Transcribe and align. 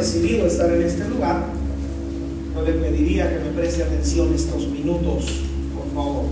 decidido 0.00 0.46
estar 0.46 0.72
en 0.72 0.82
este 0.82 1.06
lugar, 1.08 1.44
no 2.54 2.62
le 2.62 2.72
pediría 2.72 3.28
que 3.28 3.44
me 3.44 3.50
preste 3.50 3.82
atención 3.82 4.34
estos 4.34 4.66
minutos, 4.68 5.42
por 5.74 5.94
favor. 5.94 6.24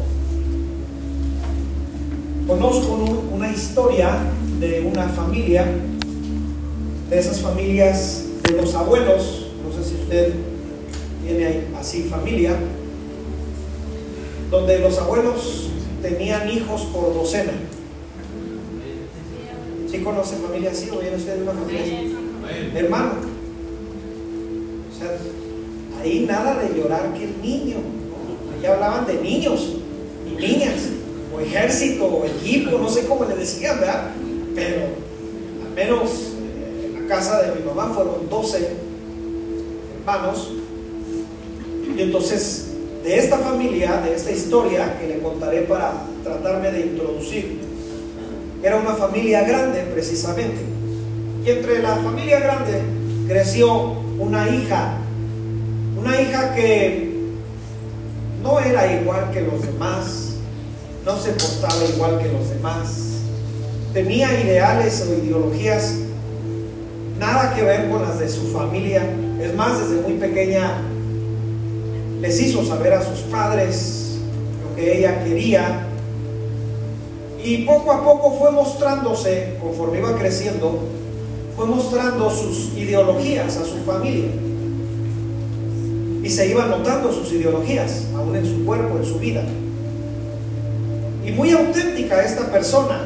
Conozco 2.46 2.94
una 3.31 3.52
historia 3.52 4.20
de 4.58 4.81
una 4.81 5.08
familia, 5.08 5.67
de 7.10 7.18
esas 7.18 7.41
familias 7.42 8.25
de 8.43 8.52
los 8.52 8.75
abuelos, 8.75 9.48
no 9.62 9.71
sé 9.71 9.87
si 9.87 9.96
usted 9.96 10.32
tiene 11.23 11.64
así 11.79 12.05
familia, 12.05 12.57
donde 14.50 14.79
los 14.79 14.96
abuelos 14.96 15.69
tenían 16.00 16.48
hijos 16.48 16.87
por 16.87 17.12
docena. 17.12 17.53
¿Sí 19.91 19.98
conocen 19.98 20.39
familia 20.39 20.71
así 20.71 20.89
o 20.91 21.00
viene 21.00 21.16
usted 21.16 21.37
de 21.37 21.43
una 21.43 21.53
familia 21.53 21.82
así? 21.82 22.16
Hermano. 22.75 23.27
O 24.98 25.00
sea, 25.00 26.02
ahí 26.02 26.26
nada 26.29 26.61
de 26.61 26.76
llorar 26.76 27.14
que 27.14 27.25
el 27.25 27.40
niño. 27.40 27.76
Ahí 28.52 28.66
hablaban 28.66 29.06
de 29.06 29.14
niños 29.20 29.76
y 30.26 30.40
niñas, 30.40 30.89
o 31.32 31.40
ejército, 31.40 32.05
o 32.05 32.25
equipo, 32.25 32.79
no 32.79 32.89
sé 32.89 33.06
cómo 33.06 33.25
le 33.25 33.37
decían, 33.37 33.79
¿verdad? 33.79 34.11
Pero 34.56 34.87
al 35.65 35.75
menos 35.75 36.11
eh, 36.11 36.87
en 36.87 37.03
la 37.03 37.15
casa 37.15 37.42
de 37.42 37.61
mi 37.61 37.65
mamá 37.65 37.92
fueron 37.95 38.29
12 38.29 38.69
hermanos. 40.01 40.53
Y 41.97 42.03
entonces, 42.03 42.70
de 43.05 43.19
esta 43.19 43.39
familia, 43.39 44.01
de 44.05 44.17
esta 44.17 44.33
historia 44.33 44.98
que 44.98 45.06
le 45.06 45.19
contaré 45.20 45.62
para 45.62 45.92
tratarme 46.25 46.73
de 46.73 46.80
introducir, 46.80 47.61
era 48.62 48.77
una 48.77 48.95
familia 48.95 49.45
grande 49.45 49.83
precisamente. 49.92 50.59
Y 51.45 51.51
entre 51.51 51.80
la 51.80 51.97
familia 51.97 52.41
grande 52.41 52.83
creció 53.28 53.98
una 54.19 54.49
hija, 54.49 54.99
una 55.99 56.21
hija 56.21 56.55
que 56.55 57.13
no 58.42 58.61
era 58.61 58.92
igual 59.01 59.31
que 59.33 59.42
los 59.42 59.62
demás, 59.62 60.34
no 61.05 61.17
se 61.17 61.31
portaba 61.33 61.84
igual 61.95 62.19
que 62.19 62.33
los 62.33 62.51
demás, 62.51 63.09
tenía 63.92 64.41
ideales 64.41 65.07
o 65.09 65.25
ideologías 65.25 65.95
nada 67.19 67.55
que 67.55 67.62
ver 67.62 67.91
con 67.91 68.03
las 68.03 68.19
de 68.19 68.29
su 68.29 68.48
familia. 68.48 69.03
Es 69.41 69.55
más, 69.55 69.79
desde 69.81 70.03
muy 70.03 70.15
pequeña 70.15 70.83
les 72.20 72.41
hizo 72.41 72.64
saber 72.64 72.95
a 72.95 73.03
sus 73.03 73.20
padres 73.20 74.19
lo 74.62 74.77
que 74.77 74.98
ella 74.98 75.25
quería 75.25 75.85
y 77.42 77.59
poco 77.59 77.92
a 77.92 78.05
poco 78.05 78.37
fue 78.39 78.51
mostrándose, 78.51 79.55
conforme 79.61 79.98
iba 79.98 80.17
creciendo, 80.17 80.81
fue 81.59 81.67
mostrando 81.67 82.31
sus 82.31 82.73
ideologías 82.77 83.56
a 83.56 83.64
su 83.64 83.78
familia. 83.84 84.28
Y 86.23 86.31
se 86.31 86.47
iban 86.47 86.70
notando 86.70 87.12
sus 87.12 87.33
ideologías, 87.33 88.05
aún 88.14 88.37
en 88.37 88.47
su 88.47 88.64
cuerpo, 88.64 88.97
en 88.97 89.05
su 89.05 89.19
vida. 89.19 89.42
Y 91.27 91.33
muy 91.33 91.51
auténtica 91.51 92.23
esta 92.23 92.53
persona, 92.53 93.01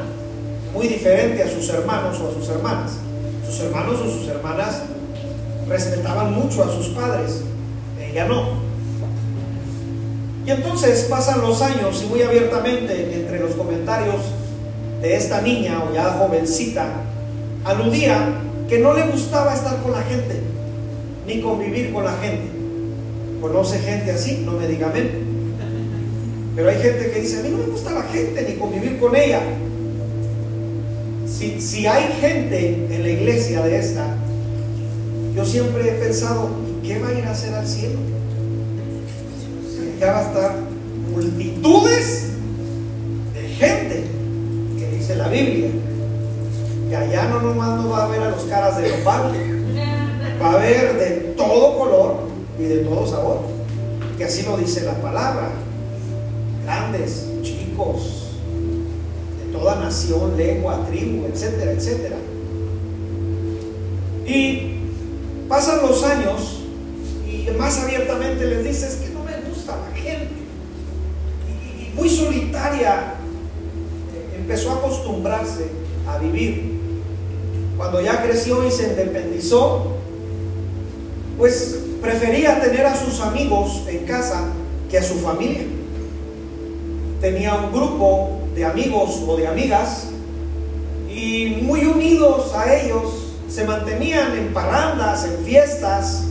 muy 0.71 0.87
diferente 0.87 1.41
a 1.41 1.49
sus 1.49 1.67
hermanos 1.69 2.19
o 2.19 2.29
a 2.29 2.33
sus 2.35 2.47
hermanas. 2.47 2.91
Sus 3.49 3.59
hermanos 3.61 3.99
o 3.99 4.19
sus 4.19 4.27
hermanas 4.27 4.83
respetaban 5.67 6.33
mucho 6.33 6.63
a 6.63 6.71
sus 6.71 6.89
padres, 6.89 7.41
ella 7.99 8.25
no. 8.27 8.49
Y 10.45 10.51
entonces 10.51 11.07
pasan 11.09 11.41
los 11.41 11.59
años 11.63 12.03
y 12.03 12.07
muy 12.07 12.21
abiertamente 12.21 13.15
entre 13.15 13.39
los 13.39 13.55
comentarios 13.55 14.21
de 15.01 15.15
esta 15.15 15.41
niña 15.41 15.83
o 15.83 15.91
ya 15.91 16.11
jovencita, 16.19 16.85
aludía 17.63 18.41
que 18.67 18.79
no 18.79 18.93
le 18.93 19.03
gustaba 19.07 19.53
estar 19.53 19.81
con 19.81 19.91
la 19.91 20.01
gente, 20.01 20.39
ni 21.27 21.41
convivir 21.41 21.93
con 21.93 22.05
la 22.05 22.13
gente. 22.13 22.51
¿Conoce 23.41 23.79
gente 23.79 24.11
así? 24.11 24.43
No 24.45 24.53
me 24.53 24.67
diga 24.67 24.87
amén. 24.87 25.33
Pero 26.55 26.69
hay 26.69 26.77
gente 26.81 27.11
que 27.11 27.21
dice, 27.21 27.39
a 27.39 27.43
mí 27.43 27.49
no 27.49 27.57
me 27.57 27.65
gusta 27.65 27.91
la 27.91 28.03
gente, 28.03 28.45
ni 28.47 28.55
convivir 28.55 28.99
con 28.99 29.15
ella. 29.15 29.41
Si, 31.27 31.59
si 31.59 31.87
hay 31.87 32.13
gente 32.21 32.87
en 32.89 33.03
la 33.03 33.09
iglesia 33.09 33.61
de 33.63 33.79
esta, 33.79 34.15
yo 35.35 35.43
siempre 35.45 35.89
he 35.89 35.93
pensado, 35.93 36.49
¿y 36.81 36.87
qué 36.87 36.99
va 36.99 37.09
a 37.09 37.13
ir 37.13 37.25
a 37.25 37.31
hacer 37.31 37.53
al 37.53 37.67
cielo? 37.67 37.99
va 40.11 40.19
a 40.19 40.23
estar 40.23 40.55
multitudes 41.13 42.27
de 43.33 43.41
gente, 43.41 44.03
que 44.77 44.97
dice 44.97 45.15
la 45.15 45.27
Biblia, 45.29 45.69
allá 46.95 47.25
no 47.25 47.41
nomás 47.41 47.81
no 47.81 47.89
va 47.89 48.05
a 48.05 48.07
ver 48.07 48.21
a 48.21 48.29
los 48.29 48.43
caras 48.43 48.77
de 48.77 48.89
los 48.89 48.99
padres, 48.99 49.41
va 50.41 50.47
a 50.47 50.53
haber 50.53 50.97
de 50.97 51.09
todo 51.35 51.77
color 51.77 52.15
y 52.59 52.63
de 52.63 52.77
todo 52.77 53.07
sabor, 53.07 53.39
que 54.17 54.25
así 54.25 54.43
lo 54.43 54.57
dice 54.57 54.81
la 54.81 55.01
palabra, 55.01 55.49
grandes, 56.63 57.27
chicos, 57.41 58.31
de 59.39 59.57
toda 59.57 59.75
nación, 59.75 60.37
lengua, 60.37 60.85
tribu, 60.89 61.25
etcétera, 61.25 61.71
etcétera. 61.71 62.17
Y 64.25 64.79
pasan 65.49 65.81
los 65.81 66.03
años 66.03 66.61
y 67.27 67.49
más 67.57 67.79
abiertamente 67.79 68.45
les 68.45 68.63
dices 68.63 68.95
que 68.95 69.13
muy 71.95 72.09
solitaria, 72.09 73.13
eh, 74.13 74.37
empezó 74.39 74.71
a 74.71 74.75
acostumbrarse 74.75 75.67
a 76.07 76.17
vivir. 76.17 76.72
Cuando 77.77 78.01
ya 78.01 78.21
creció 78.21 78.65
y 78.67 78.71
se 78.71 78.89
independizó, 78.89 79.87
pues 81.37 81.79
prefería 82.01 82.61
tener 82.61 82.85
a 82.85 82.95
sus 82.95 83.19
amigos 83.21 83.83
en 83.87 84.05
casa 84.05 84.45
que 84.89 84.97
a 84.97 85.03
su 85.03 85.15
familia. 85.15 85.63
Tenía 87.21 87.55
un 87.55 87.71
grupo 87.71 88.41
de 88.53 88.65
amigos 88.65 89.23
o 89.27 89.35
de 89.37 89.47
amigas 89.47 90.07
y 91.09 91.59
muy 91.61 91.85
unidos 91.85 92.53
a 92.53 92.75
ellos 92.75 93.23
se 93.53 93.65
mantenían 93.65 94.35
en 94.35 94.53
parrandas, 94.53 95.25
en 95.25 95.45
fiestas, 95.45 96.23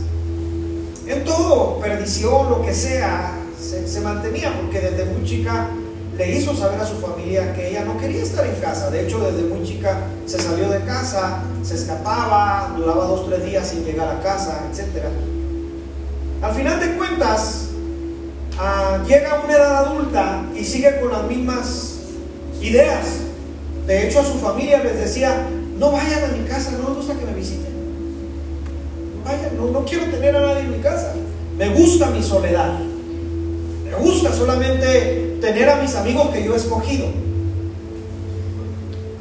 en 1.07 1.23
todo, 1.23 1.79
perdición, 1.79 2.49
lo 2.49 2.61
que 2.61 2.73
sea, 2.73 3.39
se, 3.59 4.01
mantenía, 4.01 4.53
porque 4.61 4.81
desde 4.81 5.05
muy 5.05 5.23
chica 5.23 5.69
le 6.17 6.31
hizo 6.31 6.55
saber 6.55 6.79
a 6.79 6.85
su 6.85 6.97
familia 6.97 7.53
que 7.53 7.69
ella 7.69 7.83
no 7.85 7.97
quería 7.97 8.21
estar 8.21 8.45
en 8.45 8.55
casa. 8.55 8.89
De 8.89 9.01
hecho, 9.01 9.19
desde 9.19 9.47
muy 9.47 9.65
chica 9.65 9.97
se 10.25 10.39
salió 10.39 10.69
de 10.69 10.81
casa, 10.81 11.43
se 11.63 11.75
escapaba, 11.75 12.73
duraba 12.77 13.05
dos, 13.05 13.27
tres 13.27 13.43
días 13.45 13.67
sin 13.67 13.83
llegar 13.83 14.07
a 14.09 14.21
casa, 14.21 14.63
etc. 14.71 15.05
Al 16.41 16.53
final 16.53 16.79
de 16.79 16.95
cuentas, 16.95 17.69
ah, 18.59 18.99
llega 19.07 19.31
a 19.31 19.43
una 19.43 19.53
edad 19.53 19.77
adulta 19.87 20.43
y 20.55 20.63
sigue 20.63 20.99
con 20.99 21.11
las 21.11 21.23
mismas 21.23 21.95
ideas. 22.61 23.05
De 23.87 24.07
hecho, 24.07 24.19
a 24.19 24.23
su 24.23 24.37
familia 24.39 24.83
les 24.83 24.97
decía, 24.97 25.47
no 25.77 25.91
vayan 25.91 26.23
a 26.25 26.27
mi 26.27 26.45
casa, 26.47 26.71
no 26.71 26.89
me 26.89 26.95
gusta 26.95 27.15
que 27.15 27.25
me 27.25 27.33
visiten. 27.33 27.73
Vayan, 29.25 29.57
no, 29.57 29.71
no 29.71 29.83
quiero 29.85 30.05
tener 30.05 30.35
a 30.35 30.41
nadie 30.41 30.61
en 30.61 30.71
mi 30.71 30.79
casa. 30.79 31.13
Me 31.57 31.69
gusta 31.69 32.09
mi 32.11 32.21
soledad. 32.21 32.92
Me 33.93 34.03
gusta 34.03 34.33
solamente 34.33 35.37
tener 35.39 35.69
a 35.69 35.75
mis 35.75 35.95
amigos 35.95 36.29
que 36.29 36.43
yo 36.43 36.53
he 36.53 36.57
escogido. 36.57 37.07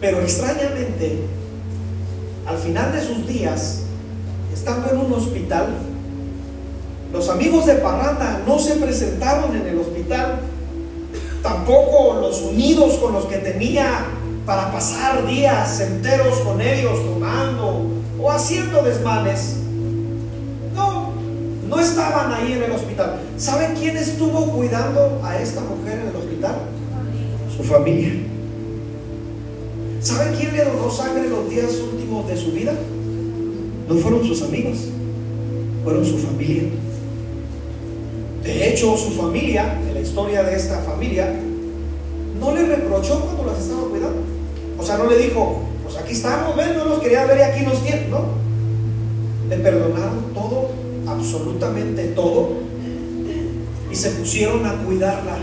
Pero 0.01 0.21
extrañamente, 0.21 1.19
al 2.47 2.59
final 2.59 2.93
de 2.93 3.01
sus 3.03 3.27
días, 3.27 3.83
estando 4.53 4.91
en 4.91 4.99
un 4.99 5.13
hospital, 5.13 5.75
los 7.13 7.29
amigos 7.29 7.67
de 7.67 7.75
Parranda 7.75 8.43
no 8.47 8.59
se 8.59 8.77
presentaron 8.77 9.55
en 9.55 9.67
el 9.67 9.79
hospital, 9.79 10.41
tampoco 11.43 12.19
los 12.21 12.41
unidos 12.41 12.95
con 12.95 13.13
los 13.13 13.27
que 13.27 13.37
tenía 13.39 14.07
para 14.47 14.73
pasar 14.73 15.27
días 15.27 15.81
enteros 15.81 16.39
con 16.39 16.61
ellos 16.61 16.99
tomando 17.05 17.87
o 18.21 18.31
haciendo 18.31 18.83
desmanes 18.83 19.57
estaban 21.83 22.33
ahí 22.33 22.53
en 22.53 22.63
el 22.63 22.73
hospital. 22.73 23.21
¿Saben 23.37 23.75
quién 23.77 23.97
estuvo 23.97 24.47
cuidando 24.53 25.21
a 25.23 25.39
esta 25.39 25.61
mujer 25.61 26.01
en 26.01 26.09
el 26.09 26.17
hospital? 26.17 26.57
Su 27.57 27.63
familia. 27.65 28.13
¿Saben 30.01 30.35
quién 30.35 30.53
le 30.53 30.65
donó 30.65 30.91
sangre 30.91 31.29
los 31.29 31.49
días 31.49 31.73
últimos 31.93 32.27
de 32.27 32.37
su 32.37 32.53
vida? 32.53 32.73
No 33.89 33.95
fueron 33.97 34.25
sus 34.25 34.43
amigos, 34.43 34.79
fueron 35.85 36.05
su 36.05 36.19
familia. 36.19 36.65
De 38.43 38.69
hecho, 38.69 38.97
su 38.97 39.11
familia, 39.13 39.79
en 39.87 39.95
la 39.95 40.01
historia 40.01 40.43
de 40.43 40.57
esta 40.57 40.79
familia, 40.81 41.33
no 42.41 42.55
le 42.55 42.67
reprochó 42.67 43.21
cuando 43.21 43.45
las 43.45 43.63
estaba 43.63 43.83
cuidando. 43.83 44.23
O 44.79 44.83
sea, 44.83 44.99
no 44.99 45.07
le 45.07 45.19
dijo, 45.19 45.63
pues 45.85 45.97
aquí 45.97 46.13
estamos, 46.15 46.57
ven, 46.57 46.77
no 46.77 46.87
nos 46.87 47.01
quería 47.01 47.25
ver 47.27 47.39
y 47.39 47.43
aquí 47.43 47.65
nos 47.65 47.83
tiene, 47.85 48.09
¿no? 48.09 48.25
Le 49.49 49.59
perdonaron 49.59 50.33
todo 50.35 50.82
absolutamente 51.23 52.09
todo 52.09 52.49
y 53.91 53.95
se 53.95 54.11
pusieron 54.11 54.67
a 54.67 54.75
cuidarla, 54.85 55.37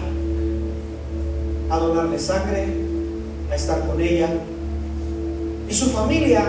a 1.69 1.77
donarle 1.77 2.19
sangre, 2.19 2.67
a 3.49 3.55
estar 3.55 3.87
con 3.87 4.01
ella. 4.01 4.29
Y 5.69 5.73
su 5.73 5.85
familia 5.91 6.43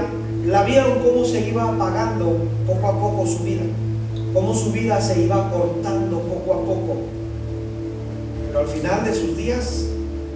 la 0.47 0.65
vieron 0.65 0.99
cómo 0.99 1.25
se 1.25 1.47
iba 1.47 1.63
apagando 1.63 2.39
poco 2.67 2.87
a 2.89 2.99
poco 2.99 3.27
su 3.27 3.45
vida, 3.45 3.63
cómo 4.35 4.53
su 4.53 4.73
vida 4.73 5.01
se 5.01 5.23
iba 5.23 5.51
cortando 5.51 6.21
poco 6.21 6.55
a 6.55 6.65
poco. 6.65 6.97
Pero 8.47 8.59
al 8.59 8.67
final 8.67 9.05
de 9.05 9.15
sus 9.15 9.37
días, 9.37 9.85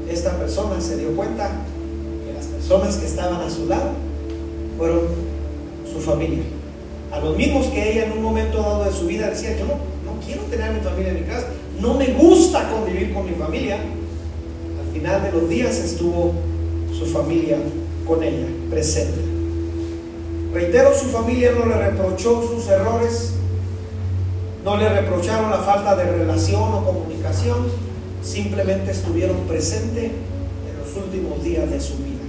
esta 0.09 0.39
persona 0.39 0.81
se 0.81 0.99
dio 0.99 1.17
cuenta 1.17 1.51
que 2.27 2.33
las 2.33 2.47
personas 2.47 2.97
que 2.99 3.07
estaban 3.07 3.41
a 3.41 3.51
su 3.51 3.67
lado 3.67 3.91
fueron 4.79 5.01
su 5.93 5.99
familia. 5.99 6.45
A 7.15 7.21
los 7.21 7.37
mismos 7.37 7.67
que 7.67 7.93
ella 7.93 8.07
en 8.07 8.13
un 8.13 8.23
momento 8.23 8.59
dado 8.59 8.85
de 8.85 8.93
su 8.93 9.07
vida 9.07 9.31
decía, 9.31 9.57
yo 9.57 9.67
no, 9.67 9.75
no 9.75 10.21
quiero 10.27 10.43
tener 10.43 10.69
a 10.69 10.73
mi 10.73 10.81
familia 10.81 11.13
en 11.13 11.21
mi 11.21 11.27
casa, 11.27 11.47
no 11.81 11.95
me 11.95 12.09
gusta 12.09 12.69
convivir 12.69 13.15
con 13.15 13.25
mi 13.25 13.37
familia. 13.37 13.77
Al 13.77 14.93
final 14.93 15.23
de 15.23 15.31
los 15.31 15.49
días 15.49 15.77
estuvo 15.77 16.33
su 16.93 17.07
familia 17.07 17.59
con 18.05 18.21
ella, 18.21 18.49
presente. 18.69 19.21
Reitero, 20.53 20.93
su 20.93 21.07
familia 21.07 21.53
no 21.53 21.67
le 21.67 21.77
reprochó 21.77 22.43
sus 22.49 22.69
errores, 22.69 23.35
no 24.65 24.77
le 24.77 24.89
reprocharon 24.89 25.53
la 25.53 25.59
falta 25.59 25.95
de 25.95 26.11
relación 26.11 26.63
o 26.63 26.85
comunicación, 26.85 27.59
simplemente 28.25 28.91
estuvieron 28.91 29.37
presentes 29.47 30.05
en 30.05 30.79
los 30.81 30.97
últimos 30.97 31.45
días 31.45 31.71
de 31.71 31.81
su 31.81 31.95
vida. 31.99 32.24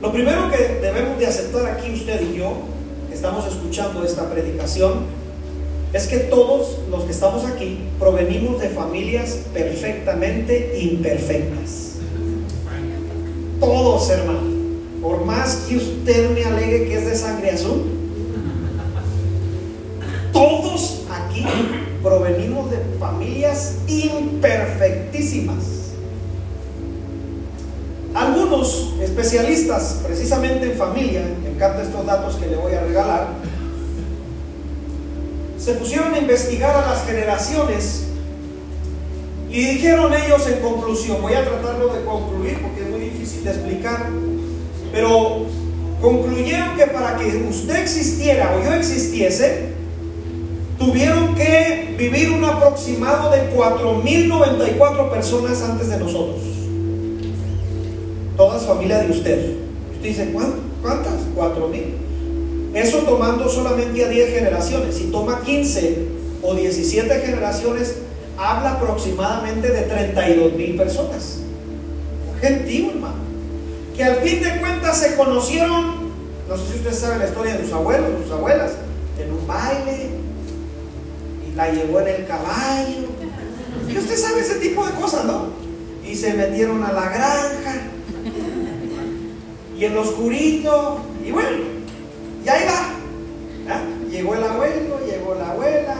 Lo 0.00 0.12
primero 0.12 0.48
que 0.50 0.78
debemos 0.80 1.18
de 1.18 1.26
aceptar 1.26 1.66
aquí 1.66 1.92
usted 1.92 2.20
y 2.32 2.38
yo, 2.38 2.52
que 3.08 3.14
estamos 3.14 3.44
escuchando 3.46 4.04
esta 4.04 4.30
predicación, 4.30 5.06
es 5.92 6.06
que 6.06 6.18
todos 6.18 6.78
los 6.88 7.04
que 7.04 7.10
estamos 7.10 7.44
aquí 7.44 7.80
provenimos 7.98 8.60
de 8.60 8.68
familias 8.68 9.38
perfectamente 9.52 10.78
imperfectas. 10.80 11.94
Todos, 13.58 14.08
hermano. 14.10 14.58
Por 15.02 15.24
más 15.24 15.66
que 15.68 15.76
usted 15.76 16.30
me 16.30 16.44
alegue 16.44 16.88
que 16.88 16.98
es 16.98 17.06
de 17.06 17.16
sangre 17.16 17.50
azul, 17.50 17.84
todos 20.32 21.02
aquí 21.10 21.44
provenimos 22.02 22.70
de 22.70 22.78
familias 23.00 23.78
imperfectísimas. 23.88 25.78
Algunos 28.14 28.94
especialistas, 29.18 30.00
precisamente 30.06 30.70
en 30.70 30.78
familia, 30.78 31.22
me 31.42 31.50
encantan 31.50 31.86
estos 31.86 32.06
datos 32.06 32.36
que 32.36 32.46
le 32.46 32.56
voy 32.56 32.72
a 32.72 32.80
regalar, 32.82 33.28
se 35.58 35.74
pusieron 35.74 36.14
a 36.14 36.18
investigar 36.18 36.76
a 36.76 36.88
las 36.88 37.04
generaciones 37.04 38.04
y 39.50 39.60
dijeron 39.60 40.12
ellos 40.14 40.46
en 40.46 40.60
conclusión, 40.60 41.20
voy 41.20 41.34
a 41.34 41.44
tratarlo 41.44 41.92
de 41.92 42.04
concluir 42.04 42.62
porque 42.62 42.82
es 42.82 42.90
muy 42.90 43.00
difícil 43.00 43.42
de 43.42 43.50
explicar, 43.50 44.06
pero 44.92 45.46
concluyeron 46.00 46.76
que 46.76 46.86
para 46.86 47.16
que 47.16 47.44
usted 47.50 47.76
existiera 47.76 48.54
o 48.56 48.64
yo 48.64 48.72
existiese, 48.72 49.72
tuvieron 50.78 51.34
que 51.34 51.96
vivir 51.98 52.30
un 52.30 52.44
aproximado 52.44 53.32
de 53.32 53.52
4.094 53.52 55.10
personas 55.10 55.60
antes 55.62 55.88
de 55.88 55.98
nosotros. 55.98 56.57
Todas 58.38 58.62
familia 58.62 59.00
de 59.00 59.10
usted. 59.10 59.56
Usted 59.94 60.08
dice, 60.08 60.32
¿cuántas? 60.32 61.14
4.000. 61.36 62.72
Eso 62.72 62.98
tomando 62.98 63.48
solamente 63.48 64.04
a 64.04 64.08
10 64.08 64.32
generaciones. 64.32 64.94
Si 64.94 65.06
toma 65.06 65.42
15 65.42 66.06
o 66.40 66.54
17 66.54 67.20
generaciones, 67.20 67.96
habla 68.38 68.74
aproximadamente 68.74 69.68
de 69.70 69.82
32 69.82 70.52
mil 70.52 70.76
personas. 70.76 71.40
Gentío, 72.40 72.90
hermano. 72.90 73.16
Que 73.96 74.04
al 74.04 74.16
fin 74.18 74.40
de 74.40 74.60
cuentas 74.60 74.98
se 74.98 75.16
conocieron, 75.16 76.12
no 76.48 76.56
sé 76.56 76.62
si 76.70 76.78
ustedes 76.78 76.98
saben 76.98 77.18
la 77.18 77.26
historia 77.26 77.56
de 77.56 77.64
sus 77.64 77.72
abuelos, 77.72 78.22
sus 78.22 78.30
abuelas, 78.30 78.70
en 79.20 79.32
un 79.32 79.44
baile, 79.48 80.10
y 81.50 81.56
la 81.56 81.72
llevó 81.72 81.98
en 82.02 82.08
el 82.08 82.26
caballo. 82.26 83.08
Y 83.88 83.98
usted 83.98 84.16
sabe 84.16 84.42
ese 84.42 84.60
tipo 84.60 84.86
de 84.86 84.92
cosas, 84.92 85.24
¿no? 85.24 85.46
Y 86.08 86.14
se 86.14 86.34
metieron 86.34 86.84
a 86.84 86.92
la 86.92 87.08
granja, 87.08 87.80
y 89.78 89.84
en 89.84 89.94
lo 89.94 90.02
oscurito, 90.02 90.98
y 91.24 91.30
bueno, 91.30 91.64
y 92.44 92.48
ahí 92.48 92.64
va. 92.66 92.94
Llegó 94.10 94.34
el 94.34 94.42
abuelo, 94.42 94.98
llegó 95.06 95.34
la 95.34 95.50
abuela, 95.50 95.96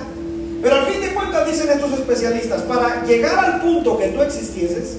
pero 0.62 0.76
al 0.76 0.86
fin 0.86 1.00
de 1.00 1.14
cuentas, 1.14 1.46
dicen 1.46 1.70
estos 1.70 1.92
especialistas, 1.92 2.62
para 2.62 3.04
llegar 3.04 3.38
al 3.38 3.60
punto 3.60 3.96
que 3.98 4.08
tú 4.08 4.22
existieses, 4.22 4.96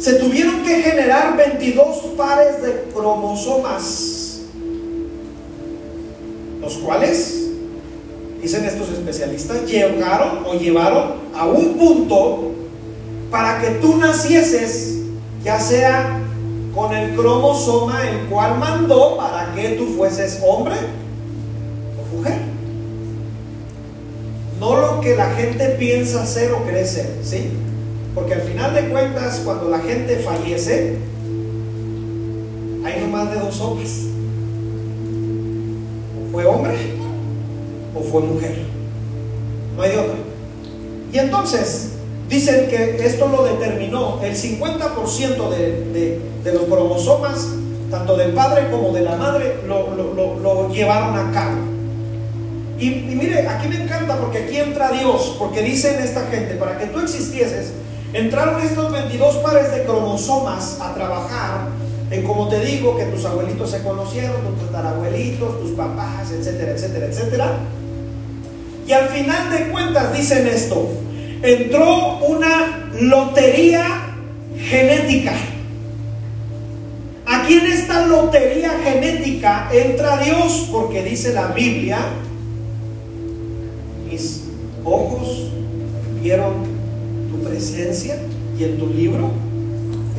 se 0.00 0.14
tuvieron 0.14 0.62
que 0.64 0.82
generar 0.82 1.36
22 1.36 1.96
pares 2.16 2.62
de 2.62 2.84
cromosomas, 2.92 4.40
los 6.60 6.76
cuales, 6.78 7.50
dicen 8.42 8.64
estos 8.64 8.90
especialistas, 8.90 9.64
llegaron 9.66 10.44
o 10.46 10.54
llevaron 10.54 11.14
a 11.34 11.46
un 11.46 11.76
punto 11.76 12.52
para 13.30 13.60
que 13.60 13.70
tú 13.80 13.96
nacieses, 13.96 14.96
ya 15.44 15.60
sea 15.60 16.17
con 16.78 16.94
el 16.94 17.16
cromosoma 17.16 18.08
el 18.08 18.28
cual 18.28 18.56
mandó 18.56 19.16
para 19.16 19.52
que 19.52 19.70
tú 19.70 19.86
fueses 19.96 20.40
hombre 20.46 20.76
o 21.98 22.16
mujer 22.16 22.38
no 24.60 24.76
lo 24.76 25.00
que 25.00 25.16
la 25.16 25.30
gente 25.30 25.70
piensa 25.70 26.24
ser 26.24 26.52
o 26.52 26.64
cree 26.64 26.86
ser, 26.86 27.18
¿sí? 27.22 27.50
Porque 28.14 28.34
al 28.34 28.42
final 28.42 28.74
de 28.74 28.88
cuentas, 28.88 29.40
cuando 29.44 29.68
la 29.68 29.78
gente 29.78 30.16
fallece, 30.18 30.96
hay 32.84 33.00
no 33.00 33.06
más 33.08 33.30
de 33.30 33.38
dos 33.38 33.54
sopas. 33.54 34.06
O 36.16 36.32
fue 36.32 36.44
hombre 36.44 36.76
o 37.94 38.02
fue 38.02 38.22
mujer. 38.22 38.64
No 39.76 39.82
hay 39.82 39.92
otra. 39.92 40.16
Y 41.12 41.18
entonces, 41.18 41.97
dicen 42.28 42.68
que 42.68 43.04
esto 43.04 43.28
lo 43.28 43.44
determinó 43.44 44.20
el 44.22 44.34
50% 44.34 45.48
de, 45.50 46.20
de, 46.44 46.52
los 46.52 46.62
cromosomas, 46.64 47.48
tanto 47.90 48.16
del 48.16 48.32
padre 48.32 48.70
como 48.70 48.92
de 48.92 49.02
la 49.02 49.16
madre, 49.16 49.56
lo, 49.66 49.94
lo 49.94 50.72
llevaron 50.72 51.16
a 51.16 51.32
cabo. 51.32 51.78
Y, 52.78 52.90
mire, 52.90 53.48
aquí 53.48 53.66
me 53.66 53.82
encanta 53.82 54.16
porque 54.18 54.38
aquí 54.38 54.56
entra 54.56 54.92
Dios, 54.92 55.34
porque 55.38 55.62
dicen 55.62 56.00
esta 56.00 56.26
gente, 56.26 56.54
para 56.54 56.78
que 56.78 56.86
tú 56.86 57.00
existieses, 57.00 57.72
entraron 58.12 58.60
estos 58.62 58.92
22 58.92 59.36
pares 59.38 59.72
de 59.72 59.82
cromosomas 59.82 60.78
a 60.80 60.94
trabajar 60.94 61.68
en, 62.10 62.22
como 62.22 62.48
te 62.48 62.60
digo, 62.60 62.96
que 62.96 63.04
tus 63.06 63.24
abuelitos 63.24 63.70
se 63.70 63.82
conocieron, 63.82 64.42
tus 64.42 64.66
tatarabuelitos, 64.66 65.60
tus 65.60 65.72
papás, 65.72 66.30
etcétera, 66.30 66.72
etcétera, 66.72 67.06
etcétera. 67.06 67.58
Y 68.86 68.92
al 68.92 69.08
final 69.08 69.50
de 69.50 69.68
cuentas 69.70 70.16
dicen 70.16 70.46
esto, 70.46 70.88
entró 71.42 72.18
una 72.18 72.90
lotería 73.00 73.84
genética. 74.56 75.32
Aquí 77.26 77.54
en 77.54 77.66
esta 77.66 78.06
lotería 78.06 78.70
genética 78.82 79.68
entra 79.72 80.16
Dios 80.18 80.68
porque 80.72 81.02
dice 81.02 81.32
la 81.32 81.48
Biblia 81.48 81.98
ojos 84.84 85.50
vieron 86.22 86.52
tu 87.30 87.48
presencia 87.48 88.18
y 88.58 88.64
en 88.64 88.78
tu 88.78 88.86
libro 88.88 89.30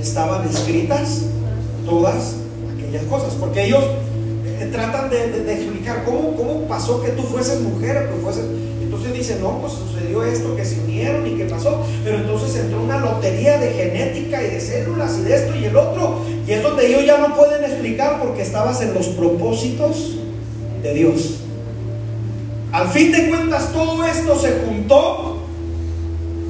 estaban 0.01 0.47
escritas 0.47 1.25
todas 1.85 2.35
aquellas 2.73 3.03
cosas, 3.05 3.33
porque 3.33 3.65
ellos 3.65 3.83
eh, 4.59 4.69
tratan 4.71 5.09
de, 5.09 5.51
explicar 5.51 6.05
cómo, 6.05 6.35
cómo 6.35 6.61
pasó 6.67 7.01
que 7.01 7.09
tú 7.09 7.23
fueses 7.23 7.61
mujer, 7.61 8.09
que 8.09 8.21
fueses... 8.21 8.45
Entonces 8.99 9.27
dicen, 9.27 9.41
no, 9.41 9.61
pues 9.61 9.73
sucedió 9.73 10.23
esto, 10.25 10.57
que 10.57 10.65
se 10.65 10.81
unieron 10.81 11.25
y 11.25 11.37
que 11.37 11.45
pasó, 11.45 11.85
pero 12.03 12.17
entonces 12.17 12.53
entró 12.57 12.81
una 12.81 12.99
lotería 12.99 13.57
de 13.57 13.71
genética 13.71 14.43
y 14.43 14.47
de 14.47 14.59
células 14.59 15.17
y 15.19 15.21
de 15.21 15.35
esto 15.35 15.55
y 15.55 15.63
el 15.63 15.77
otro, 15.77 16.19
y 16.45 16.51
es 16.51 16.61
donde 16.61 16.85
ellos 16.85 17.05
ya 17.05 17.17
no 17.17 17.33
pueden 17.33 17.63
explicar 17.63 18.21
porque 18.21 18.41
estabas 18.41 18.81
en 18.81 18.93
los 18.93 19.07
propósitos 19.07 20.15
de 20.83 20.93
Dios. 20.93 21.35
Al 22.73 22.89
fin 22.89 23.13
de 23.13 23.29
cuentas 23.29 23.71
todo 23.71 24.03
esto 24.03 24.37
se 24.37 24.59
juntó 24.65 25.37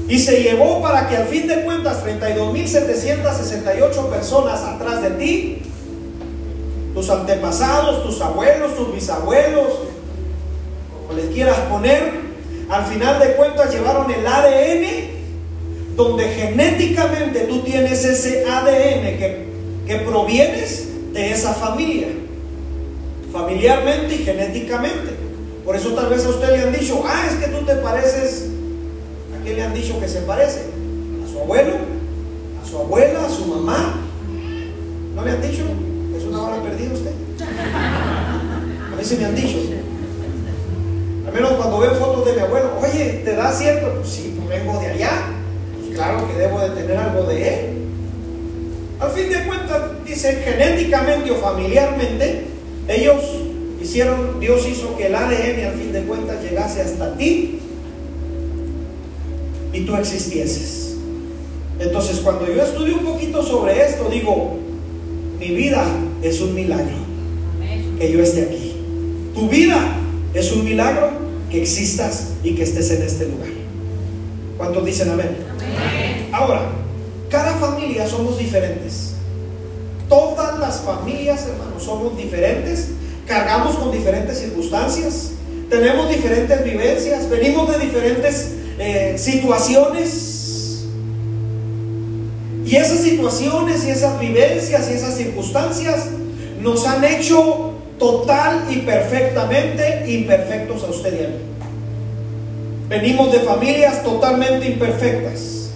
y 0.08 0.18
se 0.18 0.42
llevó 0.42 0.82
para 0.82 1.08
que 1.08 1.18
al 1.18 1.28
fin 1.28 1.48
de 1.48 1.62
cuentas 1.62 2.04
32.768 2.04 4.10
personas 4.10 4.64
atrás 4.64 5.04
de 5.04 5.12
ti, 5.12 5.62
tus 6.96 7.12
antepasados, 7.12 8.04
tus 8.04 8.20
abuelos, 8.22 8.76
tus 8.76 8.92
bisabuelos, 8.92 9.68
como 11.06 11.14
les 11.14 11.28
quieras 11.28 11.60
poner, 11.70 12.29
al 12.70 12.86
final 12.86 13.20
de 13.20 13.34
cuentas 13.34 13.74
llevaron 13.74 14.10
el 14.12 14.26
ADN 14.26 15.10
donde 15.96 16.30
genéticamente 16.30 17.42
tú 17.42 17.62
tienes 17.62 18.06
ese 18.06 18.46
ADN 18.46 19.18
que, 19.18 19.46
que 19.88 19.96
provienes 19.98 20.88
de 21.14 21.32
esa 21.32 21.54
familia, 21.54 22.08
familiarmente 23.34 24.16
y 24.16 24.20
genéticamente. 24.20 25.12
Por 25.66 25.76
eso 25.76 25.90
tal 25.90 26.10
vez 26.10 26.26
a 26.26 26.30
usted 26.30 26.50
le 26.50 26.64
han 26.64 26.72
dicho, 26.72 27.04
ah, 27.06 27.26
es 27.28 27.36
que 27.36 27.52
tú 27.52 27.66
te 27.66 27.76
pareces, 27.76 28.48
¿a 29.38 29.44
qué 29.44 29.56
le 29.56 29.64
han 29.64 29.74
dicho 29.74 30.00
que 30.00 30.08
se 30.08 30.22
parece? 30.22 30.62
¿A 31.26 31.32
su 31.32 31.40
abuelo? 31.40 31.74
¿A 32.64 32.68
su 32.68 32.78
abuela? 32.78 33.26
¿A 33.26 33.30
su 33.30 33.46
mamá? 33.46 33.96
¿No 35.16 35.26
le 35.26 35.32
han 35.32 35.42
dicho? 35.42 35.64
Es 36.16 36.24
una 36.24 36.40
bala 36.40 36.64
perdida 36.64 36.94
usted? 36.94 37.12
A 37.42 38.96
mí 38.96 39.04
se 39.04 39.18
me 39.18 39.26
han 39.26 39.36
dicho. 39.36 39.58
Al 41.30 41.36
menos 41.36 41.52
cuando 41.54 41.78
veo 41.78 41.94
fotos 41.94 42.26
de 42.26 42.34
mi 42.34 42.40
abuelo, 42.40 42.72
oye, 42.82 43.22
¿te 43.24 43.36
da 43.36 43.52
cierto? 43.52 43.94
Pues 44.00 44.10
sí, 44.10 44.34
pues 44.36 44.50
vengo 44.50 44.80
de 44.80 44.88
allá. 44.88 45.28
Pues 45.78 45.96
claro 45.96 46.28
que 46.28 46.34
debo 46.34 46.60
de 46.60 46.70
tener 46.72 46.98
algo 46.98 47.24
de 47.26 47.48
él. 47.48 47.70
Al 49.00 49.12
fin 49.12 49.30
de 49.30 49.44
cuentas, 49.44 49.80
dice, 50.04 50.42
genéticamente 50.44 51.30
o 51.30 51.36
familiarmente, 51.36 52.46
ellos 52.88 53.24
hicieron, 53.80 54.40
Dios 54.40 54.68
hizo 54.68 54.98
que 54.98 55.06
el 55.06 55.14
ADN 55.14 55.68
al 55.68 55.74
fin 55.76 55.94
de 55.94 56.02
cuentas 56.02 56.42
llegase 56.42 56.82
hasta 56.82 57.16
ti 57.16 57.60
y 59.72 59.82
tú 59.82 59.96
existieses. 59.98 60.96
Entonces, 61.80 62.22
cuando 62.22 62.48
yo 62.48 62.64
estudio 62.64 62.98
un 62.98 63.06
poquito 63.06 63.44
sobre 63.44 63.86
esto, 63.86 64.10
digo, 64.10 64.58
mi 65.40 65.50
vida 65.50 65.86
es 66.24 66.42
un 66.42 66.56
milagro 66.56 66.98
que 68.00 68.12
yo 68.12 68.24
esté 68.24 68.42
aquí. 68.46 68.74
Tu 69.36 69.48
vida 69.48 69.96
es 70.34 70.52
un 70.52 70.64
milagro 70.64 71.10
que 71.50 71.62
existas 71.62 72.30
y 72.44 72.56
que 72.56 72.64
estés 72.64 72.92
en 72.92 73.02
este 73.02 73.26
lugar. 73.28 73.50
¿Cuántos 74.58 74.86
dicen 74.86 75.10
amén? 75.10 75.38
Ahora, 76.32 76.70
cada 77.30 77.56
familia 77.56 78.08
somos 78.08 78.38
diferentes. 78.38 79.14
Todas 80.08 80.60
las 80.60 80.82
familias, 80.82 81.48
hermanos, 81.48 81.84
somos 81.84 82.18
diferentes. 82.18 82.90
Cargamos 83.28 83.76
con 83.76 83.92
diferentes 83.92 84.40
circunstancias. 84.40 85.32
Tenemos 85.70 86.10
diferentes 86.10 86.64
vivencias. 86.64 87.30
Venimos 87.30 87.72
de 87.72 87.86
diferentes 87.86 88.54
eh, 88.80 89.16
situaciones. 89.18 90.86
Y 92.66 92.76
esas 92.76 93.00
situaciones 93.00 93.84
y 93.86 93.90
esas 93.90 94.20
vivencias 94.20 94.90
y 94.90 94.94
esas 94.94 95.16
circunstancias 95.16 96.06
nos 96.62 96.86
han 96.86 97.04
hecho 97.04 97.74
total 98.00 98.66
y 98.70 98.78
perfectamente 98.78 100.06
imperfectos 100.08 100.84
a 100.84 100.88
usted 100.88 101.14
y 101.14 101.26
a 101.26 101.28
mí. 101.28 101.36
Venimos 102.88 103.32
de 103.32 103.40
familias 103.40 104.04
totalmente 104.04 104.68
imperfectas. 104.68 105.70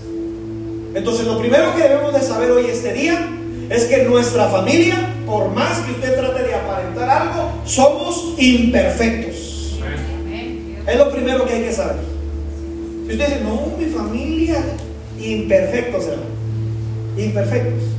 Entonces 0.96 1.28
lo 1.28 1.38
primero 1.38 1.76
que 1.76 1.84
debemos 1.84 2.14
de 2.14 2.22
saber 2.22 2.52
hoy 2.52 2.66
este 2.68 2.94
día 2.94 3.30
es 3.70 3.86
que 3.86 4.04
nuestra 4.04 4.48
familia, 4.48 5.14
por 5.26 5.50
más 5.50 5.80
que 5.80 5.92
usted 5.92 6.16
trate 6.16 6.44
de 6.44 6.56
aparentar 6.56 7.10
algo, 7.10 7.52
somos 7.66 8.34
imperfectos. 8.38 9.80
Es 10.88 10.98
lo 10.98 11.12
primero 11.12 11.46
que 11.46 11.54
hay 11.54 11.64
que 11.64 11.72
saber. 11.72 11.98
Si 13.06 13.14
usted 13.14 13.28
dice, 13.28 13.42
no, 13.42 13.78
mi 13.78 13.86
familia, 13.86 14.58
imperfectos, 15.20 16.06
hermano. 16.06 16.30
Imperfectos. 17.18 17.93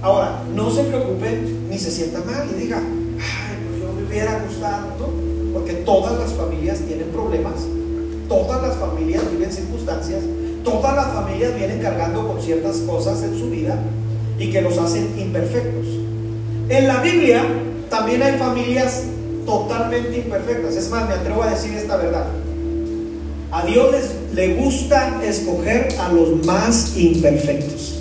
Ahora, 0.00 0.42
no 0.54 0.70
se 0.70 0.84
preocupe 0.84 1.40
ni 1.68 1.78
se 1.78 1.90
sienta 1.90 2.20
mal 2.20 2.48
y 2.54 2.60
diga, 2.60 2.78
ay, 2.78 3.56
pues 3.68 3.80
yo 3.82 3.92
me 3.92 4.06
hubiera 4.06 4.40
gustado. 4.46 5.10
Porque 5.52 5.72
todas 5.74 6.18
las 6.18 6.32
familias 6.34 6.78
tienen 6.80 7.08
problemas, 7.08 7.54
todas 8.28 8.62
las 8.62 8.76
familias 8.76 9.22
viven 9.30 9.52
circunstancias, 9.52 10.20
todas 10.62 10.94
las 10.94 11.08
familias 11.08 11.56
vienen 11.56 11.80
cargando 11.80 12.28
con 12.28 12.40
ciertas 12.40 12.76
cosas 12.78 13.22
en 13.22 13.36
su 13.36 13.50
vida 13.50 13.76
y 14.38 14.50
que 14.50 14.60
los 14.60 14.78
hacen 14.78 15.18
imperfectos. 15.18 15.86
En 16.68 16.86
la 16.86 17.00
Biblia 17.00 17.42
también 17.90 18.22
hay 18.22 18.38
familias 18.38 19.02
totalmente 19.46 20.18
imperfectas. 20.18 20.76
Es 20.76 20.90
más, 20.90 21.08
me 21.08 21.14
atrevo 21.14 21.42
a 21.42 21.50
decir 21.50 21.74
esta 21.74 21.96
verdad. 21.96 22.26
A 23.50 23.64
Dios 23.64 23.94
le 24.34 24.54
gusta 24.54 25.20
escoger 25.24 25.88
a 25.98 26.12
los 26.12 26.44
más 26.44 26.96
imperfectos. 26.96 27.97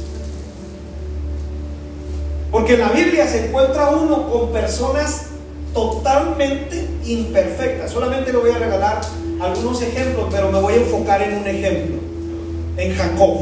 Porque 2.68 2.82
en 2.82 2.90
la 2.90 2.94
Biblia 2.94 3.26
se 3.26 3.48
encuentra 3.48 3.92
uno 3.92 4.30
con 4.30 4.52
personas 4.52 5.28
totalmente 5.74 6.86
imperfectas. 7.06 7.90
Solamente 7.90 8.34
le 8.34 8.40
voy 8.40 8.50
a 8.50 8.58
regalar 8.58 9.00
algunos 9.40 9.82
ejemplos, 9.82 10.26
pero 10.30 10.52
me 10.52 10.60
voy 10.60 10.74
a 10.74 10.76
enfocar 10.76 11.22
en 11.22 11.38
un 11.38 11.48
ejemplo, 11.48 11.96
en 12.76 12.94
Jacob. 12.94 13.38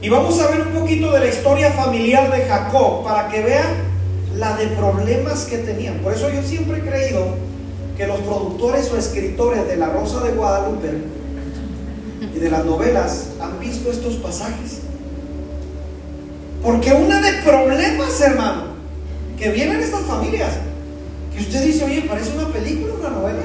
Y 0.00 0.08
vamos 0.08 0.40
a 0.40 0.48
ver 0.48 0.68
un 0.68 0.80
poquito 0.80 1.12
de 1.12 1.20
la 1.20 1.26
historia 1.26 1.70
familiar 1.70 2.34
de 2.34 2.46
Jacob 2.46 3.04
para 3.04 3.28
que 3.28 3.42
vean 3.42 3.74
la 4.34 4.56
de 4.56 4.68
problemas 4.68 5.44
que 5.44 5.58
tenían. 5.58 5.98
Por 5.98 6.14
eso 6.14 6.30
yo 6.30 6.42
siempre 6.42 6.78
he 6.78 6.80
creído 6.80 7.26
que 7.98 8.06
los 8.06 8.20
productores 8.20 8.90
o 8.90 8.96
escritores 8.96 9.68
de 9.68 9.76
La 9.76 9.90
Rosa 9.90 10.22
de 10.22 10.30
Guadalupe 10.30 10.92
y 12.34 12.38
de 12.38 12.50
las 12.50 12.64
novelas 12.64 13.32
han 13.38 13.60
visto 13.60 13.90
estos 13.90 14.14
pasajes. 14.14 14.91
Porque 16.62 16.92
una 16.92 17.20
de 17.20 17.42
problemas, 17.42 18.20
hermano, 18.20 18.62
que 19.36 19.50
vienen 19.50 19.80
estas 19.80 20.02
familias, 20.02 20.52
que 21.34 21.42
usted 21.42 21.64
dice, 21.64 21.84
oye, 21.84 22.02
parece 22.02 22.32
una 22.38 22.52
película, 22.52 22.94
una 23.00 23.10
novela. 23.10 23.42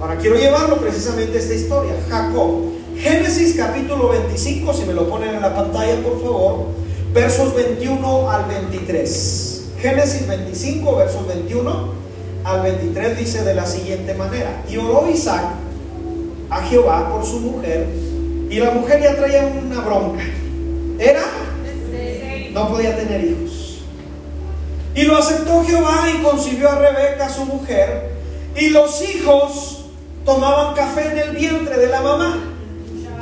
Ahora 0.00 0.16
quiero 0.16 0.36
llevarlo 0.36 0.78
precisamente 0.78 1.38
a 1.38 1.40
esta 1.40 1.54
historia. 1.54 1.92
Jacob, 2.08 2.72
Génesis 2.96 3.54
capítulo 3.56 4.08
25, 4.08 4.74
si 4.74 4.84
me 4.84 4.92
lo 4.92 5.08
ponen 5.08 5.36
en 5.36 5.40
la 5.40 5.54
pantalla, 5.54 6.02
por 6.02 6.20
favor, 6.20 6.66
versos 7.14 7.54
21 7.54 8.30
al 8.30 8.46
23. 8.46 9.62
Génesis 9.80 10.26
25, 10.26 10.96
versos 10.96 11.28
21 11.28 11.92
al 12.44 12.62
23 12.62 13.18
dice 13.18 13.44
de 13.44 13.54
la 13.54 13.66
siguiente 13.66 14.14
manera, 14.14 14.64
y 14.68 14.76
oró 14.78 15.08
Isaac 15.08 15.44
a 16.50 16.62
Jehová 16.62 17.08
por 17.08 17.24
su 17.24 17.38
mujer, 17.38 17.86
y 18.50 18.58
la 18.58 18.72
mujer 18.72 19.00
ya 19.00 19.14
traía 19.14 19.46
una 19.46 19.80
bronca. 19.80 20.22
Era 20.98 21.22
no 22.52 22.68
podía 22.68 22.96
tener 22.96 23.24
hijos. 23.24 23.82
Y 24.94 25.02
lo 25.02 25.16
aceptó 25.16 25.64
Jehová 25.64 26.04
y 26.14 26.22
concibió 26.22 26.70
a 26.70 26.78
Rebeca, 26.78 27.28
su 27.28 27.44
mujer, 27.46 28.12
y 28.56 28.68
los 28.68 29.02
hijos 29.02 29.86
tomaban 30.24 30.74
café 30.74 31.12
en 31.12 31.18
el 31.18 31.36
vientre 31.36 31.78
de 31.78 31.86
la 31.86 32.02
mamá. 32.02 32.38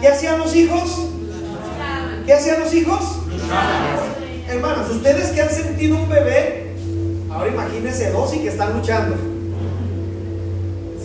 ¿Qué 0.01 0.09
hacían 0.09 0.39
los 0.39 0.55
hijos? 0.55 1.09
¿Qué 2.27 2.33
hacían 2.35 2.61
los 2.61 2.75
hijos? 2.75 3.01
Hermanos, 4.49 4.91
ustedes 4.91 5.31
que 5.31 5.43
han 5.43 5.51
sentido 5.51 5.97
un 5.97 6.09
bebé, 6.09 6.75
ahora 7.31 7.51
imagínense 7.51 8.11
dos 8.11 8.35
y 8.35 8.41
que 8.41 8.49
están 8.49 8.73
luchando. 8.73 9.17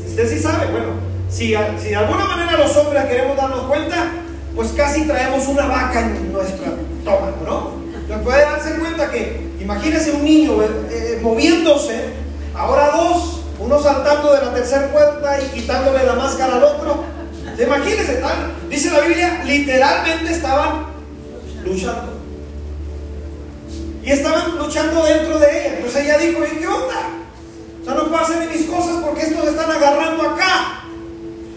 Usted 0.07 0.29
sí 0.29 0.39
sabe, 0.39 0.71
bueno, 0.71 0.93
si, 1.29 1.53
si 1.81 1.89
de 1.89 1.95
alguna 1.95 2.25
manera 2.25 2.57
los 2.57 2.75
hombres 2.77 3.05
queremos 3.05 3.37
darnos 3.37 3.67
cuenta, 3.67 4.13
pues 4.55 4.71
casi 4.71 5.03
traemos 5.03 5.47
una 5.47 5.67
vaca 5.67 5.99
en 5.99 6.31
nuestra 6.31 6.73
estómago, 6.97 7.37
¿no? 7.45 7.74
Puede 8.23 8.41
darse 8.41 8.75
cuenta 8.75 9.11
que, 9.11 9.51
imagínese 9.59 10.11
un 10.11 10.23
niño 10.23 10.61
eh, 10.63 10.67
eh, 10.89 11.19
moviéndose, 11.21 12.09
ahora 12.55 12.91
dos, 12.91 13.41
uno 13.59 13.81
saltando 13.81 14.33
de 14.33 14.45
la 14.45 14.53
tercera 14.53 14.91
puerta 14.91 15.39
y 15.41 15.59
quitándole 15.59 16.03
la 16.03 16.13
máscara 16.13 16.55
al 16.55 16.63
otro. 16.63 17.03
Imagínense, 17.57 18.15
tal, 18.15 18.53
dice 18.69 18.91
la 18.91 19.01
Biblia, 19.01 19.43
literalmente 19.45 20.31
estaban 20.31 20.87
luchando. 21.63 22.13
Y 24.03 24.11
estaban 24.11 24.57
luchando 24.57 25.03
dentro 25.03 25.39
de 25.39 25.59
ella. 25.59 25.75
Entonces 25.77 26.03
ella 26.03 26.17
dijo, 26.17 26.39
¿y 26.43 26.57
qué 26.57 26.67
onda? 26.67 27.09
O 27.81 27.85
sea, 27.85 27.93
no 27.93 28.11
pasen 28.11 28.39
de 28.39 28.47
mis 28.47 28.65
cosas 28.67 28.97
porque 29.03 29.23
estos 29.23 29.47
están 29.47 29.71
agarrando 29.71 30.23
acá. 30.23 30.83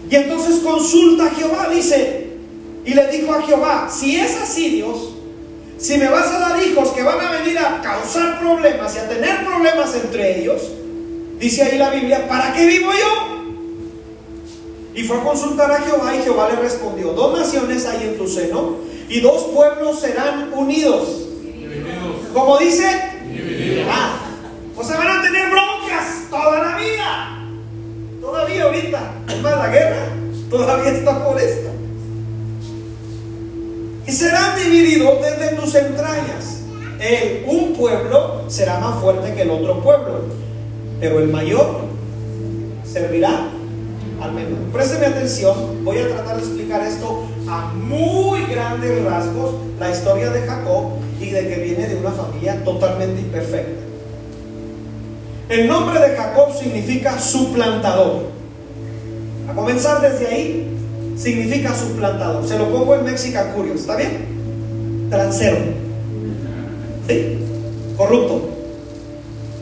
Y 0.09 0.15
entonces 0.15 0.59
consulta 0.59 1.27
a 1.27 1.29
Jehová, 1.31 1.67
dice, 1.69 2.37
y 2.85 2.93
le 2.93 3.07
dijo 3.07 3.33
a 3.33 3.41
Jehová, 3.43 3.89
si 3.91 4.19
es 4.19 4.35
así 4.41 4.69
Dios, 4.69 5.08
si 5.79 5.97
me 5.97 6.09
vas 6.09 6.27
a 6.27 6.39
dar 6.39 6.61
hijos 6.61 6.89
que 6.89 7.03
van 7.03 7.19
a 7.25 7.31
venir 7.31 7.57
a 7.57 7.81
causar 7.81 8.39
problemas 8.39 8.93
y 8.95 8.99
a 8.99 9.07
tener 9.07 9.45
problemas 9.45 9.95
entre 9.95 10.41
ellos, 10.41 10.61
dice 11.39 11.63
ahí 11.63 11.77
la 11.77 11.89
Biblia, 11.89 12.27
¿para 12.27 12.53
qué 12.53 12.67
vivo 12.67 12.91
yo? 12.91 13.39
Y 14.93 15.03
fue 15.03 15.17
a 15.17 15.23
consultar 15.23 15.71
a 15.71 15.79
Jehová 15.81 16.13
y 16.15 16.21
Jehová 16.21 16.49
le 16.49 16.57
respondió, 16.57 17.13
dos 17.13 17.39
naciones 17.39 17.85
hay 17.85 18.07
en 18.07 18.17
tu 18.17 18.27
seno 18.27 18.75
y 19.07 19.21
dos 19.21 19.43
pueblos 19.53 20.01
serán 20.01 20.51
unidos. 20.53 21.27
Como 22.33 22.57
dice, 22.57 22.85
ah, 23.89 24.19
o 24.75 24.83
sea, 24.83 24.97
van 24.97 25.19
a 25.19 25.21
tener 25.21 25.49
broncas 25.49 26.29
toda 26.29 26.59
la 26.59 26.77
vida. 26.77 27.39
Todavía 28.19 28.63
ahorita, 28.65 29.13
es 29.29 29.41
más, 29.41 29.57
la 29.57 29.69
guerra 29.69 30.07
todavía 30.49 30.91
está 30.91 31.25
por 31.25 31.39
esto 31.39 31.78
y 34.09 34.11
serán 34.11 34.55
divididos 34.55 35.19
desde 35.21 35.55
tus 35.55 35.75
entrañas. 35.75 36.61
El, 36.99 37.43
un 37.45 37.73
pueblo 37.73 38.43
será 38.47 38.79
más 38.79 38.99
fuerte 38.99 39.35
que 39.35 39.43
el 39.43 39.51
otro 39.51 39.83
pueblo, 39.83 40.21
pero 40.99 41.19
el 41.19 41.27
mayor 41.27 41.81
servirá 42.83 43.49
al 44.19 44.31
menor. 44.33 44.57
Présteme 44.73 45.05
atención, 45.05 45.85
voy 45.85 45.99
a 45.99 46.07
tratar 46.07 46.37
de 46.37 46.41
explicar 46.41 46.81
esto 46.87 47.27
a 47.47 47.71
muy 47.75 48.45
grandes 48.47 49.03
rasgos, 49.05 49.53
la 49.79 49.91
historia 49.91 50.31
de 50.31 50.41
Jacob 50.41 50.85
y 51.21 51.29
de 51.29 51.47
que 51.47 51.55
viene 51.57 51.87
de 51.87 51.97
una 51.97 52.11
familia 52.11 52.63
totalmente 52.63 53.21
imperfecta. 53.21 53.79
El 55.49 55.67
nombre 55.67 55.99
de 55.99 56.17
Jacob 56.17 56.57
significa 56.59 57.19
suplantador. 57.19 58.23
A 59.47 59.53
comenzar 59.53 60.01
desde 60.01 60.27
ahí, 60.27 60.78
significa 61.19 61.75
suplantador. 61.75 62.47
Se 62.47 62.57
lo 62.57 62.69
pongo 62.69 62.95
en 62.95 63.03
Mexican 63.03 63.51
Curious, 63.51 63.81
¿está 63.81 63.95
bien? 63.97 65.07
Transero. 65.09 65.57
¿Sí? 67.07 67.37
Corrupto. 67.97 68.49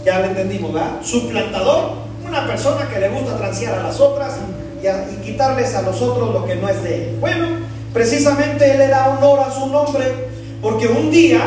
Ya 0.06 0.20
lo 0.20 0.26
entendimos, 0.28 0.74
¿verdad? 0.74 1.02
Suplantador, 1.02 1.94
una 2.26 2.46
persona 2.48 2.88
que 2.88 3.00
le 3.00 3.10
gusta 3.10 3.36
transear 3.38 3.80
a 3.80 3.84
las 3.84 4.00
otras 4.00 4.36
y, 4.82 4.88
y 4.88 5.18
quitarles 5.26 5.76
a 5.76 5.82
los 5.82 6.02
otros 6.02 6.34
lo 6.34 6.46
que 6.46 6.56
no 6.56 6.70
es 6.70 6.84
de 6.84 6.96
él. 6.96 7.18
Bueno, 7.20 7.48
precisamente 7.92 8.72
él 8.72 8.78
le 8.78 8.88
da 8.88 9.10
honor 9.10 9.40
a 9.40 9.52
su 9.52 9.68
nombre 9.68 10.28
porque 10.62 10.88
un 10.88 11.12
día, 11.12 11.42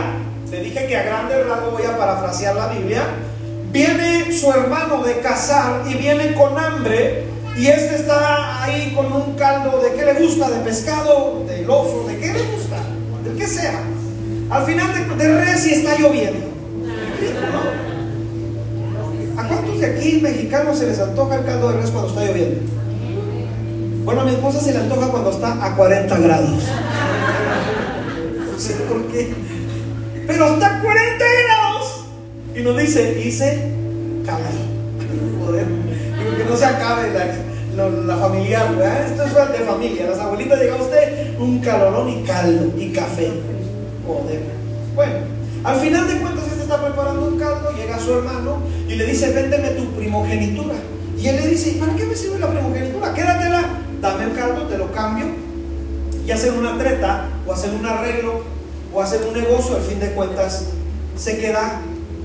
le 0.51 0.61
dije 0.61 0.87
que 0.87 0.97
a 0.97 1.05
grande 1.05 1.43
rasgo 1.45 1.71
voy 1.71 1.85
a 1.85 1.97
parafrasear 1.97 2.57
la 2.57 2.69
Biblia, 2.69 3.05
viene 3.71 4.33
su 4.33 4.51
hermano 4.51 5.03
de 5.03 5.21
cazar 5.21 5.83
y 5.89 5.95
viene 5.95 6.35
con 6.35 6.59
hambre 6.59 7.30
y 7.57 7.67
este 7.67 7.97
está 7.97 8.63
ahí 8.63 8.93
con 8.95 9.13
un 9.13 9.35
caldo 9.35 9.81
de 9.81 9.93
qué 9.95 10.05
le 10.05 10.15
gusta, 10.15 10.51
de 10.51 10.61
pescado, 10.61 11.45
de 11.47 11.67
oso, 11.67 12.07
de 12.09 12.19
qué 12.19 12.33
le 12.33 12.43
gusta, 12.43 12.77
del 13.25 13.37
que 13.37 13.47
sea. 13.47 13.81
Al 14.51 14.65
final 14.65 14.89
de, 14.95 15.25
de 15.25 15.45
res 15.45 15.67
y 15.67 15.75
está 15.75 15.99
lloviendo. 15.99 16.47
¿A 19.37 19.49
cuántos 19.49 19.81
de 19.81 19.87
aquí 19.87 20.21
mexicanos 20.23 20.79
se 20.79 20.87
les 20.87 20.99
antoja 20.99 21.37
el 21.37 21.45
caldo 21.45 21.71
de 21.71 21.81
res 21.81 21.91
cuando 21.91 22.09
está 22.09 22.25
lloviendo? 22.25 22.61
Bueno, 24.05 24.23
a 24.23 24.25
mi 24.25 24.31
esposa 24.31 24.61
se 24.61 24.73
le 24.73 24.79
antoja 24.79 25.09
cuando 25.09 25.31
está 25.31 25.65
a 25.65 25.77
40 25.77 26.19
grados. 26.19 26.63
No 28.53 28.59
sé 28.59 28.75
por 28.89 29.07
qué. 29.09 29.35
Pero 30.27 30.55
está 30.55 30.79
a 30.79 30.83
40 30.83 31.25
grados. 31.45 32.05
Y 32.57 32.61
nos 32.63 32.77
dice, 32.79 33.23
hice 33.25 33.73
caldo. 34.25 34.49
Joder. 35.47 35.90
Que 36.41 36.47
no 36.47 36.57
se 36.57 36.65
acabe 36.65 37.13
la, 37.77 37.91
la, 37.91 38.29
¿verdad? 38.29 39.07
Esto 39.07 39.25
es 39.25 39.53
de 39.53 39.59
familia. 39.59 40.07
Las 40.09 40.21
abuelitas 40.21 40.59
llega 40.59 40.77
usted 40.77 41.39
un 41.39 41.61
calorón 41.61 42.09
y 42.09 42.23
caldo 42.23 42.73
y 42.79 42.93
café. 42.93 43.31
Joder. 44.07 44.41
Bueno, 44.95 45.17
al 45.65 45.81
final 45.81 46.09
de 46.09 46.17
cuentas 46.17 46.45
este 46.47 46.63
está 46.63 46.83
preparando 46.83 47.29
un 47.29 47.39
caldo, 47.39 47.73
llega 47.77 47.99
su 47.99 48.15
hermano 48.15 48.57
y 48.89 48.95
le 48.95 49.05
dice, 49.05 49.35
véndeme 49.35 49.69
tu 49.73 49.85
primogenitura. 49.93 50.77
Y 51.19 51.29
él 51.29 51.37
le 51.37 51.49
dice, 51.49 51.73
¿y 51.73 51.75
para 51.75 51.95
qué 51.95 52.07
me 52.07 52.17
sirve 52.17 52.39
la 52.39 52.49
primogenitura? 52.49 53.13
Quédatela, 53.13 53.63
dame 54.01 54.25
el 54.25 54.33
caldo, 54.33 54.63
te 54.63 54.79
lo 54.79 54.91
cambio. 54.93 55.27
Y 56.27 56.31
hacer 56.31 56.55
una 56.55 56.79
treta, 56.79 57.29
o 57.47 57.53
hacer 57.53 57.75
un 57.75 57.85
arreglo, 57.85 58.45
o 58.95 59.03
hacer 59.03 59.21
un 59.29 59.35
negocio, 59.35 59.77
al 59.77 59.83
fin 59.83 60.01
de 60.01 60.13
cuentas, 60.13 60.69
se 61.19 61.37
queda 61.37 61.83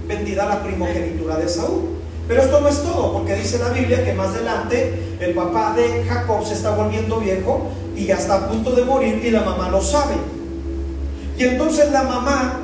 vendida 0.07 0.45
la 0.45 0.63
primogenitura 0.63 1.35
de 1.35 1.49
Saúl. 1.49 1.95
Pero 2.27 2.41
esto 2.41 2.59
no 2.59 2.67
es 2.67 2.81
todo, 2.81 3.13
porque 3.13 3.35
dice 3.35 3.59
la 3.59 3.69
Biblia 3.69 4.03
que 4.03 4.13
más 4.13 4.29
adelante 4.29 5.17
el 5.19 5.33
papá 5.33 5.75
de 5.75 6.03
Jacob 6.05 6.45
se 6.45 6.55
está 6.55 6.71
volviendo 6.71 7.19
viejo 7.19 7.69
y 7.95 8.05
ya 8.05 8.15
está 8.15 8.35
a 8.35 8.49
punto 8.49 8.71
de 8.71 8.83
morir 8.83 9.21
y 9.23 9.29
la 9.29 9.41
mamá 9.41 9.69
lo 9.69 9.81
sabe. 9.81 10.15
Y 11.37 11.43
entonces 11.43 11.91
la 11.91 12.03
mamá, 12.03 12.61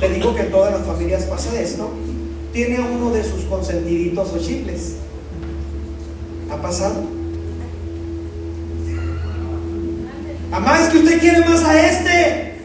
le 0.00 0.08
digo 0.10 0.34
que 0.34 0.42
en 0.42 0.50
todas 0.50 0.72
las 0.72 0.86
familias 0.86 1.24
pasa 1.24 1.58
esto, 1.58 1.90
tiene 2.52 2.76
a 2.76 2.82
uno 2.82 3.10
de 3.10 3.24
sus 3.24 3.44
consentiditos 3.44 4.32
o 4.32 4.38
chicles. 4.38 4.96
¿Ha 6.50 6.56
pasado? 6.56 7.02
Mamá, 10.50 10.80
es 10.80 10.88
que 10.88 10.98
usted 10.98 11.20
quiere 11.20 11.40
más 11.40 11.64
a 11.64 11.86
este. 11.86 12.60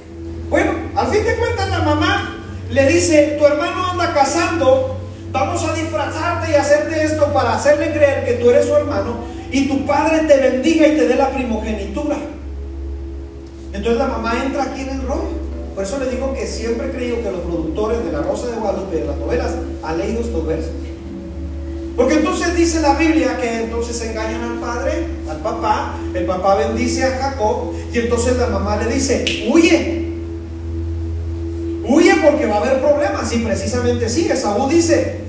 Bueno, 0.50 0.72
al 0.96 1.08
fin 1.08 1.24
de 1.24 1.36
cuentas 1.36 1.70
la 1.70 1.80
mamá 1.80 2.38
le 2.70 2.88
dice, 2.88 3.38
tu 3.38 3.46
hermano 3.46 3.91
anda 3.91 4.13
casando, 4.13 5.00
vamos 5.32 5.64
a 5.64 5.74
disfrazarte 5.74 6.52
y 6.52 6.56
hacerte 6.56 7.04
esto 7.04 7.32
para 7.34 7.56
hacerle 7.56 7.92
creer 7.92 8.26
que 8.26 8.34
tú 8.34 8.50
eres 8.50 8.66
su 8.66 8.76
hermano 8.76 9.16
y 9.52 9.68
tu 9.68 9.86
padre 9.86 10.20
te 10.28 10.38
bendiga 10.38 10.88
y 10.88 10.98
te 10.98 11.08
dé 11.08 11.16
la 11.16 11.30
primogenitura. 11.30 12.18
Entonces 13.74 13.98
la 13.98 14.08
mamá 14.08 14.44
entra 14.44 14.64
aquí 14.64 14.82
en 14.82 14.90
el 14.90 15.02
rollo. 15.04 15.42
Por 15.76 15.84
eso 15.84 16.00
le 16.00 16.10
digo 16.10 16.34
que 16.34 16.46
siempre 16.46 16.88
he 16.88 16.92
creído 16.92 17.18
que 17.24 17.32
los 17.32 17.42
productores 17.42 18.04
de 18.04 18.12
La 18.12 18.22
Rosa 18.22 18.48
de 18.48 18.58
Guadalupe, 18.58 18.98
de 18.98 19.06
las 19.06 19.18
novelas, 19.18 19.52
han 19.84 19.98
leído 19.98 20.22
estos 20.22 20.46
versos. 20.46 20.72
Porque 21.96 22.16
entonces 22.16 22.56
dice 22.56 22.82
la 22.82 22.96
Biblia 22.96 23.38
que 23.40 23.64
entonces 23.64 24.02
engañan 24.02 24.44
al 24.44 24.60
padre, 24.60 25.05
al 25.29 25.38
papá, 25.38 25.96
el 26.14 26.25
papá 26.25 26.55
bendice 26.55 27.03
a 27.03 27.18
Jacob 27.18 27.74
y 27.94 28.00
entonces 28.00 28.38
la 28.38 28.48
mamá 28.48 28.77
le 28.77 28.94
dice, 28.94 29.48
huye, 29.51 30.08
huye 31.88 32.16
porque 32.24 32.46
va 32.46 32.55
a 32.55 32.60
haber 32.60 32.82
problemas. 32.82 33.32
Y 33.34 33.40
precisamente 33.40 34.10
sí, 34.10 34.27
Esaú 34.29 34.70
dice, 34.70 35.21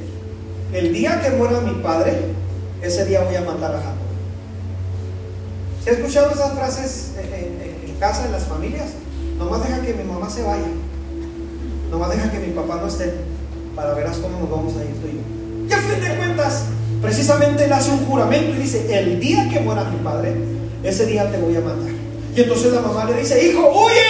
el 0.73 0.93
día 0.93 1.21
que 1.21 1.31
muera 1.31 1.61
mi 1.61 1.83
padre, 1.83 2.19
ese 2.83 3.05
día 3.05 3.23
voy 3.23 3.37
a 3.37 3.43
matar 3.43 3.75
a 3.75 3.79
Jacob. 3.79 3.97
¿Se 5.85 5.91
ha 5.91 5.93
escuchado 5.95 6.31
esas 6.31 6.53
frases 6.53 7.13
en, 7.19 7.95
casa, 7.97 8.25
en 8.27 8.33
las 8.33 8.45
familias? 8.45 8.91
Nomás 9.39 9.63
deja 9.65 9.83
que 9.83 9.95
mi 9.95 10.05
mamá 10.05 10.31
se 10.31 10.43
vaya. 10.43 10.69
Nomás 11.91 12.11
deja 12.11 12.31
que 12.31 12.39
mi 12.39 12.53
papá 12.53 12.79
no 12.81 12.87
esté. 12.87 13.13
Para 13.77 13.95
verás 13.95 14.19
cómo 14.19 14.39
nos 14.39 14.51
vamos 14.51 14.75
a 14.77 14.85
ir 14.85 14.95
tú 15.01 15.09
y 15.09 15.17
yo. 15.17 15.69
Y 15.69 15.73
al 15.73 15.81
fin 15.81 16.01
de 16.01 16.17
cuentas, 16.17 16.65
precisamente 17.01 17.65
él 17.65 17.73
hace 17.73 17.91
un 17.91 18.07
juramento 18.07 18.57
y 18.57 18.63
dice, 18.63 18.99
el 18.99 19.21
día 19.21 19.49
que 19.51 19.61
muera 19.61 19.85
mi 19.85 19.99
padre, 19.99 20.35
ese 20.83 21.07
día 21.07 21.31
te 21.31 21.39
voy 21.39 21.57
a 21.57 21.61
matar. 21.61 21.93
Y 22.35 22.41
entonces 22.41 22.73
la 22.73 22.81
mamá 22.81 23.05
le 23.05 23.19
dice, 23.19 23.45
hijo, 23.47 23.61
huye. 23.61 24.03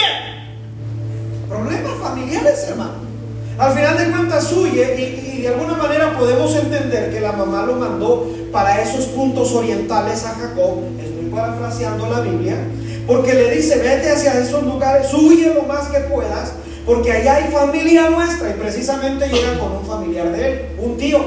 Problemas 1.49 1.93
familiares, 2.01 2.65
hermano. 2.69 3.12
Al 3.57 3.73
final 3.73 3.97
de 3.97 4.11
cuentas 4.11 4.51
huye 4.51 4.95
y, 5.37 5.41
de 5.41 5.47
alguna 5.49 5.73
manera 5.73 6.17
podemos 6.17 6.55
entender 6.55 7.11
que 7.11 7.19
la 7.19 7.33
mamá 7.33 7.65
lo 7.65 7.75
mandó 7.75 8.27
para 8.51 8.81
esos 8.81 9.05
puntos 9.07 9.51
orientales 9.51 10.25
a 10.25 10.29
Jacob. 10.29 10.79
Estoy 10.99 11.29
parafraseando 11.29 12.07
la 12.09 12.21
Biblia. 12.21 12.57
Porque 13.05 13.33
le 13.33 13.51
dice, 13.51 13.77
vete 13.77 14.11
hacia 14.11 14.39
esos 14.39 14.63
lugares, 14.63 15.13
huye 15.13 15.53
lo 15.53 15.63
más 15.63 15.89
que 15.89 15.99
puedas, 15.99 16.53
porque 16.85 17.11
allá 17.11 17.35
hay 17.35 17.51
familia 17.51 18.09
nuestra. 18.09 18.49
Y 18.49 18.53
precisamente 18.53 19.27
llega 19.27 19.59
con 19.59 19.73
un 19.73 19.85
familiar 19.85 20.31
de 20.31 20.47
él, 20.47 20.65
un 20.79 20.97
tío. 20.97 21.19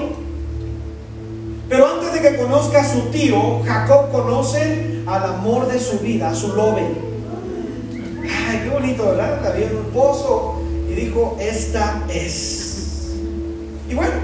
Pero 1.69 1.87
antes 1.87 2.15
de 2.15 2.21
que 2.21 2.37
conozca 2.37 2.81
a 2.81 2.89
su 2.89 3.01
tío, 3.11 3.61
Jacob 3.65 4.11
conoce 4.11 5.03
al 5.07 5.25
amor 5.25 5.71
de 5.71 5.79
su 5.79 5.99
vida, 5.99 6.31
a 6.31 6.35
su 6.35 6.49
lobe. 6.55 6.87
Ay, 8.23 8.61
qué 8.65 8.71
bonito, 8.71 9.05
¿verdad? 9.05 9.45
Había 9.47 9.67
en 9.67 9.77
un 9.77 9.93
pozo 9.93 10.56
dijo, 10.97 11.37
esta 11.41 12.03
es. 12.13 13.11
Y 13.89 13.95
bueno, 13.95 14.15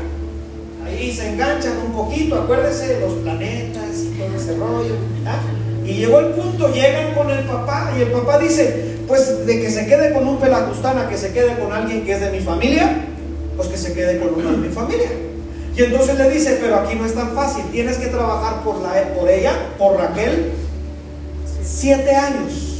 ahí 0.85 1.15
se 1.15 1.29
enganchan 1.31 1.79
un 1.87 1.93
poquito, 1.93 2.41
acuérdese 2.41 2.89
de 2.89 3.01
los 3.01 3.15
planetas 3.15 3.99
y 4.01 4.19
todo 4.19 4.37
ese 4.37 4.57
rollo. 4.57 4.95
Y 5.85 5.95
llegó 5.95 6.21
el 6.21 6.27
punto, 6.29 6.73
llegan 6.73 7.15
con 7.15 7.31
el 7.31 7.45
papá 7.45 7.93
y 7.97 8.03
el 8.03 8.09
papá 8.09 8.39
dice, 8.39 8.97
pues 9.07 9.47
de 9.47 9.61
que 9.61 9.71
se 9.71 9.87
quede 9.87 10.13
con 10.13 10.27
un 10.27 10.39
pelagustana, 10.39 11.09
que 11.09 11.17
se 11.17 11.33
quede 11.33 11.59
con 11.59 11.73
alguien 11.73 12.05
que 12.05 12.13
es 12.13 12.21
de 12.21 12.31
mi 12.31 12.41
familia, 12.41 13.05
pues 13.57 13.69
que 13.69 13.77
se 13.77 13.93
quede 13.93 14.19
con 14.19 14.35
una 14.35 14.53
de 14.53 14.57
mi 14.57 14.69
familia. 14.69 15.11
Y 15.77 15.83
entonces 15.83 16.19
le 16.19 16.31
dice, 16.31 16.59
pero 16.61 16.77
aquí 16.77 16.95
no 16.95 17.07
es 17.07 17.15
tan 17.15 17.35
fácil, 17.35 17.65
tienes 17.73 17.97
que 17.97 18.07
trabajar 18.07 18.63
por, 18.63 18.81
la, 18.81 18.93
por 19.19 19.29
ella, 19.29 19.53
por 19.79 19.97
Raquel, 19.97 20.53
siete 21.65 22.15
años. 22.15 22.72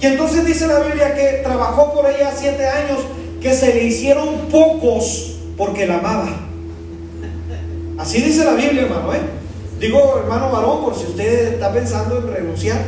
Y 0.00 0.06
entonces 0.06 0.44
dice 0.44 0.66
la 0.66 0.80
Biblia 0.80 1.14
que 1.14 1.40
trabajó 1.42 1.94
por 1.94 2.10
ella 2.10 2.32
siete 2.36 2.66
años, 2.66 2.98
que 3.40 3.54
se 3.54 3.74
le 3.74 3.84
hicieron 3.84 4.48
pocos 4.50 5.36
porque 5.56 5.86
la 5.86 5.98
amaba. 5.98 6.28
Así 7.98 8.20
dice 8.20 8.44
la 8.44 8.52
Biblia, 8.52 8.82
hermano, 8.82 9.14
¿eh? 9.14 9.22
Digo, 9.80 10.20
hermano 10.22 10.50
varón, 10.50 10.84
por 10.84 10.94
si 10.94 11.04
usted 11.04 11.54
está 11.54 11.72
pensando 11.72 12.18
en 12.18 12.28
renunciar. 12.28 12.78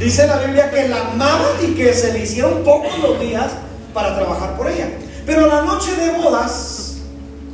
dice 0.00 0.26
la 0.26 0.38
Biblia 0.38 0.68
que 0.70 0.88
la 0.88 1.10
amaba 1.10 1.50
y 1.62 1.74
que 1.74 1.94
se 1.94 2.12
le 2.12 2.20
hicieron 2.20 2.64
pocos 2.64 2.98
los 3.00 3.20
días 3.20 3.52
para 3.94 4.16
trabajar 4.16 4.56
por 4.56 4.68
ella. 4.68 4.88
Pero 5.26 5.46
la 5.46 5.62
noche 5.62 5.94
de 5.94 6.10
bodas, 6.18 6.96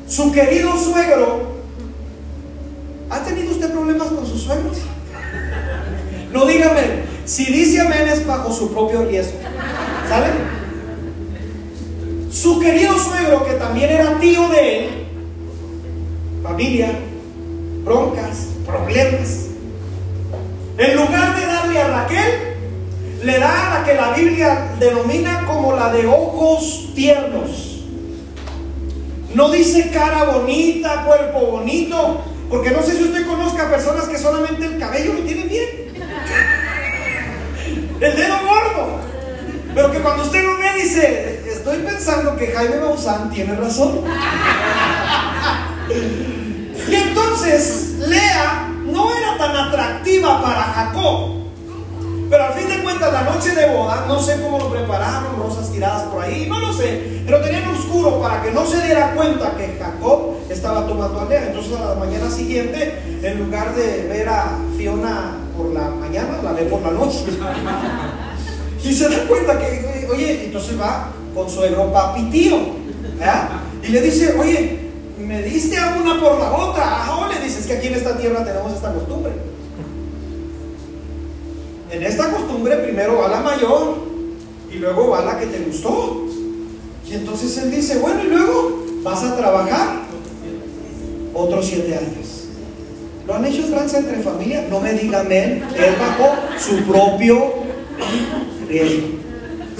su 0.08 0.32
querido 0.32 0.78
suegro, 0.78 1.42
¿ha 3.10 3.18
tenido 3.20 3.52
usted 3.52 3.70
problemas 3.72 4.08
con 4.08 4.26
sus 4.26 4.42
suegros? 4.42 4.78
No 6.34 6.46
dígame, 6.46 7.04
si 7.24 7.44
dice 7.44 7.80
amén 7.80 8.08
es 8.08 8.26
bajo 8.26 8.52
su 8.52 8.74
propio 8.74 9.04
riesgo. 9.04 9.38
¿Sale? 10.08 10.30
Su 12.28 12.58
querido 12.58 12.98
suegro, 12.98 13.46
que 13.46 13.52
también 13.52 13.90
era 13.90 14.18
tío 14.18 14.48
de 14.48 14.78
él, 14.78 15.06
familia, 16.42 16.90
broncas, 17.84 18.48
problemas. 18.66 19.44
En 20.76 20.96
lugar 20.96 21.38
de 21.38 21.46
darle 21.46 21.80
a 21.80 21.86
Raquel, 21.86 22.56
le 23.22 23.38
da 23.38 23.70
a 23.70 23.78
la 23.78 23.84
que 23.84 23.94
la 23.94 24.10
Biblia 24.10 24.72
denomina 24.80 25.46
como 25.46 25.76
la 25.76 25.92
de 25.92 26.04
ojos 26.08 26.90
tiernos. 26.96 27.84
No 29.36 29.52
dice 29.52 29.88
cara 29.92 30.24
bonita, 30.24 31.04
cuerpo 31.06 31.46
bonito, 31.46 32.22
porque 32.50 32.72
no 32.72 32.82
sé 32.82 32.96
si 32.96 33.04
usted 33.04 33.24
conozca 33.24 33.70
personas 33.70 34.08
que 34.08 34.18
solamente 34.18 34.64
el 34.64 34.78
cabello 34.80 35.14
lo 35.14 35.20
tienen 35.20 35.48
bien. 35.48 35.83
El 38.00 38.16
dedo 38.16 38.36
gordo. 38.46 39.00
Pero 39.74 39.90
que 39.90 39.98
cuando 39.98 40.22
usted 40.24 40.44
lo 40.44 40.56
ve 40.58 40.82
dice, 40.82 41.42
estoy 41.50 41.78
pensando 41.78 42.36
que 42.36 42.48
Jaime 42.48 42.76
Maussan 42.80 43.30
tiene 43.30 43.54
razón. 43.56 44.02
Y 46.88 46.94
entonces 46.94 47.94
Lea 48.06 48.68
no 48.84 49.10
era 49.16 49.36
tan 49.38 49.56
atractiva 49.56 50.42
para 50.42 50.62
Jacob. 50.62 51.43
Pero 52.30 52.44
al 52.44 52.52
fin 52.54 52.68
de 52.68 52.82
cuentas, 52.82 53.12
la 53.12 53.22
noche 53.22 53.54
de 53.54 53.66
boda, 53.74 54.04
no 54.08 54.20
sé 54.20 54.40
cómo 54.40 54.58
lo 54.58 54.70
prepararon, 54.70 55.36
rosas 55.38 55.70
tiradas 55.70 56.02
por 56.04 56.22
ahí, 56.22 56.46
no 56.48 56.58
lo 56.58 56.72
sé, 56.72 57.22
pero 57.26 57.40
tenían 57.40 57.66
oscuro 57.68 58.20
para 58.20 58.42
que 58.42 58.50
no 58.50 58.64
se 58.64 58.82
diera 58.82 59.14
cuenta 59.14 59.56
que 59.56 59.76
Jacob 59.78 60.36
estaba 60.48 60.86
tomando 60.86 61.20
a 61.20 61.24
Lea. 61.26 61.46
Entonces 61.48 61.76
a 61.76 61.90
la 61.90 61.94
mañana 61.94 62.30
siguiente, 62.30 63.20
en 63.22 63.38
lugar 63.38 63.74
de 63.74 64.08
ver 64.08 64.28
a 64.28 64.58
Fiona 64.76 65.36
por 65.56 65.72
la 65.72 65.90
mañana, 65.90 66.40
la 66.42 66.52
ve 66.52 66.62
por 66.62 66.82
la 66.82 66.90
noche. 66.90 67.24
Y 68.82 68.92
se 68.92 69.08
da 69.08 69.26
cuenta 69.26 69.58
que, 69.58 70.06
oye, 70.12 70.44
entonces 70.44 70.78
va 70.78 71.08
con 71.34 71.48
suegro, 71.48 71.92
papi, 71.92 72.24
tío. 72.30 72.58
Y 73.82 73.88
le 73.88 74.00
dice, 74.00 74.34
oye, 74.38 74.90
me 75.18 75.42
diste 75.42 75.78
a 75.78 75.96
una 76.00 76.20
por 76.20 76.38
la 76.38 76.52
otra. 76.52 76.84
Ah, 76.84 77.30
le 77.32 77.44
dices 77.44 77.66
que 77.66 77.74
aquí 77.74 77.88
en 77.88 77.94
esta 77.94 78.16
tierra 78.16 78.44
tenemos 78.44 78.72
esta 78.72 78.92
costumbre. 78.92 79.32
En 81.94 82.02
esta 82.02 82.28
costumbre 82.28 82.76
primero 82.78 83.18
va 83.18 83.28
la 83.28 83.40
mayor 83.40 83.98
y 84.68 84.78
luego 84.78 85.10
va 85.10 85.24
la 85.24 85.38
que 85.38 85.46
te 85.46 85.60
gustó. 85.60 86.26
Y 87.08 87.14
entonces 87.14 87.56
él 87.58 87.70
dice, 87.70 87.98
bueno, 87.98 88.24
y 88.24 88.26
luego 88.26 88.84
vas 89.04 89.22
a 89.22 89.36
trabajar 89.36 90.00
otros 91.32 91.64
siete 91.64 91.94
años. 91.94 92.48
¿Lo 93.28 93.34
han 93.36 93.44
hecho 93.44 93.64
tranza 93.66 93.98
entre 93.98 94.18
familia? 94.22 94.66
No 94.68 94.80
me 94.80 94.92
digan 94.92 95.26
amén, 95.26 95.64
es 95.72 95.98
bajo 96.00 96.34
su 96.58 96.82
propio 96.82 97.52
riesgo. 98.68 99.06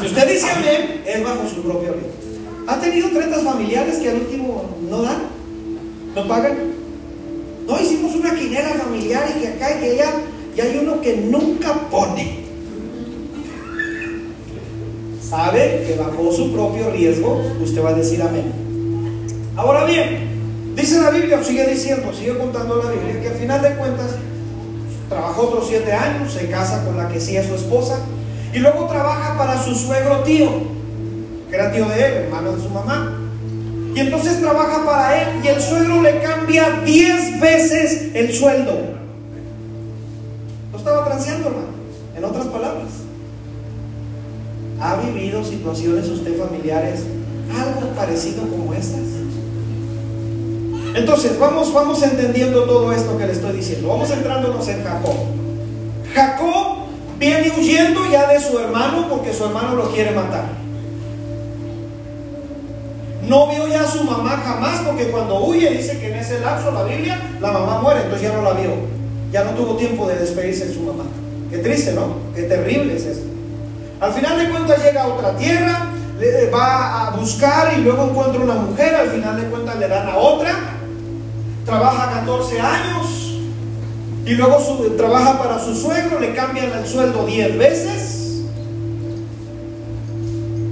Si 0.01 0.07
usted 0.07 0.33
dice 0.33 0.51
amén, 0.51 1.03
es 1.05 1.25
bajo 1.25 1.49
su 1.49 1.63
propio 1.63 1.95
riesgo. 1.95 2.65
¿Ha 2.69 2.81
tenido 2.81 3.09
tretas 3.09 3.43
familiares 3.43 3.97
que 3.97 4.11
al 4.11 4.21
último 4.21 4.77
no 4.89 5.03
dan? 5.03 5.19
¿No 6.15 6.29
pagan? 6.29 6.59
No 7.67 7.81
hicimos 7.81 8.15
una 8.15 8.37
quinera 8.37 8.69
familiar 8.71 9.27
y 9.37 9.41
que 9.41 9.49
acá 9.49 9.77
y 9.77 9.81
que 9.81 9.91
allá, 9.91 10.13
y 10.57 10.61
hay 10.61 10.79
uno 10.83 11.01
que 11.01 11.17
nunca 11.17 11.75
pone. 11.91 12.45
Sabe 15.23 15.85
que 15.87 15.97
bajo 15.99 16.33
su 16.33 16.53
propio 16.53 16.91
riesgo 16.91 17.41
usted 17.63 17.83
va 17.83 17.91
a 17.91 17.95
decir 17.95 18.23
amén. 18.23 18.53
Ahora 19.57 19.85
bien, 19.85 20.35
Dice 20.75 21.01
la 21.01 21.11
Biblia, 21.11 21.43
sigue 21.43 21.67
diciendo, 21.69 22.13
sigue 22.13 22.37
contando 22.37 22.83
la 22.83 22.91
Biblia, 22.91 23.21
que 23.21 23.29
al 23.29 23.35
final 23.35 23.63
de 23.63 23.75
cuentas 23.77 24.17
trabajó 25.09 25.43
otros 25.43 25.69
siete 25.69 25.93
años, 25.93 26.33
se 26.33 26.51
casa 26.51 26.85
con 26.85 26.97
la 26.97 27.09
que 27.09 27.21
sí 27.21 27.37
es 27.37 27.47
su 27.47 27.55
esposa, 27.55 28.01
y 28.53 28.59
luego 28.59 28.87
trabaja 28.87 29.39
para 29.39 29.63
su 29.63 29.73
suegro 29.75 30.21
tío, 30.25 30.51
que 31.49 31.55
era 31.55 31.71
tío 31.71 31.89
de 31.89 32.05
él, 32.05 32.13
hermano 32.25 32.57
de 32.57 32.63
su 32.63 32.69
mamá. 32.71 33.21
Y 33.95 34.01
entonces 34.01 34.41
trabaja 34.41 34.85
para 34.85 35.23
él 35.23 35.29
y 35.45 35.47
el 35.47 35.61
suegro 35.61 36.03
le 36.03 36.19
cambia 36.21 36.83
diez 36.85 37.39
veces 37.41 38.11
el 38.15 38.35
sueldo. 38.35 38.94
Otras 42.35 42.53
palabras. 42.53 42.89
¿Ha 44.81 44.97
vivido 44.97 45.45
situaciones 45.45 46.09
usted 46.09 46.39
familiares 46.39 47.01
algo 47.51 47.95
parecido 47.95 48.43
como 48.49 48.75
estas? 48.75 49.01
Entonces, 50.95 51.39
vamos, 51.39 51.73
vamos 51.73 52.03
entendiendo 52.03 52.65
todo 52.65 52.93
esto 52.93 53.17
que 53.19 53.27
le 53.27 53.33
estoy 53.33 53.57
diciendo. 53.57 53.89
Vamos 53.89 54.11
entrándonos 54.11 54.67
en 54.69 54.85
Jacob. 54.85 55.15
Jacob 56.15 56.77
viene 57.19 57.53
huyendo 57.57 58.01
ya 58.11 58.29
de 58.29 58.41
su 58.41 58.59
hermano 58.59 59.09
porque 59.09 59.33
su 59.33 59.45
hermano 59.45 59.75
lo 59.75 59.91
quiere 59.91 60.13
matar. 60.13 60.45
No 63.27 63.49
vio 63.49 63.67
ya 63.67 63.83
a 63.83 63.87
su 63.87 64.05
mamá 64.05 64.43
jamás 64.45 64.83
porque 64.87 65.09
cuando 65.11 65.45
huye 65.45 65.71
dice 65.71 65.99
que 65.99 66.13
en 66.13 66.17
ese 66.17 66.41
lapso 66.41 66.71
la 66.71 66.85
Biblia 66.85 67.19
la 67.41 67.51
mamá 67.51 67.81
muere, 67.81 68.03
entonces 68.03 68.29
ya 68.29 68.37
no 68.37 68.43
la 68.43 68.53
vio. 68.53 68.71
Ya 69.33 69.45
no 69.45 69.51
tuvo 69.53 69.77
tiempo 69.77 70.07
de 70.07 70.17
despedirse 70.17 70.67
de 70.67 70.75
su 70.75 70.81
mamá. 70.83 71.05
Qué 71.51 71.59
triste, 71.59 71.93
¿no? 71.93 72.17
Qué 72.35 72.43
terrible 72.43 72.97
es 72.97 73.05
esto. 73.05 73.27
Al 74.01 74.13
final 74.13 74.39
de 74.39 74.51
cuentas 74.51 74.83
llega 74.83 75.03
a 75.03 75.07
otra 75.09 75.37
tierra, 75.37 75.91
va 76.53 77.09
a 77.09 77.11
buscar 77.17 77.73
y 77.79 77.83
luego 77.83 78.05
encuentra 78.05 78.41
una 78.41 78.55
mujer, 78.55 78.95
al 78.95 79.11
final 79.11 79.41
de 79.41 79.49
cuentas 79.49 79.79
le 79.79 79.89
dan 79.89 80.09
a 80.09 80.17
otra 80.17 80.75
trabaja 81.65 82.21
14 82.21 82.61
años 82.61 83.39
y 84.27 84.31
luego 84.35 84.57
trabaja 84.97 85.39
para 85.39 85.59
su 85.59 85.75
suegro, 85.75 86.19
le 86.19 86.35
cambian 86.35 86.73
el 86.73 86.87
sueldo 86.87 87.27
10 87.27 87.59
veces. 87.59 88.21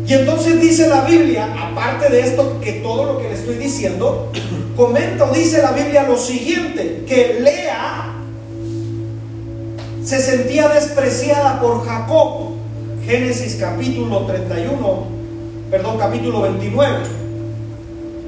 Y 0.06 0.14
entonces 0.14 0.60
dice 0.60 0.88
la 0.88 1.02
Biblia, 1.02 1.48
aparte 1.58 2.10
de 2.10 2.20
esto, 2.20 2.60
que 2.60 2.72
todo 2.72 3.12
lo 3.12 3.18
que 3.18 3.28
le 3.28 3.34
estoy 3.34 3.56
diciendo, 3.56 4.30
comenta 4.76 5.30
o 5.30 5.34
dice 5.34 5.62
la 5.62 5.72
Biblia 5.72 6.04
lo 6.04 6.16
siguiente, 6.16 7.04
que 7.06 7.40
Lea 7.40 8.21
se 10.04 10.20
sentía 10.20 10.68
despreciada 10.68 11.60
por 11.60 11.86
Jacob. 11.86 12.52
Génesis 13.04 13.56
capítulo 13.58 14.26
31, 14.26 15.06
perdón, 15.70 15.98
capítulo 15.98 16.42
29. 16.42 16.98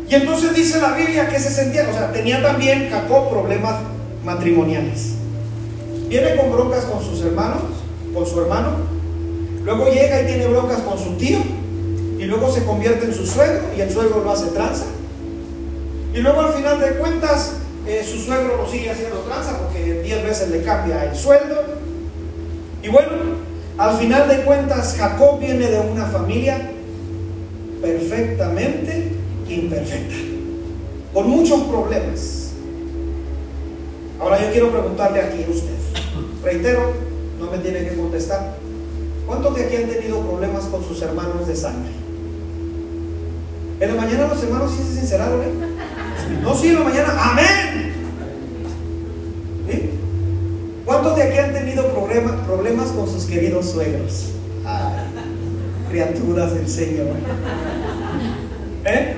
Y 0.09 0.15
entonces 0.15 0.55
dice 0.55 0.81
la 0.81 0.93
Biblia 0.93 1.29
que 1.29 1.39
se 1.39 1.51
sentía, 1.51 1.87
o 1.89 1.93
sea, 1.93 2.13
tenía 2.13 2.43
también 2.43 2.91
Jacob 2.91 3.31
problemas 3.31 3.77
matrimoniales. 4.25 5.15
Viene 6.09 6.37
con 6.37 6.53
broncas 6.53 6.85
con 6.85 7.03
sus 7.03 7.25
hermanos, 7.25 7.63
con 8.13 8.27
su 8.27 8.41
hermano, 8.41 8.71
luego 9.65 9.87
llega 9.87 10.23
y 10.23 10.27
tiene 10.27 10.47
broncas 10.49 10.81
con 10.81 10.99
su 10.99 11.15
tío, 11.17 11.39
y 12.19 12.25
luego 12.25 12.53
se 12.53 12.65
convierte 12.65 13.07
en 13.07 13.15
su 13.15 13.27
suegro, 13.27 13.63
y 13.77 13.81
el 13.81 13.91
suegro 13.91 14.23
lo 14.23 14.31
hace 14.31 14.47
tranza. 14.47 14.85
Y 16.13 16.19
luego 16.19 16.41
al 16.41 16.53
final 16.53 16.81
de 16.81 16.91
cuentas, 16.97 17.55
eh, 17.87 18.03
su 18.03 18.19
suegro 18.19 18.57
lo 18.57 18.67
sigue 18.67 18.91
haciendo 18.91 19.19
tranza 19.21 19.59
porque 19.59 20.01
10 20.03 20.25
veces 20.25 20.49
le 20.51 20.63
cambia 20.63 21.05
el 21.05 21.15
sueldo. 21.15 21.64
Y 22.85 22.89
bueno, 22.89 23.13
al 23.79 23.97
final 23.97 24.29
de 24.29 24.43
cuentas, 24.43 24.97
Jacob 24.99 25.41
viene 25.41 25.69
de 25.69 25.81
una 25.81 26.05
familia 26.05 26.71
perfectamente 27.81 29.11
imperfecta, 29.49 30.15
con 31.15 31.31
muchos 31.31 31.63
problemas. 31.63 32.51
Ahora 34.21 34.39
yo 34.43 34.53
quiero 34.53 34.71
preguntarle 34.71 35.23
aquí 35.23 35.45
a 35.45 35.51
usted, 35.51 35.75
reitero, 36.43 36.93
no 37.41 37.51
me 37.51 37.57
tiene 37.59 37.89
que 37.89 37.97
contestar, 37.97 38.55
¿cuántos 39.27 39.55
de 39.57 39.65
aquí 39.65 39.77
han 39.77 39.89
tenido 39.89 40.21
problemas 40.21 40.65
con 40.65 40.85
sus 40.85 41.01
hermanos 41.01 41.49
de 41.49 41.57
sangre? 41.57 41.93
En 43.81 43.97
la 43.97 44.01
mañana 44.03 44.29
los 44.29 44.43
hermanos 44.43 44.71
sí 44.73 44.83
se 44.87 45.01
sinceraron, 45.01 45.41
¿eh? 45.41 45.53
No, 46.43 46.55
sí, 46.55 46.69
en 46.69 46.75
la 46.75 46.81
mañana, 46.81 47.31
amén. 47.31 47.95
¿Cuántos 50.85 51.17
de 51.17 51.23
aquí 51.23 51.39
han 51.39 51.53
tenido 51.53 51.87
problemas, 51.89 52.33
problemas 52.47 52.89
con 52.89 53.09
sus 53.09 53.25
queridos 53.25 53.71
suegros? 53.71 54.31
criaturas 55.89 56.53
del 56.53 56.69
Señor. 56.69 57.07
¿Eh? 58.85 59.15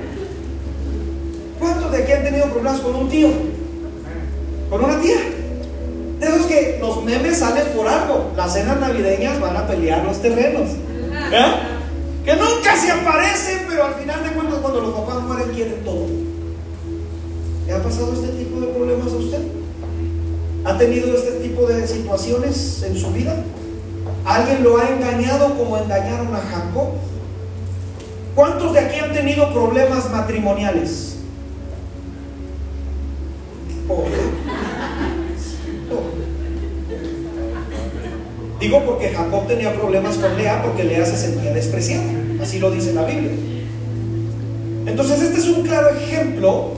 de 1.90 2.02
aquí 2.02 2.12
han 2.12 2.24
tenido 2.24 2.46
problemas 2.46 2.80
con 2.80 2.94
un 2.94 3.08
tío? 3.08 3.28
Con 4.68 4.84
una 4.84 5.00
tía. 5.00 5.16
De 6.20 6.26
esos 6.26 6.46
que 6.46 6.78
los 6.80 7.02
memes 7.04 7.38
salen 7.38 7.66
por 7.74 7.88
algo. 7.88 8.32
Las 8.36 8.52
cenas 8.52 8.78
navideñas 8.78 9.40
van 9.40 9.56
a 9.56 9.66
pelear 9.66 10.04
los 10.04 10.20
terrenos. 10.20 10.70
Que 12.24 12.34
nunca 12.34 12.76
se 12.76 12.90
aparecen, 12.90 13.60
pero 13.68 13.84
al 13.84 13.94
final 13.94 14.22
de 14.22 14.30
cuentas 14.30 14.58
cuando 14.60 14.80
los 14.80 14.94
papás 14.94 15.22
mueren 15.22 15.48
quieren 15.54 15.84
todo. 15.84 16.06
¿Le 17.66 17.72
ha 17.72 17.82
pasado 17.82 18.12
este 18.12 18.28
tipo 18.28 18.60
de 18.60 18.66
problemas 18.66 19.12
a 19.12 19.16
usted? 19.16 19.40
¿Ha 20.66 20.76
tenido 20.76 21.16
este 21.16 21.30
tipo 21.46 21.64
de 21.66 21.86
situaciones 21.86 22.82
en 22.82 22.96
su 22.96 23.12
vida? 23.12 23.36
¿Alguien 24.24 24.64
lo 24.64 24.78
ha 24.78 24.88
engañado 24.88 25.56
como 25.56 25.78
engañaron 25.78 26.34
a 26.34 26.40
Jacob? 26.40 26.88
¿Cuántos 28.34 28.74
de 28.74 28.80
aquí 28.80 28.98
han 28.98 29.12
tenido 29.12 29.52
problemas 29.52 30.10
matrimoniales? 30.10 31.18
Digo 38.58 38.82
porque 38.84 39.10
Jacob 39.10 39.46
tenía 39.46 39.72
problemas 39.72 40.16
con 40.16 40.36
Lea 40.36 40.64
porque 40.64 40.82
Lea 40.82 41.06
se 41.06 41.16
sentía 41.16 41.54
despreciada. 41.54 42.02
Así 42.42 42.58
lo 42.58 42.72
dice 42.72 42.92
la 42.92 43.04
Biblia. 43.04 43.30
Entonces 44.84 45.22
este 45.22 45.38
es 45.38 45.46
un 45.46 45.62
claro 45.62 45.90
ejemplo 45.90 46.72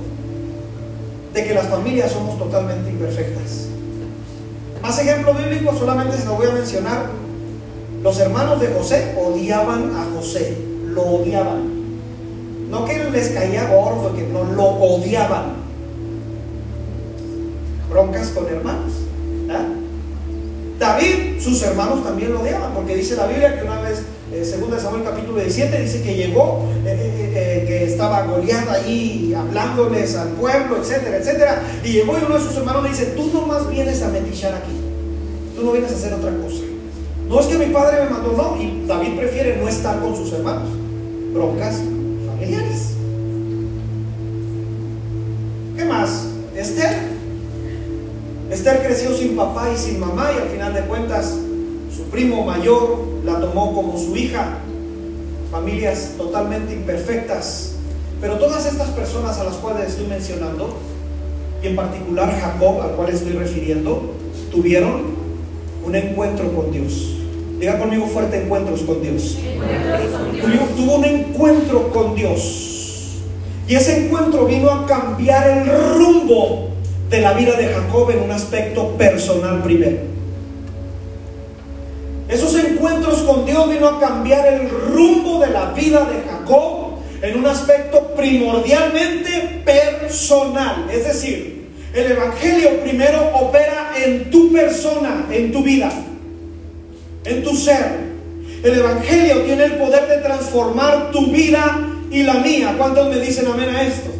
de 1.32 1.42
que 1.42 1.54
las 1.54 1.68
familias 1.68 2.12
somos 2.12 2.38
totalmente 2.38 2.90
imperfectas. 2.90 3.67
Más 4.82 4.98
ejemplo 4.98 5.34
bíblico, 5.34 5.74
solamente 5.76 6.16
se 6.16 6.24
lo 6.24 6.34
voy 6.34 6.46
a 6.46 6.52
mencionar. 6.52 7.06
Los 8.02 8.18
hermanos 8.20 8.60
de 8.60 8.68
José 8.68 9.14
odiaban 9.18 9.92
a 9.96 10.06
José, 10.16 10.56
lo 10.86 11.02
odiaban. 11.02 11.78
No 12.70 12.84
que 12.84 13.10
les 13.10 13.30
caía 13.30 13.68
gordo, 13.68 14.14
que 14.14 14.22
no, 14.22 14.44
lo 14.44 14.64
odiaban 14.64 15.58
broncas 17.88 18.28
con 18.28 18.46
hermanos. 18.46 18.92
David, 20.78 21.40
sus 21.40 21.60
hermanos 21.62 22.04
también 22.04 22.32
lo 22.32 22.40
odiaban, 22.40 22.72
porque 22.72 22.94
dice 22.94 23.16
la 23.16 23.26
Biblia 23.26 23.58
que 23.58 23.64
una 23.64 23.80
vez, 23.80 24.02
eh, 24.32 24.44
segundo 24.44 24.76
de 24.76 24.82
Samuel 24.82 25.02
capítulo 25.02 25.40
17, 25.40 25.82
dice 25.82 26.02
que 26.02 26.14
llegó, 26.14 26.66
eh, 26.84 26.88
eh, 26.88 27.07
estaba 27.98 28.22
goleando 28.22 28.70
allí, 28.70 29.34
hablándoles 29.34 30.14
al 30.14 30.28
pueblo, 30.28 30.76
etcétera, 30.76 31.16
etcétera, 31.16 31.62
y 31.82 31.94
llegó 31.94 32.16
y 32.16 32.24
uno 32.24 32.36
de 32.36 32.44
sus 32.44 32.56
hermanos 32.56 32.84
le 32.84 32.90
dice, 32.90 33.06
tú 33.06 33.28
no 33.34 33.44
más 33.44 33.68
vienes 33.68 34.00
a 34.02 34.08
metichar 34.08 34.54
aquí, 34.54 34.70
tú 35.56 35.64
no 35.64 35.72
vienes 35.72 35.90
a 35.90 35.94
hacer 35.96 36.14
otra 36.14 36.30
cosa. 36.36 36.62
No 37.28 37.40
es 37.40 37.46
que 37.46 37.58
mi 37.58 37.74
padre 37.74 38.04
me 38.04 38.10
mandó, 38.10 38.32
no. 38.32 38.62
Y 38.62 38.86
David 38.86 39.18
prefiere 39.18 39.56
no 39.56 39.68
estar 39.68 40.00
con 40.00 40.14
sus 40.14 40.32
hermanos. 40.32 40.68
Broncas 41.34 41.80
familiares. 42.26 42.92
¿Qué 45.76 45.84
más? 45.84 46.24
Esther. 46.54 46.96
Esther 48.48 48.86
creció 48.86 49.14
sin 49.14 49.36
papá 49.36 49.70
y 49.74 49.76
sin 49.76 49.98
mamá 49.98 50.30
y 50.34 50.40
al 50.40 50.48
final 50.48 50.72
de 50.72 50.82
cuentas 50.82 51.34
su 51.94 52.04
primo 52.04 52.46
mayor 52.46 53.06
la 53.24 53.40
tomó 53.40 53.74
como 53.74 53.98
su 53.98 54.16
hija. 54.16 54.58
Familias 55.50 56.12
totalmente 56.16 56.72
imperfectas. 56.72 57.74
Pero 58.20 58.34
todas 58.38 58.66
estas 58.66 58.88
personas 58.90 59.38
a 59.38 59.44
las 59.44 59.54
cuales 59.54 59.90
estoy 59.90 60.06
mencionando, 60.06 60.76
y 61.62 61.68
en 61.68 61.76
particular 61.76 62.32
Jacob, 62.40 62.80
al 62.82 62.90
cual 62.92 63.10
estoy 63.10 63.32
refiriendo, 63.32 64.14
tuvieron 64.50 65.02
un 65.84 65.94
encuentro 65.94 66.52
con 66.52 66.72
Dios. 66.72 67.14
Diga 67.60 67.78
conmigo 67.78 68.06
fuerte 68.06 68.42
encuentros 68.42 68.82
con 68.82 69.02
Dios. 69.02 69.36
Tuvo 70.76 70.96
un 70.96 71.04
encuentro 71.04 71.90
con 71.90 72.14
Dios. 72.14 73.18
Y 73.66 73.74
ese 73.74 74.06
encuentro 74.06 74.46
vino 74.46 74.70
a 74.70 74.86
cambiar 74.86 75.48
el 75.50 75.66
rumbo 75.94 76.68
de 77.10 77.20
la 77.20 77.32
vida 77.34 77.56
de 77.56 77.68
Jacob 77.68 78.10
en 78.10 78.22
un 78.22 78.30
aspecto 78.30 78.96
personal 78.96 79.62
primero. 79.62 79.98
Esos 82.28 82.54
encuentros 82.56 83.22
con 83.22 83.46
Dios 83.46 83.70
vino 83.70 83.88
a 83.88 83.98
cambiar 83.98 84.46
el 84.46 84.68
rumbo 84.68 85.40
de 85.40 85.50
la 85.50 85.72
vida 85.72 86.04
de 86.04 86.28
Jacob 86.28 86.77
en 87.22 87.38
un 87.38 87.46
aspecto 87.46 88.14
primordialmente 88.14 89.62
personal. 89.64 90.86
Es 90.90 91.04
decir, 91.04 91.68
el 91.94 92.12
Evangelio 92.12 92.80
primero 92.80 93.30
opera 93.34 93.92
en 93.96 94.30
tu 94.30 94.52
persona, 94.52 95.26
en 95.30 95.50
tu 95.52 95.62
vida, 95.62 95.90
en 97.24 97.42
tu 97.42 97.56
ser. 97.56 98.08
El 98.62 98.78
Evangelio 98.78 99.42
tiene 99.42 99.64
el 99.64 99.72
poder 99.74 100.08
de 100.08 100.18
transformar 100.18 101.10
tu 101.10 101.26
vida 101.26 101.80
y 102.10 102.22
la 102.22 102.34
mía. 102.34 102.74
¿Cuántos 102.76 103.08
me 103.08 103.20
dicen 103.20 103.46
amén 103.46 103.68
a 103.70 103.82
esto? 103.82 104.10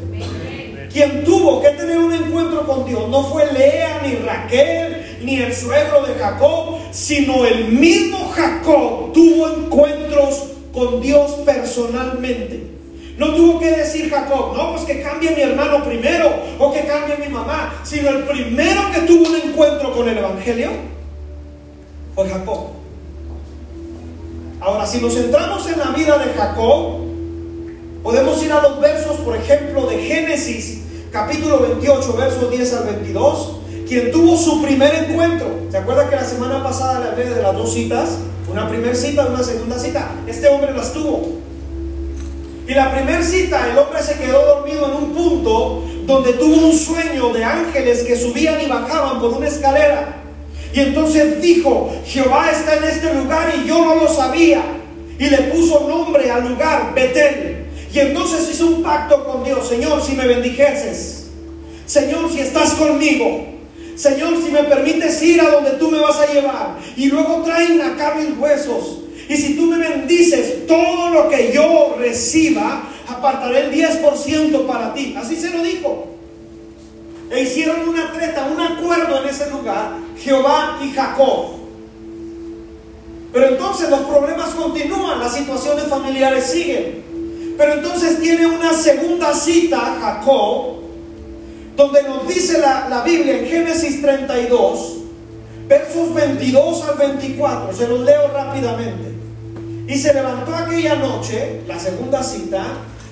Quien 0.92 1.22
tuvo 1.24 1.60
que 1.60 1.68
tener 1.70 1.98
un 1.98 2.12
encuentro 2.12 2.66
con 2.66 2.86
Dios 2.86 3.08
no 3.08 3.24
fue 3.24 3.52
Lea, 3.52 4.00
ni 4.02 4.14
Raquel, 4.16 5.18
ni 5.22 5.38
el 5.38 5.54
suegro 5.54 6.02
de 6.06 6.14
Jacob, 6.14 6.78
sino 6.90 7.44
el 7.44 7.66
mismo 7.66 8.32
Jacob 8.34 9.12
tuvo 9.12 9.48
encuentros 9.48 10.44
con 10.72 11.00
Dios 11.00 11.32
personalmente. 11.44 12.77
No 13.18 13.34
tuvo 13.34 13.58
que 13.58 13.72
decir 13.72 14.08
Jacob, 14.08 14.56
no, 14.56 14.70
pues 14.70 14.84
que 14.84 15.02
cambie 15.02 15.32
mi 15.32 15.42
hermano 15.42 15.84
primero 15.84 16.32
o 16.56 16.72
que 16.72 16.86
cambie 16.86 17.16
mi 17.16 17.28
mamá, 17.28 17.80
sino 17.82 18.10
el 18.10 18.22
primero 18.22 18.80
que 18.94 19.00
tuvo 19.00 19.28
un 19.28 19.34
encuentro 19.34 19.92
con 19.92 20.08
el 20.08 20.18
Evangelio 20.18 20.70
fue 22.14 22.28
Jacob. 22.28 22.68
Ahora, 24.60 24.86
si 24.86 25.00
nos 25.00 25.14
centramos 25.14 25.68
en 25.68 25.80
la 25.80 25.86
vida 25.86 26.16
de 26.18 26.32
Jacob, 26.32 27.00
podemos 28.04 28.40
ir 28.42 28.52
a 28.52 28.62
los 28.62 28.80
versos, 28.80 29.16
por 29.16 29.36
ejemplo, 29.36 29.86
de 29.86 29.98
Génesis, 29.98 30.82
capítulo 31.10 31.58
28, 31.58 32.12
versos 32.16 32.50
10 32.52 32.74
al 32.74 32.84
22, 32.84 33.56
quien 33.88 34.12
tuvo 34.12 34.36
su 34.36 34.62
primer 34.62 34.94
encuentro. 34.94 35.48
¿Se 35.72 35.76
acuerda 35.76 36.08
que 36.08 36.14
la 36.14 36.24
semana 36.24 36.62
pasada 36.62 37.00
le 37.00 37.08
hablé 37.08 37.34
de 37.34 37.42
las 37.42 37.54
dos 37.54 37.72
citas? 37.72 38.18
Una 38.48 38.68
primera 38.68 38.94
cita 38.94 39.26
una 39.26 39.42
segunda 39.42 39.76
cita. 39.76 40.12
Este 40.28 40.46
hombre 40.48 40.72
las 40.72 40.92
tuvo. 40.92 41.47
Y 42.68 42.74
la 42.74 42.92
primera 42.92 43.22
cita, 43.22 43.66
el 43.70 43.78
hombre 43.78 44.02
se 44.02 44.18
quedó 44.18 44.44
dormido 44.44 44.90
en 44.90 45.04
un 45.04 45.14
punto 45.14 45.84
donde 46.04 46.34
tuvo 46.34 46.66
un 46.66 46.78
sueño 46.78 47.30
de 47.32 47.42
ángeles 47.42 48.02
que 48.02 48.14
subían 48.14 48.60
y 48.60 48.66
bajaban 48.66 49.20
por 49.20 49.32
una 49.32 49.48
escalera. 49.48 50.22
Y 50.74 50.80
entonces 50.80 51.40
dijo, 51.40 51.90
Jehová 52.04 52.50
está 52.50 52.76
en 52.76 52.84
este 52.84 53.14
lugar 53.14 53.54
y 53.56 53.66
yo 53.66 53.82
no 53.82 53.94
lo 53.94 54.06
sabía. 54.06 54.62
Y 55.18 55.30
le 55.30 55.38
puso 55.44 55.88
nombre 55.88 56.30
al 56.30 56.46
lugar, 56.46 56.92
Betel. 56.94 57.68
Y 57.90 58.00
entonces 58.00 58.50
hizo 58.52 58.66
un 58.66 58.82
pacto 58.82 59.24
con 59.24 59.44
Dios, 59.44 59.66
Señor, 59.66 60.02
si 60.02 60.12
me 60.12 60.26
bendijeses, 60.26 61.28
Señor, 61.86 62.30
si 62.30 62.40
estás 62.40 62.74
conmigo, 62.74 63.46
Señor, 63.96 64.34
si 64.44 64.50
me 64.52 64.64
permites 64.64 65.22
ir 65.22 65.40
a 65.40 65.50
donde 65.50 65.70
tú 65.72 65.90
me 65.90 65.98
vas 66.00 66.18
a 66.18 66.30
llevar. 66.30 66.76
Y 66.98 67.06
luego 67.06 67.42
traen 67.46 67.80
acá 67.80 68.14
mis 68.14 68.38
huesos 68.38 69.07
y 69.28 69.36
si 69.36 69.54
tú 69.54 69.66
me 69.66 69.76
bendices 69.76 70.66
todo 70.66 71.10
lo 71.10 71.28
que 71.28 71.52
yo 71.52 71.96
reciba, 71.98 72.82
apartaré 73.06 73.66
el 73.66 73.72
10% 73.72 74.66
para 74.66 74.94
ti. 74.94 75.14
Así 75.18 75.36
se 75.36 75.50
lo 75.50 75.62
dijo. 75.62 76.06
E 77.30 77.42
hicieron 77.42 77.86
una 77.86 78.10
treta, 78.10 78.48
un 78.50 78.58
acuerdo 78.58 79.22
en 79.22 79.28
ese 79.28 79.50
lugar, 79.50 79.90
Jehová 80.18 80.78
y 80.82 80.90
Jacob. 80.92 81.58
Pero 83.30 83.48
entonces 83.48 83.90
los 83.90 84.00
problemas 84.00 84.48
continúan, 84.50 85.20
las 85.20 85.34
situaciones 85.34 85.84
familiares 85.84 86.44
siguen. 86.44 87.54
Pero 87.58 87.74
entonces 87.74 88.18
tiene 88.20 88.46
una 88.46 88.72
segunda 88.72 89.34
cita, 89.34 89.98
Jacob, 90.00 90.78
donde 91.76 92.02
nos 92.04 92.26
dice 92.26 92.60
la, 92.60 92.88
la 92.88 93.02
Biblia 93.02 93.40
en 93.40 93.46
Génesis 93.46 94.00
32, 94.00 94.96
versos 95.68 96.14
22 96.14 96.88
al 96.88 96.96
24. 96.96 97.76
Se 97.76 97.88
los 97.88 98.00
leo 98.00 98.28
rápidamente. 98.28 99.17
Y 99.88 99.96
se 99.96 100.12
levantó 100.12 100.54
aquella 100.54 100.96
noche, 100.96 101.62
la 101.66 101.80
segunda 101.80 102.22
cita, 102.22 102.62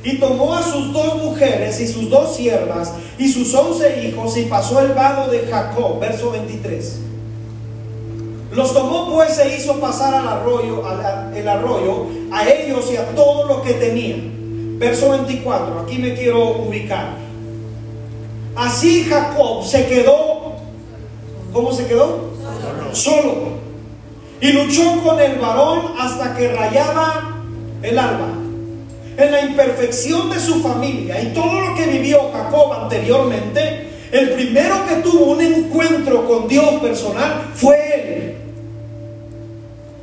y 0.05 0.19
tomó 0.19 0.55
a 0.55 0.62
sus 0.62 0.93
dos 0.93 1.17
mujeres 1.17 1.81
y 1.81 1.89
sus 1.89 2.11
dos 2.11 2.37
siervas 2.37 2.93
y 3.19 3.29
sus 3.29 3.53
once 3.55 4.07
hijos 4.07 4.37
y 4.37 4.43
pasó 4.43 4.81
el 4.81 4.93
vado 4.93 5.31
de 5.31 5.47
Jacob, 5.51 5.99
verso 5.99 6.31
23. 6.31 7.01
Los 8.53 8.73
tomó 8.73 9.12
pues 9.12 9.39
e 9.39 9.57
hizo 9.57 9.81
pasar 9.81 10.15
al 10.15 10.29
arroyo, 10.29 10.83
el 11.35 11.49
arroyo 11.49 12.07
a 12.31 12.49
ellos 12.49 12.89
y 12.93 12.97
a 12.97 13.07
todo 13.15 13.47
lo 13.47 13.62
que 13.62 13.73
tenían. 13.73 14.79
Verso 14.79 15.11
24, 15.11 15.81
aquí 15.81 15.99
me 15.99 16.15
quiero 16.15 16.51
ubicar. 16.59 17.17
Así 18.55 19.05
Jacob 19.05 19.65
se 19.65 19.87
quedó, 19.87 20.57
¿cómo 21.53 21.73
se 21.73 21.87
quedó? 21.87 22.31
Solo. 22.93 23.65
Y 24.40 24.53
luchó 24.53 25.01
con 25.03 25.20
el 25.20 25.38
varón 25.38 25.92
hasta 25.99 26.37
que 26.37 26.53
rayaba 26.53 27.42
el 27.83 27.99
alba. 27.99 28.29
En 29.16 29.33
la 29.33 29.40
imperfección 29.42 30.31
de 30.31 30.38
su 30.38 30.62
familia 30.62 31.20
y 31.22 31.33
todo 31.33 31.61
lo 31.61 31.75
que 31.75 31.87
vivió 31.87 32.31
Jacob 32.33 32.72
anteriormente, 32.83 33.88
el 34.12 34.31
primero 34.31 34.87
que 34.87 34.96
tuvo 34.96 35.33
un 35.33 35.40
encuentro 35.40 36.27
con 36.27 36.46
Dios 36.49 36.81
personal 36.83 37.51
fue 37.55 37.77
él. 37.94 38.35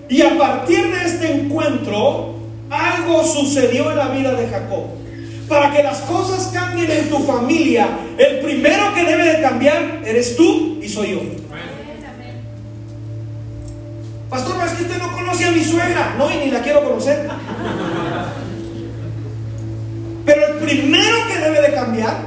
Y 0.09 0.21
a 0.21 0.37
partir 0.37 0.91
de 0.93 1.05
este 1.05 1.31
encuentro, 1.31 2.35
algo 2.69 3.23
sucedió 3.23 3.91
en 3.91 3.97
la 3.97 4.09
vida 4.09 4.33
de 4.33 4.47
Jacob. 4.47 4.85
Para 5.47 5.71
que 5.71 5.83
las 5.83 5.99
cosas 6.01 6.49
cambien 6.53 6.89
en 6.89 7.09
tu 7.09 7.19
familia, 7.19 7.87
el 8.17 8.39
primero 8.39 8.93
que 8.95 9.03
debe 9.03 9.23
de 9.35 9.41
cambiar 9.41 10.01
eres 10.05 10.35
tú 10.35 10.79
y 10.81 10.89
soy 10.89 11.11
yo. 11.11 11.42
Pastor, 14.33 14.55
es 14.65 14.71
que 14.71 14.83
usted 14.85 14.97
no 14.97 15.11
conoce 15.11 15.45
a 15.45 15.51
mi 15.51 15.63
suegra. 15.63 16.15
No, 16.17 16.27
y 16.31 16.37
ni 16.37 16.49
la 16.49 16.63
quiero 16.63 16.83
conocer. 16.83 17.29
Pero 20.25 20.47
el 20.47 20.53
primero 20.55 21.17
que 21.27 21.37
debe 21.37 21.61
de 21.61 21.73
cambiar 21.75 22.17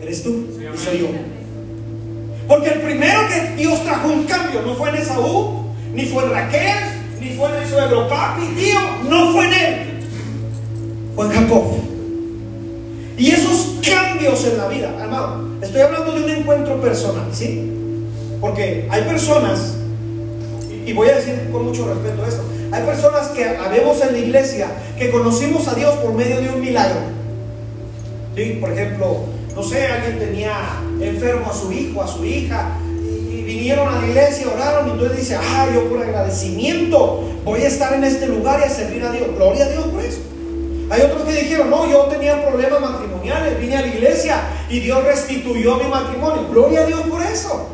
eres 0.00 0.22
tú 0.22 0.46
y 0.56 0.78
soy 0.78 0.98
yo. 1.00 1.08
Porque 2.46 2.68
el 2.68 2.82
primero 2.82 3.26
que 3.26 3.56
Dios 3.60 3.82
trajo 3.82 4.12
un 4.12 4.22
cambio 4.26 4.62
no 4.62 4.76
fue 4.76 4.90
en 4.90 4.94
Esaú, 4.94 5.64
ni 5.92 6.04
fue 6.04 6.22
en 6.22 6.30
Raquel, 6.30 6.84
ni 7.18 7.30
fue 7.30 7.48
en 7.48 7.62
el 7.62 7.68
suegro 7.68 8.08
papi, 8.08 8.46
tío, 8.54 8.78
no 9.08 9.32
fue 9.32 9.46
en 9.46 9.54
él. 9.54 10.06
Fue 11.16 11.26
en 11.26 11.32
Jacob. 11.32 11.64
Y 13.18 13.30
esos 13.32 13.80
cambios 13.84 14.44
en 14.44 14.56
la 14.56 14.68
vida, 14.68 14.92
amado, 15.02 15.48
estoy 15.60 15.80
hablando 15.80 16.12
de 16.12 16.22
un 16.26 16.30
encuentro 16.30 16.80
personal, 16.80 17.26
¿sí? 17.32 17.72
Porque 18.40 18.86
hay 18.88 19.02
personas 19.02 19.78
y 20.86 20.92
voy 20.92 21.08
a 21.08 21.16
decir 21.16 21.48
con 21.50 21.64
mucho 21.64 21.86
respeto 21.86 22.26
esto, 22.26 22.42
hay 22.72 22.82
personas 22.84 23.28
que 23.28 23.44
habemos 23.44 24.00
en 24.02 24.12
la 24.12 24.18
iglesia 24.18 24.68
que 24.98 25.10
conocimos 25.10 25.66
a 25.68 25.74
Dios 25.74 25.94
por 25.96 26.12
medio 26.12 26.40
de 26.40 26.48
un 26.48 26.60
milagro. 26.60 27.00
¿Sí? 28.34 28.58
Por 28.60 28.72
ejemplo, 28.72 29.20
no 29.54 29.62
sé, 29.62 29.86
alguien 29.86 30.18
tenía 30.18 30.52
enfermo 31.00 31.50
a 31.50 31.54
su 31.54 31.72
hijo, 31.72 32.02
a 32.02 32.08
su 32.08 32.24
hija, 32.24 32.72
y 33.30 33.42
vinieron 33.42 33.88
a 33.88 34.00
la 34.00 34.06
iglesia, 34.08 34.48
oraron, 34.52 34.88
y 34.88 34.90
entonces 34.92 35.18
dice, 35.18 35.36
ah, 35.36 35.68
yo 35.72 35.88
por 35.88 36.02
agradecimiento 36.02 37.22
voy 37.44 37.60
a 37.62 37.68
estar 37.68 37.92
en 37.92 38.04
este 38.04 38.26
lugar 38.26 38.60
y 38.60 38.64
a 38.64 38.70
servir 38.70 39.04
a 39.04 39.12
Dios. 39.12 39.28
Gloria 39.36 39.66
a 39.66 39.68
Dios 39.68 39.84
por 39.84 40.04
eso. 40.04 40.18
Hay 40.90 41.00
otros 41.02 41.22
que 41.22 41.32
dijeron, 41.32 41.70
no, 41.70 41.88
yo 41.90 42.04
tenía 42.04 42.44
problemas 42.46 42.80
matrimoniales, 42.80 43.58
vine 43.60 43.76
a 43.76 43.82
la 43.82 43.86
iglesia 43.86 44.40
y 44.68 44.80
Dios 44.80 45.02
restituyó 45.04 45.76
mi 45.76 45.88
matrimonio. 45.88 46.48
Gloria 46.50 46.82
a 46.82 46.86
Dios 46.86 47.00
por 47.02 47.22
eso. 47.22 47.68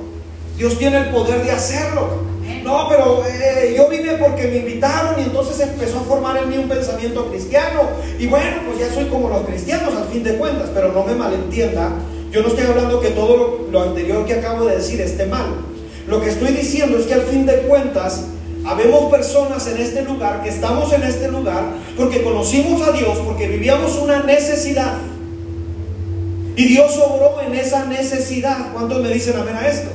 Dios 0.56 0.78
tiene 0.78 0.98
el 0.98 1.10
poder 1.10 1.42
de 1.42 1.50
hacerlo. 1.50 2.29
No, 2.64 2.88
pero 2.88 3.24
eh, 3.26 3.74
yo 3.76 3.88
vine 3.88 4.14
porque 4.14 4.46
me 4.48 4.56
invitaron 4.58 5.18
y 5.18 5.24
entonces 5.24 5.60
empezó 5.60 5.98
a 5.98 6.02
formar 6.02 6.36
en 6.36 6.48
mí 6.48 6.58
un 6.58 6.68
pensamiento 6.68 7.26
cristiano. 7.30 7.82
Y 8.18 8.26
bueno, 8.26 8.62
pues 8.66 8.78
ya 8.78 8.92
soy 8.92 9.06
como 9.06 9.28
los 9.28 9.42
cristianos 9.42 9.94
al 9.94 10.08
fin 10.08 10.22
de 10.22 10.36
cuentas, 10.36 10.70
pero 10.74 10.92
no 10.92 11.04
me 11.04 11.14
malentienda. 11.14 11.92
Yo 12.30 12.42
no 12.42 12.48
estoy 12.48 12.66
hablando 12.66 13.00
que 13.00 13.10
todo 13.10 13.66
lo, 13.70 13.82
anterior 13.82 14.24
que 14.24 14.34
acabo 14.34 14.66
de 14.66 14.76
decir 14.76 15.00
esté 15.00 15.26
mal. 15.26 15.46
Lo 16.06 16.20
que 16.20 16.30
estoy 16.30 16.52
diciendo 16.52 16.98
es 16.98 17.06
que 17.06 17.14
al 17.14 17.22
fin 17.22 17.46
de 17.46 17.56
cuentas 17.62 18.24
Habemos 18.64 19.10
personas 19.10 19.66
en 19.68 19.78
este 19.78 20.02
lugar, 20.02 20.42
que 20.42 20.50
estamos 20.50 20.92
en 20.92 21.02
este 21.02 21.28
lugar, 21.28 21.64
porque 21.96 22.22
conocimos 22.22 22.86
a 22.86 22.92
Dios, 22.92 23.18
porque 23.24 23.48
vivíamos 23.48 23.96
una 23.96 24.22
necesidad. 24.22 24.98
Y 26.56 26.64
Dios 26.66 26.94
obró 26.98 27.40
en 27.40 27.54
esa 27.54 27.86
necesidad. 27.86 28.72
¿Cuántos 28.72 29.02
me 29.02 29.08
dicen 29.08 29.34
amén 29.38 29.56
a 29.56 29.66
esto? 29.66 29.90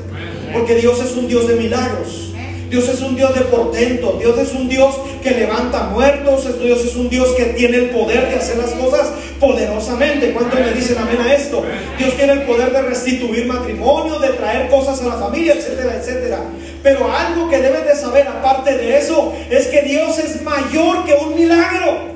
Porque 0.52 0.76
Dios 0.76 1.00
es 1.00 1.16
un 1.16 1.28
Dios 1.28 1.48
de 1.48 1.56
milagros. 1.56 2.34
Dios 2.76 2.90
es 2.90 3.00
un 3.00 3.16
Dios 3.16 3.34
de 3.34 3.40
portento. 3.46 4.18
Dios 4.20 4.38
es 4.38 4.52
un 4.52 4.68
Dios 4.68 4.96
que 5.24 5.32
levanta 5.32 5.84
muertos. 5.84 6.46
Dios 6.62 6.84
es 6.84 6.94
un 6.98 7.08
Dios 7.08 7.30
que 7.38 7.46
tiene 7.46 7.78
el 7.78 7.90
poder 7.92 8.28
de 8.28 8.36
hacer 8.36 8.58
las 8.58 8.72
cosas 8.72 9.14
poderosamente. 9.40 10.34
¿Cuántos 10.34 10.60
me 10.60 10.74
dicen 10.74 10.98
amén 10.98 11.22
a 11.22 11.34
esto? 11.34 11.64
Dios 11.98 12.14
tiene 12.18 12.34
el 12.34 12.42
poder 12.42 12.74
de 12.74 12.82
restituir 12.82 13.46
matrimonio, 13.46 14.20
de 14.20 14.28
traer 14.34 14.70
cosas 14.70 15.02
a 15.02 15.06
la 15.06 15.14
familia, 15.14 15.54
etcétera, 15.54 15.96
etcétera. 15.96 16.40
Pero 16.84 17.10
algo 17.10 17.50
que 17.50 17.62
debes 17.62 17.86
de 17.86 17.96
saber 17.96 18.28
aparte 18.28 18.76
de 18.78 18.98
eso 18.98 19.32
es 19.50 19.68
que 19.68 19.82
Dios 19.84 20.20
es 20.20 20.42
mayor 20.42 21.06
que 21.06 21.14
un 21.14 21.34
milagro. 21.34 22.14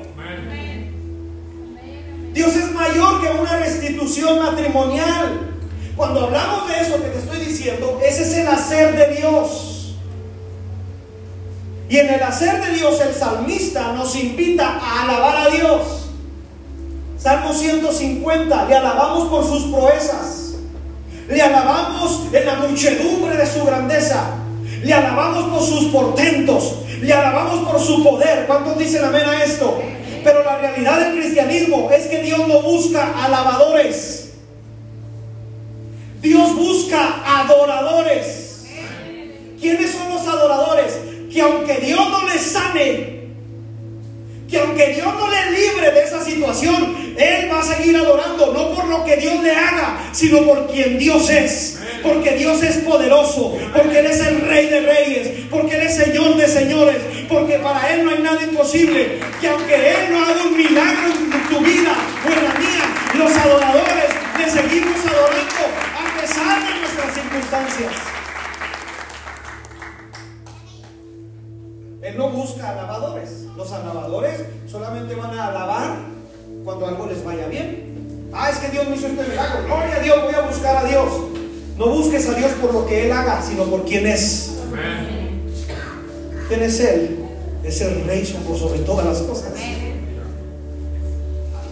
Dios 2.34 2.54
es 2.54 2.70
mayor 2.72 3.22
que 3.22 3.28
una 3.28 3.56
restitución 3.56 4.38
matrimonial. 4.40 5.54
Cuando 5.96 6.26
hablamos 6.26 6.68
de 6.68 6.80
eso 6.80 7.02
que 7.02 7.08
te 7.08 7.18
estoy 7.18 7.46
diciendo, 7.46 7.98
ese 8.06 8.24
es 8.24 8.34
el 8.34 8.48
hacer 8.48 8.94
de 8.94 9.16
Dios. 9.16 9.79
Y 11.90 11.98
en 11.98 12.08
el 12.08 12.22
hacer 12.22 12.64
de 12.64 12.72
Dios 12.72 13.00
el 13.00 13.12
salmista 13.12 13.92
nos 13.94 14.14
invita 14.14 14.78
a 14.80 15.02
alabar 15.02 15.36
a 15.38 15.50
Dios. 15.50 16.08
Salmo 17.18 17.52
150, 17.52 18.66
le 18.66 18.76
alabamos 18.76 19.28
por 19.28 19.44
sus 19.44 19.74
proezas. 19.74 20.54
Le 21.28 21.42
alabamos 21.42 22.32
en 22.32 22.46
la 22.46 22.54
muchedumbre 22.54 23.36
de 23.36 23.44
su 23.44 23.64
grandeza. 23.64 24.36
Le 24.84 24.94
alabamos 24.94 25.52
por 25.52 25.68
sus 25.68 25.86
portentos. 25.86 26.76
Le 27.00 27.12
alabamos 27.12 27.68
por 27.68 27.80
su 27.80 28.04
poder. 28.04 28.46
¿Cuántos 28.46 28.78
dicen 28.78 29.04
amén 29.04 29.26
a 29.26 29.42
esto? 29.42 29.82
Pero 30.22 30.44
la 30.44 30.58
realidad 30.58 31.00
del 31.00 31.18
cristianismo 31.18 31.90
es 31.90 32.06
que 32.06 32.22
Dios 32.22 32.46
no 32.46 32.62
busca 32.62 33.24
alabadores. 33.24 34.30
Dios 36.22 36.54
busca 36.54 37.40
adoradores. 37.40 38.66
¿Quiénes 39.60 39.90
son 39.90 40.08
los 40.08 40.22
adoradores? 40.28 41.09
Que 41.32 41.40
aunque 41.40 41.74
Dios 41.76 42.10
no 42.10 42.26
les 42.26 42.42
sane, 42.42 43.20
que 44.50 44.58
aunque 44.58 44.94
Dios 44.94 45.06
no 45.14 45.30
le 45.30 45.50
libre 45.52 45.92
de 45.92 46.02
esa 46.02 46.24
situación, 46.24 47.14
Él 47.16 47.48
va 47.50 47.60
a 47.60 47.62
seguir 47.62 47.96
adorando, 47.96 48.52
no 48.52 48.74
por 48.74 48.88
lo 48.88 49.04
que 49.04 49.16
Dios 49.16 49.40
le 49.42 49.52
haga, 49.52 50.10
sino 50.12 50.42
por 50.42 50.66
quien 50.66 50.98
Dios 50.98 51.30
es. 51.30 51.78
Porque 52.02 52.32
Dios 52.32 52.62
es 52.62 52.78
poderoso, 52.78 53.56
porque 53.72 54.00
Él 54.00 54.06
es 54.06 54.20
el 54.20 54.40
Rey 54.40 54.66
de 54.66 54.80
Reyes, 54.80 55.28
porque 55.50 55.76
Él 55.76 55.82
es 55.82 55.96
Señor 55.96 56.36
de 56.36 56.48
Señores, 56.48 56.96
porque 57.28 57.58
para 57.58 57.92
Él 57.94 58.04
no 58.04 58.10
hay 58.10 58.18
nada 58.18 58.42
imposible. 58.42 59.20
Que 59.40 59.48
aunque 59.48 59.74
Él 59.74 60.10
no 60.10 60.24
haga 60.24 60.42
un 60.42 60.56
milagro 60.56 61.12
en 61.12 61.48
tu 61.48 61.60
vida 61.60 61.94
o 62.24 62.28
en 62.28 62.44
la 62.44 62.54
mía, 62.58 62.84
los 63.18 63.36
adoradores 63.36 64.10
le 64.38 64.50
seguimos 64.50 64.98
adorando 65.06 65.62
a 65.94 66.20
pesar 66.20 66.58
de 66.66 66.80
nuestras 66.80 67.14
circunstancias. 67.14 68.19
Él 72.02 72.16
no 72.16 72.30
busca 72.30 72.70
alabadores. 72.70 73.44
Los 73.56 73.72
alabadores 73.72 74.40
solamente 74.70 75.14
van 75.14 75.38
a 75.38 75.48
alabar 75.48 75.96
cuando 76.64 76.86
algo 76.86 77.06
les 77.06 77.22
vaya 77.24 77.46
bien. 77.46 78.30
Ah, 78.32 78.48
es 78.50 78.58
que 78.58 78.68
Dios 78.68 78.88
me 78.88 78.96
hizo 78.96 79.08
este 79.08 79.22
milagro. 79.22 79.64
Gloria 79.66 79.96
a 79.96 80.00
Dios, 80.00 80.22
voy 80.22 80.34
a 80.34 80.40
buscar 80.40 80.76
a 80.76 80.88
Dios. 80.88 81.08
No 81.76 81.88
busques 81.88 82.28
a 82.28 82.34
Dios 82.34 82.52
por 82.52 82.72
lo 82.72 82.86
que 82.86 83.06
Él 83.06 83.12
haga, 83.12 83.42
sino 83.42 83.64
por 83.64 83.84
quién 83.84 84.06
es. 84.06 84.56
¿Quién 86.48 86.62
es 86.62 86.80
Él? 86.80 87.18
Es 87.64 87.80
el 87.82 88.04
rey 88.06 88.24
sobre 88.24 88.78
todas 88.80 89.06
las 89.06 89.18
cosas. 89.18 89.52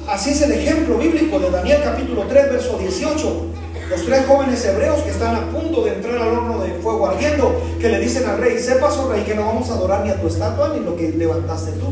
Así 0.06 0.30
es 0.30 0.42
el 0.42 0.52
ejemplo 0.52 0.98
bíblico 0.98 1.38
de 1.38 1.50
Daniel 1.50 1.80
capítulo 1.82 2.24
3, 2.28 2.50
verso 2.50 2.78
18. 2.78 3.57
Los 3.90 4.04
tres 4.04 4.26
jóvenes 4.26 4.62
hebreos 4.66 5.00
que 5.00 5.10
están 5.10 5.34
a 5.34 5.50
punto 5.50 5.82
de 5.82 5.94
entrar 5.94 6.18
al 6.18 6.28
horno 6.28 6.62
de 6.62 6.74
fuego 6.74 7.06
ardiendo, 7.06 7.58
que 7.80 7.88
le 7.88 7.98
dicen 8.00 8.28
al 8.28 8.38
rey, 8.38 8.58
sepas, 8.58 8.98
oh 8.98 9.10
rey, 9.10 9.22
que 9.22 9.34
no 9.34 9.46
vamos 9.46 9.70
a 9.70 9.74
adorar 9.74 10.04
ni 10.04 10.10
a 10.10 10.20
tu 10.20 10.26
estatua 10.26 10.74
ni 10.74 10.84
lo 10.84 10.94
que 10.94 11.08
levantaste 11.10 11.72
tú. 11.72 11.86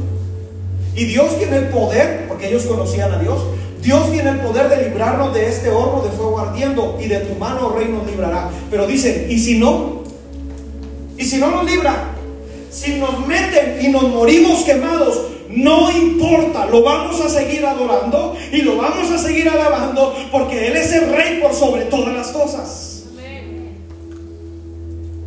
Y 0.95 1.07
Dios 1.07 1.39
tiene 1.39 1.57
el 1.57 1.69
poder, 1.69 2.27
porque 2.29 2.49
ellos 2.49 2.65
conocían 2.65 3.13
a 3.13 3.19
Dios, 3.19 3.41
Dios 3.81 4.11
tiene 4.13 4.31
el 4.31 4.41
poder 4.41 4.69
de 4.69 4.89
librarnos 4.89 5.33
de 5.33 5.49
este 5.49 5.71
horno 5.71 6.03
de 6.03 6.11
fuego 6.11 6.39
ardiendo 6.39 6.99
y 7.01 7.07
de 7.07 7.21
tu 7.21 7.35
mano, 7.37 7.69
oh 7.69 7.79
rey, 7.79 7.89
nos 7.89 8.07
librará. 8.07 8.51
Pero 8.71 8.87
dicen, 8.87 9.27
¿y 9.31 9.39
si 9.39 9.59
no? 9.59 10.03
¿Y 11.17 11.25
si 11.25 11.39
no 11.39 11.51
nos 11.51 11.65
libra? 11.65 12.13
Si 12.71 12.97
nos 12.97 13.27
meten 13.27 13.79
y 13.81 13.89
nos 13.89 14.03
morimos 14.03 14.65
quemados, 14.65 15.19
no 15.57 15.91
importa, 15.91 16.67
lo 16.67 16.83
vamos 16.83 17.19
a 17.23 17.31
seguir 17.31 17.65
adorando 17.65 18.37
y 18.53 18.61
lo 18.61 18.77
vamos 18.77 19.11
a 19.11 19.17
seguir 19.17 19.49
alabando 19.49 20.15
porque 20.31 20.69
Él 20.69 20.77
es 20.77 20.93
el 20.93 21.11
rey 21.11 21.41
por 21.41 21.55
sobre 21.55 21.87
todas 21.87 22.15
las 22.15 22.29
cosas. 22.29 23.05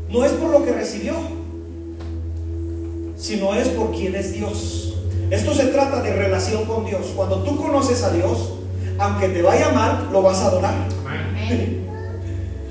No 0.07 0.23
es 0.23 0.31
por 0.33 0.51
lo 0.51 0.63
que 0.63 0.71
recibió, 0.71 1.15
sino 3.17 3.55
es 3.55 3.69
por 3.69 3.91
quien 3.91 4.15
es 4.15 4.33
Dios. 4.33 4.97
Esto 5.31 5.55
se 5.55 5.65
trata 5.65 6.01
de 6.03 6.13
relación 6.13 6.65
con 6.65 6.85
Dios. 6.85 7.07
Cuando 7.15 7.43
tú 7.43 7.57
conoces 7.57 8.03
a 8.03 8.11
Dios, 8.11 8.53
aunque 8.99 9.29
te 9.29 9.41
vaya 9.41 9.69
mal, 9.69 10.09
lo 10.11 10.21
vas 10.21 10.39
a 10.41 10.47
adorar. 10.47 10.75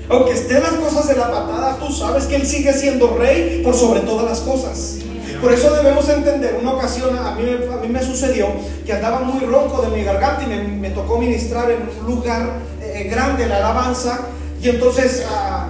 Aunque 0.09 0.31
estén 0.31 0.63
las 0.63 0.73
cosas 0.73 1.09
de 1.09 1.15
la 1.15 1.29
patada, 1.29 1.77
tú 1.77 1.93
sabes 1.93 2.25
que 2.25 2.37
Él 2.37 2.45
sigue 2.45 2.71
siendo 2.71 3.17
rey 3.17 3.61
por 3.63 3.75
sobre 3.75 3.99
todas 3.99 4.25
las 4.25 4.39
cosas. 4.39 4.99
Por 5.41 5.53
eso 5.53 5.73
debemos 5.73 6.07
entender, 6.09 6.57
una 6.61 6.73
ocasión 6.73 7.17
a 7.17 7.31
mí, 7.31 7.43
me 7.87 8.03
sucedió 8.03 8.47
que 8.85 8.91
andaba 8.91 9.19
muy 9.21 9.45
ronco 9.45 9.81
de 9.81 9.95
mi 9.95 10.03
garganta 10.03 10.43
y 10.43 10.47
me, 10.47 10.89
tocó 10.89 11.17
ministrar 11.17 11.71
en 11.71 11.83
un 12.01 12.15
lugar 12.15 12.59
eh, 12.81 13.07
grande, 13.09 13.47
la 13.47 13.57
alabanza, 13.57 14.19
y 14.61 14.67
entonces 14.67 15.25
ah, 15.29 15.67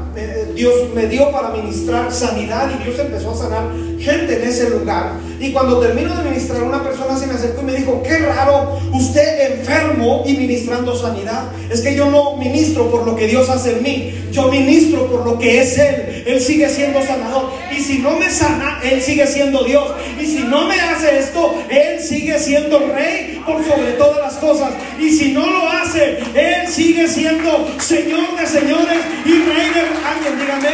Dios 0.55 0.93
me 0.93 1.07
dio 1.07 1.31
para 1.31 1.51
ministrar 1.51 2.11
sanidad 2.11 2.69
y 2.77 2.83
Dios 2.83 2.99
empezó 2.99 3.31
a 3.31 3.35
sanar 3.35 3.69
gente 3.99 4.41
en 4.41 4.49
ese 4.49 4.69
lugar. 4.69 5.13
Y 5.39 5.51
cuando 5.51 5.79
termino 5.79 6.13
de 6.15 6.29
ministrar, 6.29 6.63
una 6.63 6.83
persona 6.83 7.17
se 7.17 7.27
me 7.27 7.33
acercó 7.33 7.61
y 7.61 7.65
me 7.65 7.73
dijo, 7.75 8.03
qué 8.03 8.17
raro, 8.17 8.77
usted 8.93 9.53
enfermo 9.53 10.23
y 10.25 10.33
ministrando 10.33 10.97
sanidad. 10.97 11.45
Es 11.69 11.81
que 11.81 11.95
yo 11.95 12.09
no 12.09 12.35
ministro 12.35 12.91
por 12.91 13.05
lo 13.05 13.15
que 13.15 13.27
Dios 13.27 13.49
hace 13.49 13.77
en 13.77 13.83
mí, 13.83 14.13
yo 14.31 14.49
ministro 14.49 15.07
por 15.07 15.25
lo 15.25 15.39
que 15.39 15.61
es 15.61 15.77
Él. 15.77 16.23
Él 16.27 16.41
sigue 16.41 16.69
siendo 16.69 17.01
sanador. 17.01 17.51
Y 17.75 17.81
si 17.81 17.99
no 17.99 18.17
me 18.17 18.29
sana, 18.29 18.79
Él 18.83 19.01
sigue 19.01 19.25
siendo 19.27 19.63
Dios. 19.63 19.89
Y 20.19 20.25
si 20.25 20.39
no 20.39 20.67
me 20.67 20.75
hace 20.79 21.19
esto, 21.19 21.55
Él 21.69 22.01
sigue 22.01 22.37
siendo 22.37 22.79
rey 22.79 23.41
por 23.45 23.63
sobre 23.63 23.93
todas 23.93 24.19
las 24.19 24.33
cosas. 24.35 24.71
Y 24.99 25.09
si 25.09 25.31
no 25.31 25.45
lo 25.45 25.69
hace, 25.69 26.19
Él 26.35 26.67
sigue 26.67 27.07
siendo 27.07 27.67
Señor 27.79 28.37
de 28.37 28.45
señores 28.45 28.99
y 29.25 29.31
Rey 29.31 29.69
de 29.73 29.81
alguien. 30.09 30.39
Dígame. 30.39 30.69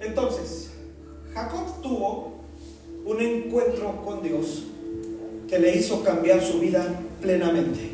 Entonces, 0.00 0.70
Jacob 1.34 1.82
tuvo 1.82 2.40
un 3.04 3.20
encuentro 3.20 4.02
con 4.04 4.22
Dios 4.22 4.64
que 5.48 5.58
le 5.58 5.76
hizo 5.76 6.02
cambiar 6.02 6.42
su 6.42 6.60
vida 6.60 6.84
plenamente. 7.20 7.90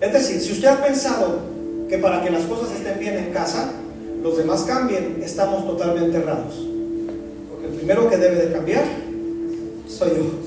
Es 0.00 0.12
decir, 0.12 0.40
si 0.40 0.52
usted 0.52 0.68
ha 0.68 0.82
pensado 0.82 1.40
que 1.88 1.98
para 1.98 2.22
que 2.22 2.30
las 2.30 2.44
cosas 2.44 2.72
estén 2.72 2.98
bien 2.98 3.18
en 3.18 3.32
casa, 3.32 3.72
los 4.22 4.36
demás 4.36 4.62
cambien, 4.62 5.20
estamos 5.22 5.66
totalmente 5.66 6.16
errados. 6.16 6.66
Porque 7.50 7.66
el 7.66 7.72
primero 7.74 8.08
que 8.08 8.16
debe 8.16 8.46
de 8.46 8.52
cambiar 8.52 8.84
soy 9.88 10.10
yo. 10.10 10.39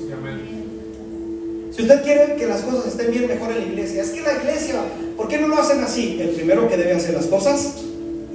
Si 1.74 1.82
usted 1.82 2.02
quiere 2.04 2.36
que 2.36 2.46
las 2.46 2.60
cosas 2.60 2.86
estén 2.86 3.10
bien, 3.10 3.26
mejor 3.26 3.50
en 3.50 3.58
la 3.58 3.64
iglesia. 3.64 4.02
Es 4.02 4.10
que 4.10 4.20
la 4.20 4.34
iglesia, 4.34 4.76
¿por 5.16 5.26
qué 5.26 5.38
no 5.38 5.48
lo 5.48 5.58
hacen 5.58 5.82
así? 5.82 6.18
El 6.20 6.30
primero 6.30 6.68
que 6.68 6.76
debe 6.76 6.92
hacer 6.92 7.14
las 7.14 7.26
cosas 7.26 7.74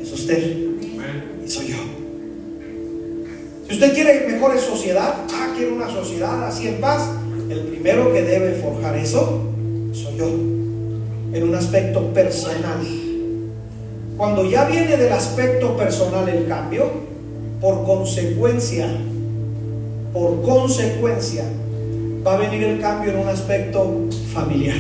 es 0.01 0.11
usted 0.11 0.70
soy 1.47 1.68
yo. 1.68 1.78
Si 3.68 3.74
usted 3.74 3.93
quiere 3.93 4.28
mejores 4.28 4.61
sociedad, 4.61 5.16
ah, 5.32 5.53
quiere 5.55 5.72
una 5.72 5.89
sociedad 5.89 6.45
así 6.45 6.68
en 6.68 6.82
paz, 6.82 7.09
el 7.49 7.59
primero 7.61 8.13
que 8.13 8.24
debe 8.24 8.53
forjar 8.61 8.95
eso 8.97 9.41
soy 9.93 10.18
yo, 10.18 10.28
en 10.28 11.43
un 11.43 11.55
aspecto 11.55 12.13
personal. 12.13 12.86
Cuando 14.18 14.45
ya 14.45 14.66
viene 14.66 14.97
del 14.97 15.13
aspecto 15.13 15.78
personal 15.78 16.28
el 16.28 16.47
cambio, 16.47 16.91
por 17.61 17.86
consecuencia, 17.86 18.88
por 20.13 20.41
consecuencia, 20.41 21.45
va 22.26 22.36
a 22.36 22.38
venir 22.38 22.63
el 22.63 22.82
cambio 22.82 23.11
en 23.11 23.20
un 23.20 23.28
aspecto 23.28 24.07
familiar. 24.34 24.78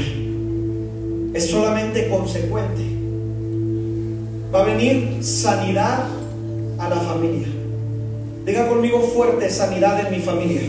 Es 1.33 1.49
solamente 1.49 2.09
consecuente. 2.09 2.81
Va 4.53 4.61
a 4.61 4.65
venir 4.65 5.23
sanidad 5.23 6.05
a 6.77 6.89
la 6.89 6.95
familia. 6.95 7.47
Diga 8.45 8.67
conmigo 8.67 8.99
fuerte, 9.01 9.49
sanidad 9.49 10.05
en 10.07 10.11
mi 10.11 10.21
familia. 10.21 10.61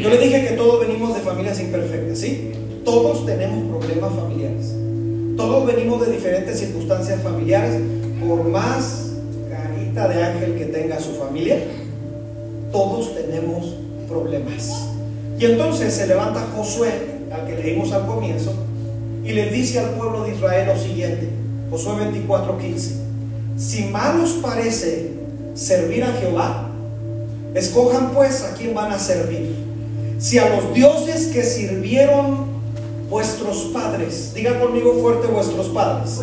Yo 0.00 0.08
le 0.08 0.18
dije 0.18 0.48
que 0.48 0.54
todos 0.54 0.86
venimos 0.86 1.14
de 1.14 1.20
familias 1.20 1.60
imperfectas, 1.60 2.18
¿sí? 2.18 2.52
Todos 2.84 3.26
tenemos 3.26 3.64
problemas 3.68 4.14
familiares. 4.14 4.72
Todos 5.36 5.66
venimos 5.66 6.06
de 6.06 6.12
diferentes 6.12 6.58
circunstancias 6.58 7.20
familiares, 7.22 7.80
por 8.26 8.44
más 8.44 9.12
carita 9.50 10.08
de 10.08 10.22
ángel 10.22 10.54
que 10.56 10.66
tenga 10.66 11.00
su 11.00 11.12
familia, 11.14 11.58
todos 12.70 13.14
tenemos 13.14 13.76
problemas. 14.08 14.91
Y 15.42 15.44
entonces 15.44 15.92
se 15.92 16.06
levanta 16.06 16.46
Josué, 16.54 16.92
al 17.32 17.44
que 17.48 17.60
leímos 17.60 17.90
al 17.90 18.06
comienzo, 18.06 18.52
y 19.24 19.32
le 19.32 19.50
dice 19.50 19.80
al 19.80 19.90
pueblo 19.90 20.22
de 20.22 20.36
Israel 20.36 20.68
lo 20.68 20.80
siguiente, 20.80 21.30
Josué 21.68 21.94
24:15, 21.94 22.92
si 23.56 23.86
mal 23.86 24.20
os 24.20 24.34
parece 24.34 25.10
servir 25.54 26.04
a 26.04 26.12
Jehová, 26.12 26.70
escojan 27.54 28.12
pues 28.12 28.44
a 28.44 28.54
quién 28.54 28.72
van 28.72 28.92
a 28.92 29.00
servir. 29.00 29.56
Si 30.20 30.38
a 30.38 30.48
los 30.48 30.72
dioses 30.74 31.26
que 31.32 31.42
sirvieron 31.42 32.46
vuestros 33.10 33.62
padres, 33.74 34.32
diga 34.34 34.60
conmigo 34.60 34.96
fuerte 35.02 35.26
vuestros 35.26 35.70
padres. 35.70 36.20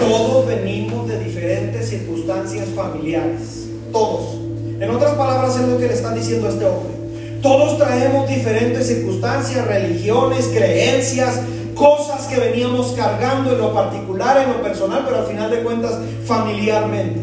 Todos 0.00 0.46
venimos 0.46 1.08
de 1.08 1.18
diferentes 1.24 1.88
circunstancias 1.88 2.68
familiares, 2.76 3.68
todos. 3.90 4.34
En 4.78 4.90
otras 4.90 5.14
palabras 5.14 5.56
es 5.56 5.66
lo 5.66 5.78
que 5.78 5.86
le 5.86 5.94
están 5.94 6.14
diciendo 6.14 6.46
a 6.46 6.50
este 6.50 6.66
hombre. 6.66 6.97
Todos 7.42 7.78
traemos 7.78 8.28
diferentes 8.28 8.86
circunstancias, 8.86 9.66
religiones, 9.66 10.48
creencias, 10.48 11.40
cosas 11.74 12.26
que 12.26 12.40
veníamos 12.40 12.92
cargando 12.92 13.52
en 13.52 13.58
lo 13.58 13.72
particular, 13.72 14.42
en 14.42 14.52
lo 14.52 14.62
personal, 14.62 15.02
pero 15.04 15.18
al 15.18 15.26
final 15.26 15.50
de 15.50 15.62
cuentas 15.62 15.98
familiarmente. 16.26 17.20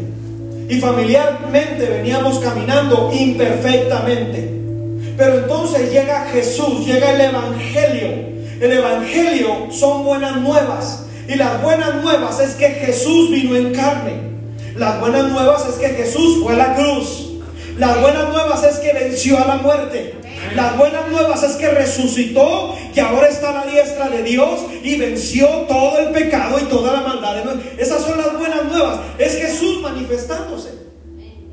Y 0.68 0.80
familiarmente 0.80 1.84
veníamos 1.86 2.38
caminando 2.38 3.10
imperfectamente. 3.12 4.52
Pero 5.16 5.38
entonces 5.38 5.92
llega 5.92 6.26
Jesús, 6.32 6.86
llega 6.86 7.12
el 7.12 7.20
Evangelio 7.20 8.36
el 8.60 8.72
Evangelio 8.72 9.68
son 9.70 10.04
buenas 10.04 10.40
nuevas. 10.40 11.04
Y 11.28 11.34
las 11.34 11.62
buenas 11.62 12.02
nuevas 12.02 12.40
es 12.40 12.54
que 12.54 12.68
Jesús 12.68 13.30
vino 13.30 13.56
en 13.56 13.74
carne. 13.74 14.14
Las 14.76 15.00
buenas 15.00 15.30
nuevas 15.30 15.66
es 15.68 15.74
que 15.74 15.88
Jesús 15.88 16.42
fue 16.42 16.54
a 16.54 16.56
la 16.56 16.74
cruz. 16.74 17.25
Las 17.78 18.00
buenas 18.00 18.30
nuevas 18.30 18.64
es 18.64 18.78
que 18.78 18.92
venció 18.92 19.38
a 19.38 19.46
la 19.46 19.56
muerte. 19.56 20.14
Las 20.54 20.78
buenas 20.78 21.08
nuevas 21.10 21.42
es 21.42 21.56
que 21.56 21.68
resucitó, 21.68 22.74
que 22.94 23.00
ahora 23.02 23.28
está 23.28 23.50
a 23.50 23.64
la 23.64 23.70
diestra 23.70 24.08
de 24.08 24.22
Dios 24.22 24.60
y 24.82 24.96
venció 24.96 25.46
todo 25.68 25.98
el 25.98 26.10
pecado 26.10 26.58
y 26.58 26.64
toda 26.64 26.92
la 26.92 27.00
maldad. 27.02 27.36
Esas 27.76 28.02
son 28.02 28.16
las 28.16 28.38
buenas 28.38 28.64
nuevas. 28.64 29.00
Es 29.18 29.36
Jesús 29.36 29.82
manifestándose. 29.82 30.70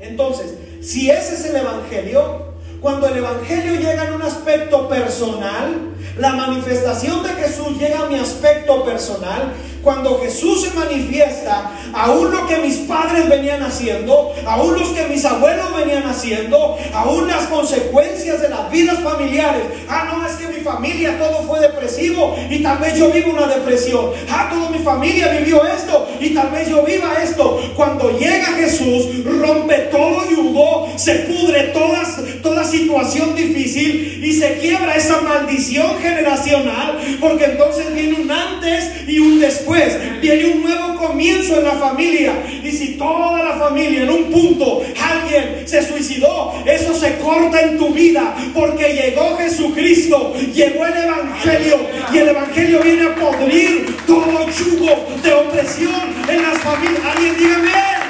Entonces, 0.00 0.54
si 0.80 1.10
ese 1.10 1.34
es 1.34 1.44
el 1.46 1.56
Evangelio, 1.56 2.54
cuando 2.80 3.08
el 3.08 3.18
Evangelio 3.18 3.74
llega 3.74 4.06
en 4.06 4.14
un 4.14 4.22
aspecto 4.22 4.88
personal, 4.88 5.94
la 6.18 6.32
manifestación 6.32 7.22
de 7.22 7.30
Jesús 7.30 7.78
llega 7.78 8.00
a 8.00 8.06
mi 8.06 8.18
aspecto 8.18 8.84
personal 8.84 9.52
cuando 9.84 10.18
Jesús 10.20 10.62
se 10.62 10.70
manifiesta, 10.74 11.70
aún 11.92 12.32
lo 12.32 12.46
que 12.46 12.56
mis 12.58 12.78
padres 12.78 13.28
venían 13.28 13.62
haciendo, 13.62 14.32
aún 14.46 14.74
los 14.74 14.88
que 14.88 15.06
mis 15.08 15.24
abuelos 15.24 15.76
venían 15.76 16.04
haciendo, 16.04 16.76
aún 16.94 17.28
las 17.28 17.44
consecuencias 17.46 18.40
de 18.40 18.48
las 18.48 18.70
vidas 18.70 18.98
familiares. 19.00 19.62
Ah, 19.88 20.10
no, 20.10 20.26
es 20.26 20.32
que 20.36 20.48
mi 20.48 20.64
familia 20.64 21.18
todo 21.18 21.42
fue 21.42 21.60
depresivo 21.60 22.34
y 22.48 22.62
tal 22.62 22.78
vez 22.78 22.96
yo 22.96 23.10
vivo 23.10 23.32
una 23.32 23.46
depresión. 23.46 24.10
Ah, 24.30 24.48
toda 24.50 24.70
mi 24.70 24.78
familia 24.78 25.28
vivió 25.38 25.64
esto 25.66 26.08
y 26.18 26.30
tal 26.30 26.50
vez 26.50 26.68
yo 26.68 26.82
viva 26.82 27.22
esto. 27.22 27.60
Cuando 27.76 28.10
llega 28.18 28.46
Jesús, 28.56 29.24
rompe 29.24 29.74
todo 29.90 30.30
yugo, 30.30 30.88
se 30.96 31.14
pudre 31.16 31.64
toda, 31.74 32.02
toda 32.42 32.64
situación 32.64 33.34
difícil 33.34 34.24
y 34.24 34.32
se 34.32 34.58
quiebra 34.58 34.96
esa 34.96 35.20
maldición 35.20 35.98
generacional, 36.00 36.98
porque 37.20 37.44
entonces 37.44 37.92
viene 37.94 38.14
un 38.14 38.30
antes 38.30 39.06
y 39.06 39.18
un 39.18 39.38
después 39.40 39.73
viene 40.20 40.46
un 40.46 40.62
nuevo 40.62 40.94
comienzo 40.96 41.58
en 41.58 41.64
la 41.64 41.72
familia. 41.72 42.32
Y 42.62 42.70
si 42.70 42.96
toda 42.96 43.42
la 43.42 43.56
familia 43.56 44.02
en 44.02 44.10
un 44.10 44.24
punto 44.30 44.82
alguien 45.00 45.66
se 45.66 45.82
suicidó, 45.86 46.54
eso 46.64 46.94
se 46.94 47.18
corta 47.18 47.60
en 47.62 47.78
tu 47.78 47.92
vida 47.92 48.34
porque 48.54 48.94
llegó 48.94 49.36
Jesucristo, 49.36 50.34
llegó 50.52 50.86
el 50.86 50.96
Evangelio 50.96 51.80
y 52.12 52.18
el 52.18 52.28
Evangelio 52.28 52.80
viene 52.82 53.06
a 53.06 53.14
podrir 53.14 53.96
todo 54.06 54.46
yugo 54.50 55.06
de 55.22 55.32
opresión 55.32 56.14
en 56.28 56.42
las 56.42 56.58
familias. 56.58 57.00
Alguien 57.04 57.36
dígame. 57.38 58.03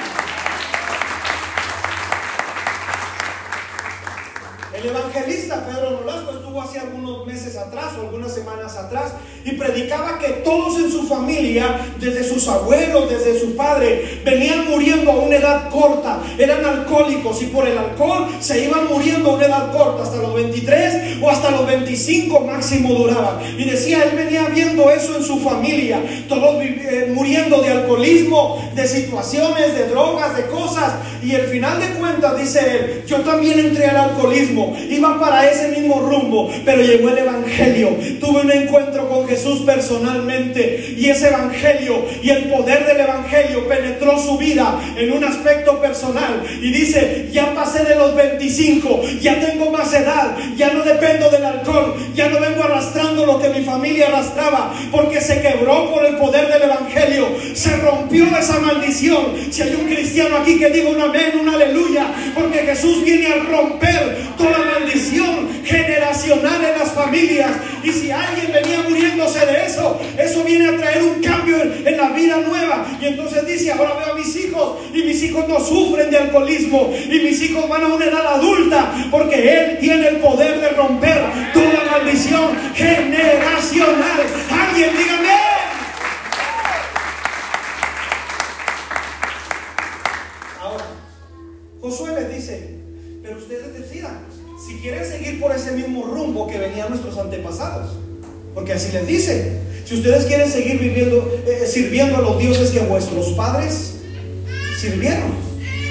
El 4.84 4.90
evangelista 4.90 5.64
Pedro 5.64 5.92
Nolasco 5.92 6.32
estuvo 6.32 6.60
hace 6.60 6.78
algunos 6.78 7.26
meses 7.26 7.56
atrás 7.56 7.94
o 7.96 8.02
algunas 8.02 8.34
semanas 8.34 8.76
atrás 8.76 9.14
y 9.42 9.52
predicaba 9.52 10.18
que 10.18 10.28
todos 10.44 10.78
en 10.78 10.90
su 10.90 11.04
familia, 11.06 11.80
desde 11.98 12.22
sus 12.22 12.46
abuelos, 12.48 13.08
desde 13.08 13.40
su 13.40 13.56
padre, 13.56 14.20
venían 14.24 14.68
muriendo 14.68 15.10
a 15.10 15.16
una 15.16 15.36
edad 15.36 15.70
corta, 15.70 16.18
eran 16.38 16.62
alcohólicos 16.64 17.40
y 17.40 17.46
por 17.46 17.66
el 17.66 17.78
alcohol 17.78 18.26
se 18.40 18.64
iban 18.64 18.86
muriendo 18.88 19.30
a 19.30 19.34
una 19.36 19.46
edad 19.46 19.72
corta, 19.72 20.02
hasta 20.02 20.16
los 20.16 20.34
23 20.34 21.18
o 21.22 21.30
hasta 21.30 21.50
los 21.50 21.66
25 21.66 22.40
máximo 22.40 22.92
duraban. 22.94 23.38
Y 23.58 23.64
decía, 23.64 24.04
él 24.04 24.16
venía 24.16 24.48
viendo 24.48 24.90
eso 24.90 25.16
en 25.16 25.24
su 25.24 25.40
familia, 25.40 26.02
todos 26.28 26.62
eh, 26.62 27.10
muriendo 27.14 27.62
de 27.62 27.70
alcoholismo, 27.70 28.70
de 28.74 28.86
situaciones, 28.86 29.74
de 29.74 29.88
drogas, 29.88 30.36
de 30.36 30.46
cosas. 30.46 30.94
Y 31.22 31.34
al 31.34 31.46
final 31.46 31.80
de 31.80 31.88
cuentas, 31.98 32.38
dice 32.38 32.60
él, 32.60 33.04
yo 33.06 33.20
también 33.20 33.58
entré 33.58 33.86
al 33.86 33.96
alcoholismo, 33.96 34.73
iba 34.90 35.18
para 35.20 35.50
ese 35.50 35.68
mismo 35.68 36.00
rumbo, 36.00 36.50
pero 36.64 36.82
llegó 36.82 37.10
el 37.10 37.18
Evangelio, 37.18 37.90
tuve 38.20 38.40
un 38.40 38.50
encuentro 38.50 39.08
con 39.08 39.28
Jesús 39.28 39.60
personalmente 39.60 40.94
y 40.96 41.08
ese 41.08 41.28
evangelio 41.28 42.04
y 42.22 42.30
el 42.30 42.44
poder 42.44 42.86
del 42.86 43.00
evangelio 43.00 43.66
penetró 43.68 44.18
su 44.18 44.38
vida 44.38 44.80
en 44.96 45.12
un 45.12 45.24
aspecto 45.24 45.80
personal 45.80 46.42
y 46.60 46.70
dice, 46.70 47.28
ya 47.32 47.54
pasé 47.54 47.84
de 47.84 47.96
los 47.96 48.14
25, 48.14 49.02
ya 49.20 49.38
tengo 49.40 49.70
más 49.70 49.92
edad, 49.92 50.36
ya 50.56 50.72
no 50.72 50.82
dependo 50.82 51.30
del 51.30 51.44
alcohol, 51.44 51.94
ya 52.14 52.28
no 52.28 52.40
vengo 52.40 52.64
arrastrando 52.64 53.26
lo 53.26 53.40
que 53.40 53.48
mi 53.50 53.64
familia 53.64 54.08
arrastraba, 54.08 54.74
porque 54.90 55.20
se 55.20 55.40
quebró 55.40 55.92
por 55.92 56.04
el 56.04 56.16
poder 56.16 56.48
del 56.52 56.62
evangelio, 56.62 57.28
se 57.54 57.76
rompió 57.76 58.24
esa 58.36 58.58
maldición. 58.60 59.34
Si 59.50 59.62
hay 59.62 59.74
un 59.74 59.86
cristiano 59.86 60.36
aquí 60.36 60.58
que 60.58 60.70
diga 60.70 60.90
un 60.90 61.00
amén, 61.00 61.32
un 61.40 61.48
aleluya, 61.48 62.06
porque 62.34 62.58
Jesús 62.58 63.04
viene 63.04 63.26
a 63.28 63.36
romper 63.44 64.18
toda 64.36 64.63
maldición 64.64 65.64
generacional 65.64 66.64
en 66.64 66.78
las 66.78 66.92
familias. 66.92 67.50
Y 67.82 67.90
si 67.90 68.10
alguien 68.10 68.52
venía 68.52 68.82
muriendo 68.88 69.24
de 69.32 69.66
eso, 69.66 70.00
eso 70.18 70.44
viene 70.44 70.68
a 70.68 70.76
traer 70.76 71.02
un 71.02 71.22
cambio 71.22 71.60
en, 71.62 71.96
la 71.96 72.10
vida 72.10 72.36
nueva. 72.38 72.86
Y 73.00 73.06
entonces 73.06 73.46
dice, 73.46 73.72
ahora 73.72 73.94
veo 73.94 74.12
a 74.12 74.14
mis 74.16 74.36
hijos 74.36 74.78
y 74.92 75.02
mis 75.02 75.22
hijos 75.22 75.48
no 75.48 75.60
sufren 75.60 76.10
de 76.10 76.18
alcoholismo 76.18 76.92
y 77.10 77.18
mis 77.20 77.40
hijos 77.42 77.68
van 77.68 77.84
a 77.84 77.88
una 77.88 78.04
edad 78.04 78.26
adulta 78.26 78.92
porque 79.10 79.56
Él 79.56 79.78
tiene 79.78 80.08
el 80.08 80.16
poder 80.16 80.60
de 80.60 80.68
romper 80.70 81.22
toda 81.52 81.84
maldición 81.90 82.56
generacional. 82.74 84.20
Alguien 84.50 84.90
dígame. 84.96 85.34
Josué 91.80 92.14
les 92.14 92.34
dice, 92.34 92.78
pero 93.22 93.36
ustedes 93.36 93.74
decidan 93.74 94.24
si 94.64 94.76
quieren 94.76 95.04
seguir 95.04 95.40
por 95.40 95.54
ese 95.54 95.72
mismo 95.72 96.04
rumbo 96.04 96.46
que 96.46 96.58
venían 96.58 96.88
nuestros 96.88 97.18
antepasados. 97.18 97.90
Porque 98.54 98.72
así 98.72 98.92
les 98.92 99.06
dice, 99.06 99.58
si 99.84 99.96
ustedes 99.96 100.24
quieren 100.24 100.50
seguir 100.50 100.78
viviendo, 100.78 101.42
eh, 101.46 101.66
sirviendo 101.66 102.16
a 102.16 102.20
los 102.22 102.38
dioses 102.38 102.70
que 102.70 102.80
vuestros 102.80 103.32
padres 103.32 103.96
sirvieron, 104.80 105.32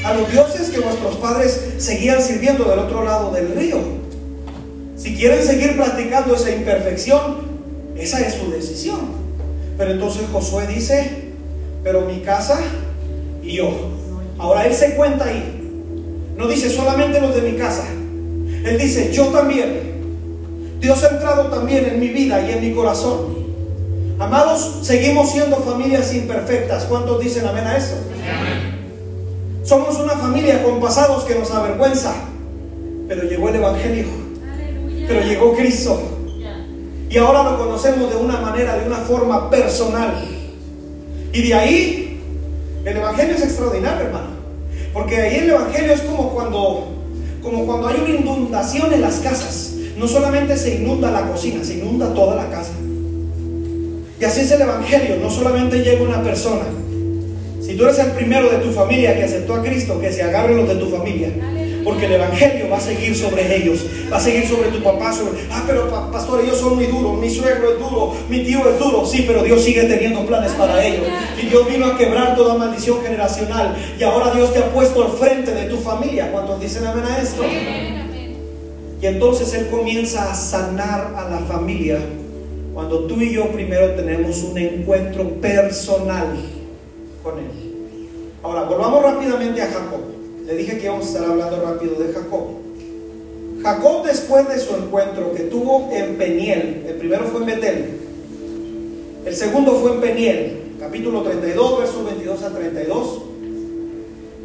a 0.03 0.13
los 0.13 0.32
dioses 0.32 0.69
que 0.69 0.80
vuestros 0.80 1.17
padres 1.17 1.59
seguían 1.78 2.21
sirviendo 2.21 2.63
del 2.65 2.80
otro 2.80 3.03
lado 3.03 3.32
del 3.32 3.53
río, 3.53 3.80
si 4.95 5.15
quieren 5.15 5.45
seguir 5.45 5.76
practicando 5.76 6.36
esa 6.36 6.51
imperfección, 6.51 7.53
esa 7.97 8.26
es 8.26 8.36
su 8.36 8.49
decisión. 8.49 9.24
Pero 9.78 9.91
entonces 9.91 10.24
Josué 10.32 10.65
dice, 10.67 11.09
pero 11.84 12.01
mi 12.01 12.21
casa 12.21 12.59
y 13.43 13.57
yo. 13.57 13.71
Ahora 14.38 14.65
él 14.65 14.74
se 14.74 14.95
cuenta 14.95 15.26
ahí. 15.26 15.59
No 16.38 16.47
dice 16.47 16.69
solamente 16.69 17.19
los 17.19 17.36
de 17.36 17.41
mi 17.41 17.57
casa. 17.57 17.86
Él 18.64 18.78
dice, 18.78 19.11
yo 19.11 19.28
también 19.28 19.93
Dios 20.80 21.01
ha 21.03 21.09
entrado 21.09 21.45
también 21.47 21.86
en 21.86 21.99
mi 21.99 22.09
vida 22.09 22.41
y 22.41 22.51
en 22.51 22.61
mi 22.61 22.74
corazón. 22.74 23.43
Amados, 24.20 24.80
seguimos 24.82 25.32
siendo 25.32 25.57
familias 25.57 26.14
imperfectas. 26.14 26.84
¿Cuántos 26.86 27.22
dicen 27.22 27.45
amén 27.45 27.66
a 27.66 27.78
eso? 27.78 27.95
Somos 29.64 29.97
una 29.99 30.14
familia 30.14 30.61
con 30.61 30.82
pasados 30.82 31.24
que 31.24 31.36
nos 31.36 31.49
avergüenza. 31.51 32.14
Pero 33.07 33.24
llegó 33.24 33.49
el 33.49 33.55
Evangelio. 33.55 34.05
Pero 35.07 35.22
llegó 35.22 35.55
Cristo. 35.55 36.01
Y 37.09 37.18
ahora 37.18 37.43
lo 37.43 37.57
conocemos 37.57 38.09
de 38.09 38.18
una 38.18 38.39
manera, 38.39 38.76
de 38.78 38.88
una 38.88 38.97
forma 38.97 39.49
personal. 39.49 40.26
Y 41.32 41.47
de 41.47 41.53
ahí, 41.53 42.22
el 42.84 42.97
Evangelio 42.97 43.36
es 43.36 43.43
extraordinario, 43.43 44.07
hermano. 44.07 44.32
Porque 44.93 45.16
ahí 45.16 45.38
el 45.38 45.49
Evangelio 45.51 45.93
es 45.93 46.01
como 46.01 46.30
cuando, 46.32 46.88
como 47.43 47.65
cuando 47.65 47.89
hay 47.89 48.01
una 48.01 48.15
inundación 48.15 48.93
en 48.93 49.01
las 49.01 49.17
casas 49.17 49.73
no 49.97 50.07
solamente 50.07 50.57
se 50.57 50.75
inunda 50.75 51.11
la 51.11 51.27
cocina, 51.27 51.63
se 51.63 51.75
inunda 51.75 52.13
toda 52.13 52.35
la 52.35 52.49
casa. 52.49 52.71
Y 54.19 54.23
así 54.25 54.41
es 54.41 54.51
el 54.51 54.61
Evangelio, 54.61 55.17
no 55.21 55.29
solamente 55.29 55.79
llega 55.79 56.01
una 56.03 56.23
persona. 56.23 56.65
Si 57.61 57.75
tú 57.75 57.83
eres 57.83 57.99
el 57.99 58.11
primero 58.11 58.49
de 58.49 58.57
tu 58.57 58.71
familia 58.71 59.15
que 59.15 59.23
aceptó 59.23 59.55
a 59.55 59.63
Cristo, 59.63 59.99
que 59.99 60.11
se 60.11 60.23
agarre 60.23 60.55
los 60.55 60.67
de 60.67 60.75
tu 60.75 60.89
familia. 60.89 61.29
Porque 61.84 62.05
el 62.05 62.13
Evangelio 62.13 62.69
va 62.69 62.77
a 62.77 62.81
seguir 62.81 63.15
sobre 63.15 63.55
ellos, 63.55 63.86
va 64.11 64.17
a 64.17 64.19
seguir 64.19 64.47
sobre 64.47 64.69
tu 64.69 64.81
papá, 64.81 65.11
sobre, 65.11 65.41
ah, 65.51 65.63
pero 65.67 65.89
pastor, 66.11 66.41
ellos 66.41 66.57
son 66.57 66.75
muy 66.75 66.86
duros, 66.86 67.19
mi 67.19 67.29
suegro 67.29 67.73
es 67.73 67.79
duro, 67.79 68.15
mi 68.29 68.43
tío 68.43 68.69
es 68.69 68.79
duro, 68.79 69.05
sí, 69.05 69.25
pero 69.27 69.43
Dios 69.43 69.63
sigue 69.63 69.84
teniendo 69.84 70.25
planes 70.25 70.53
para 70.53 70.84
ellos. 70.86 71.05
Y 71.41 71.47
Dios 71.47 71.67
vino 71.67 71.86
a 71.88 71.97
quebrar 71.97 72.36
toda 72.36 72.55
maldición 72.55 73.01
generacional. 73.01 73.75
Y 73.99 74.03
ahora 74.03 74.34
Dios 74.34 74.53
te 74.53 74.59
ha 74.59 74.71
puesto 74.71 75.03
al 75.03 75.11
frente 75.11 75.53
de 75.53 75.65
tu 75.65 75.77
familia. 75.77 76.31
¿Cuántos 76.31 76.59
dicen 76.59 76.86
amén 76.86 77.05
a 77.05 77.21
esto? 77.21 77.43
Y 79.01 79.05
entonces 79.05 79.53
Él 79.53 79.67
comienza 79.69 80.31
a 80.31 80.36
sanar 80.36 81.13
a 81.17 81.29
la 81.29 81.39
familia 81.39 81.99
cuando 82.73 83.01
tú 83.05 83.19
y 83.21 83.34
yo 83.34 83.51
primero 83.51 83.91
tenemos 83.91 84.41
un 84.43 84.57
encuentro 84.57 85.27
personal 85.41 86.38
con 87.21 87.38
Él. 87.38 87.73
Ahora, 88.41 88.63
volvamos 88.63 89.03
rápidamente 89.03 89.61
a 89.61 89.67
Jacob. 89.67 90.22
Le 90.45 90.55
dije 90.55 90.77
que 90.77 90.85
íbamos 90.85 91.05
a 91.05 91.09
estar 91.09 91.25
hablando 91.25 91.61
rápido 91.61 91.95
de 91.95 92.13
Jacob. 92.13 92.47
Jacob 93.61 94.05
después 94.05 94.47
de 94.49 94.59
su 94.59 94.75
encuentro 94.75 95.33
que 95.33 95.43
tuvo 95.43 95.89
en 95.93 96.17
Peniel, 96.17 96.83
el 96.87 96.95
primero 96.95 97.25
fue 97.25 97.39
en 97.41 97.45
Betel, 97.45 97.85
el 99.25 99.35
segundo 99.35 99.75
fue 99.75 99.93
en 99.93 100.01
Peniel, 100.01 100.57
capítulo 100.79 101.21
32, 101.21 101.79
versos 101.79 102.05
22 102.05 102.43
a 102.43 102.49
32. 102.49 103.21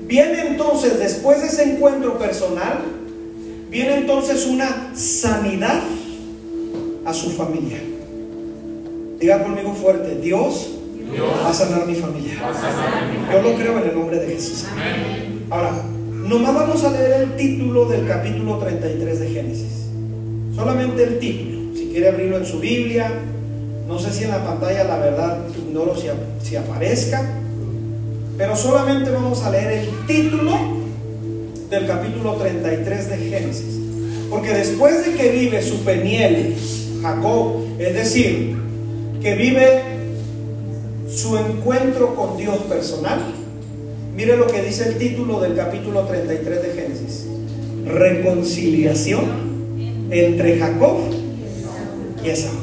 Viene 0.07 0.47
entonces, 0.47 1.01
después 1.01 1.41
de 1.41 1.49
ese 1.49 1.65
encuentro 1.65 2.17
personal, 2.17 2.79
viene 3.69 3.97
entonces 3.97 4.47
una 4.47 4.93
sanidad 4.95 5.83
a 7.05 7.13
su 7.13 7.31
familia. 7.31 7.79
Diga 9.19 9.43
conmigo 9.43 9.75
fuerte, 9.75 10.15
Dios, 10.15 10.71
va 11.45 11.51
a 11.51 11.53
sanar 11.53 11.87
mi 11.87 11.97
familia. 11.97 12.35
Yo 13.33 13.43
lo 13.43 13.55
creo 13.57 13.79
en 13.79 13.89
el 13.89 13.95
nombre 13.95 14.21
de 14.21 14.35
Jesús. 14.35 14.65
Ahora, 15.51 15.83
nomás 16.13 16.55
vamos 16.55 16.85
a 16.85 16.91
leer 16.91 17.23
el 17.23 17.37
título 17.37 17.87
del 17.87 18.07
capítulo 18.07 18.59
33 18.59 19.21
de 19.21 19.29
Génesis. 19.31 19.87
Solamente 20.55 21.05
el 21.05 21.19
título. 21.19 21.75
Si 21.75 21.87
quiere 21.87 22.09
abrirlo 22.09 22.37
en 22.37 22.45
su 22.45 22.61
Biblia, 22.61 23.11
no 23.87 23.99
sé 23.99 24.13
si 24.13 24.25
en 24.25 24.31
la 24.31 24.45
pantalla, 24.45 24.85
la 24.85 24.99
verdad, 24.99 25.39
ignoro 25.57 25.97
si, 25.97 26.09
si 26.47 26.57
aparezca. 26.57 27.23
Pero 28.37 28.57
solamente 28.57 29.11
vamos 29.11 29.43
a 29.43 29.51
leer 29.51 29.71
el 29.71 30.07
título 30.07 30.53
del 31.71 31.87
capítulo 31.87 32.35
33 32.35 33.09
de 33.09 33.17
Génesis. 33.17 33.81
Porque 34.29 34.53
después 34.53 35.07
de 35.07 35.15
que 35.15 35.31
vive 35.31 35.63
su 35.63 35.83
peniel, 35.83 36.57
Jacob, 37.01 37.63
es 37.79 37.95
decir, 37.95 38.55
que 39.23 39.35
vive 39.35 39.83
su 41.09 41.39
encuentro 41.39 42.15
con 42.15 42.37
Dios 42.37 42.59
personal, 42.69 43.33
Mire 44.19 44.37
lo 44.37 44.49
que 44.49 44.61
dice 44.63 44.89
el 44.89 44.99
título 44.99 45.39
del 45.39 45.55
capítulo 45.55 46.03
33 46.03 46.61
de 46.61 46.69
Génesis. 46.71 47.29
Reconciliación 47.87 49.27
entre 50.11 50.59
Jacob 50.59 50.97
y 52.25 52.29
Esaú. 52.29 52.57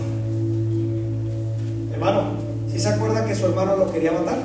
Hermano, 1.93 2.23
¿sí 2.69 2.77
se 2.77 2.89
acuerda 2.89 3.25
que 3.25 3.33
su 3.33 3.45
hermano 3.45 3.77
lo 3.77 3.89
quería 3.89 4.11
matar? 4.11 4.39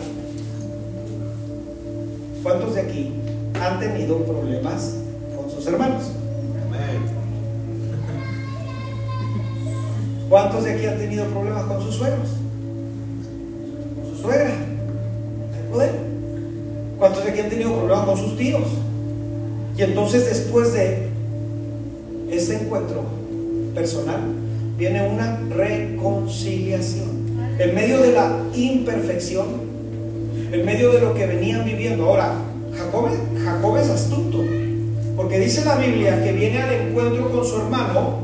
¿Cuántos 2.45 2.77
de 2.77 2.83
aquí 2.83 3.13
han 3.61 3.81
tenido 3.81 4.19
problemas 4.19 4.95
con 5.37 5.51
sus 5.51 5.67
hermanos? 5.67 6.13
¿Cuántos 10.29 10.63
de 10.63 10.71
aquí 10.75 10.87
han 10.87 10.99
tenido 10.99 11.25
problemas 11.25 11.65
con 11.65 11.83
sus 11.83 11.97
suegros? 11.97 12.29
¿Con 13.97 14.17
su 14.17 14.23
suegra? 14.23 14.70
¿Cuántos 17.11 17.27
de 17.27 17.33
aquí 17.33 17.41
han 17.41 17.51
tenido 17.51 17.75
problemas 17.75 18.05
con 18.07 18.17
sus 18.17 18.37
tíos? 18.37 18.63
Y 19.77 19.83
entonces 19.83 20.27
después 20.27 20.73
de 20.73 21.09
ese 22.31 22.55
encuentro 22.55 23.03
personal, 23.75 24.21
viene 24.79 25.09
una 25.09 25.41
reconciliación. 25.51 27.09
En 27.59 27.75
medio 27.75 28.01
de 28.01 28.13
la 28.13 28.39
imperfección, 28.55 29.47
en 30.53 30.65
medio 30.65 30.93
de 30.93 31.01
lo 31.01 31.13
que 31.13 31.27
venían 31.27 31.65
viviendo. 31.65 32.05
Ahora, 32.05 32.33
Jacob, 32.79 33.09
Jacob 33.43 33.77
es 33.77 33.91
astuto, 33.91 34.45
porque 35.17 35.41
dice 35.41 35.65
la 35.65 35.79
Biblia 35.79 36.23
que 36.23 36.31
viene 36.31 36.63
al 36.63 36.73
encuentro 36.73 37.29
con 37.33 37.45
su 37.45 37.57
hermano 37.57 38.21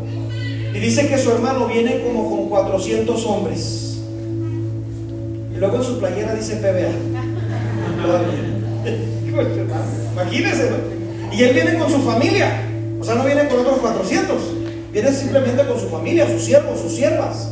y 0.72 0.78
dice 0.78 1.08
que 1.08 1.18
su 1.18 1.32
hermano 1.32 1.66
viene 1.66 2.04
como 2.04 2.30
con 2.30 2.48
400 2.50 3.26
hombres. 3.26 3.98
Y 5.52 5.58
luego 5.58 5.74
en 5.74 5.82
su 5.82 5.98
playera 5.98 6.36
dice 6.36 6.54
PBA. 6.58 6.92
Imagínense, 10.12 10.70
¿no? 10.70 11.34
Y 11.34 11.42
él 11.42 11.54
viene 11.54 11.78
con 11.78 11.90
su 11.90 12.00
familia. 12.02 12.62
O 13.00 13.04
sea, 13.04 13.14
no 13.16 13.24
viene 13.24 13.46
con 13.48 13.60
otros 13.60 13.78
400. 13.78 14.36
Viene 14.92 15.12
simplemente 15.12 15.66
con 15.66 15.78
su 15.78 15.88
familia, 15.88 16.26
sus 16.28 16.42
siervos, 16.42 16.80
sus 16.80 16.92
siervas. 16.92 17.50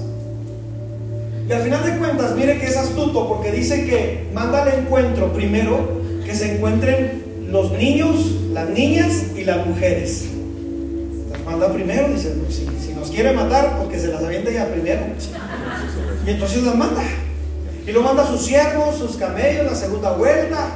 Y 1.48 1.52
al 1.52 1.62
final 1.62 1.84
de 1.84 1.98
cuentas, 1.98 2.34
mire 2.34 2.58
que 2.58 2.66
es 2.66 2.76
astuto 2.76 3.28
porque 3.28 3.52
dice 3.52 3.84
que 3.84 4.28
manda 4.32 4.62
al 4.62 4.80
encuentro 4.80 5.32
primero 5.32 6.00
que 6.24 6.34
se 6.34 6.54
encuentren 6.54 7.22
los 7.50 7.70
niños, 7.72 8.16
las 8.52 8.70
niñas 8.70 9.24
y 9.36 9.44
las 9.44 9.66
mujeres. 9.66 10.24
Las 11.30 11.44
manda 11.44 11.70
primero, 11.70 12.08
dice, 12.08 12.30
pues, 12.30 12.62
si, 12.80 12.94
nos 12.94 13.10
quiere 13.10 13.32
matar, 13.32 13.78
porque 13.78 13.98
se 13.98 14.08
las 14.08 14.22
avienta 14.22 14.50
ya 14.50 14.66
primero. 14.66 15.02
Y 16.26 16.30
entonces 16.30 16.62
las 16.62 16.74
manda. 16.74 17.02
Y 17.86 17.92
lo 17.92 18.00
manda 18.00 18.22
a 18.22 18.26
sus 18.26 18.40
siervos, 18.40 18.96
sus 18.96 19.16
camellos, 19.16 19.66
la 19.66 19.74
segunda 19.74 20.12
vuelta, 20.12 20.70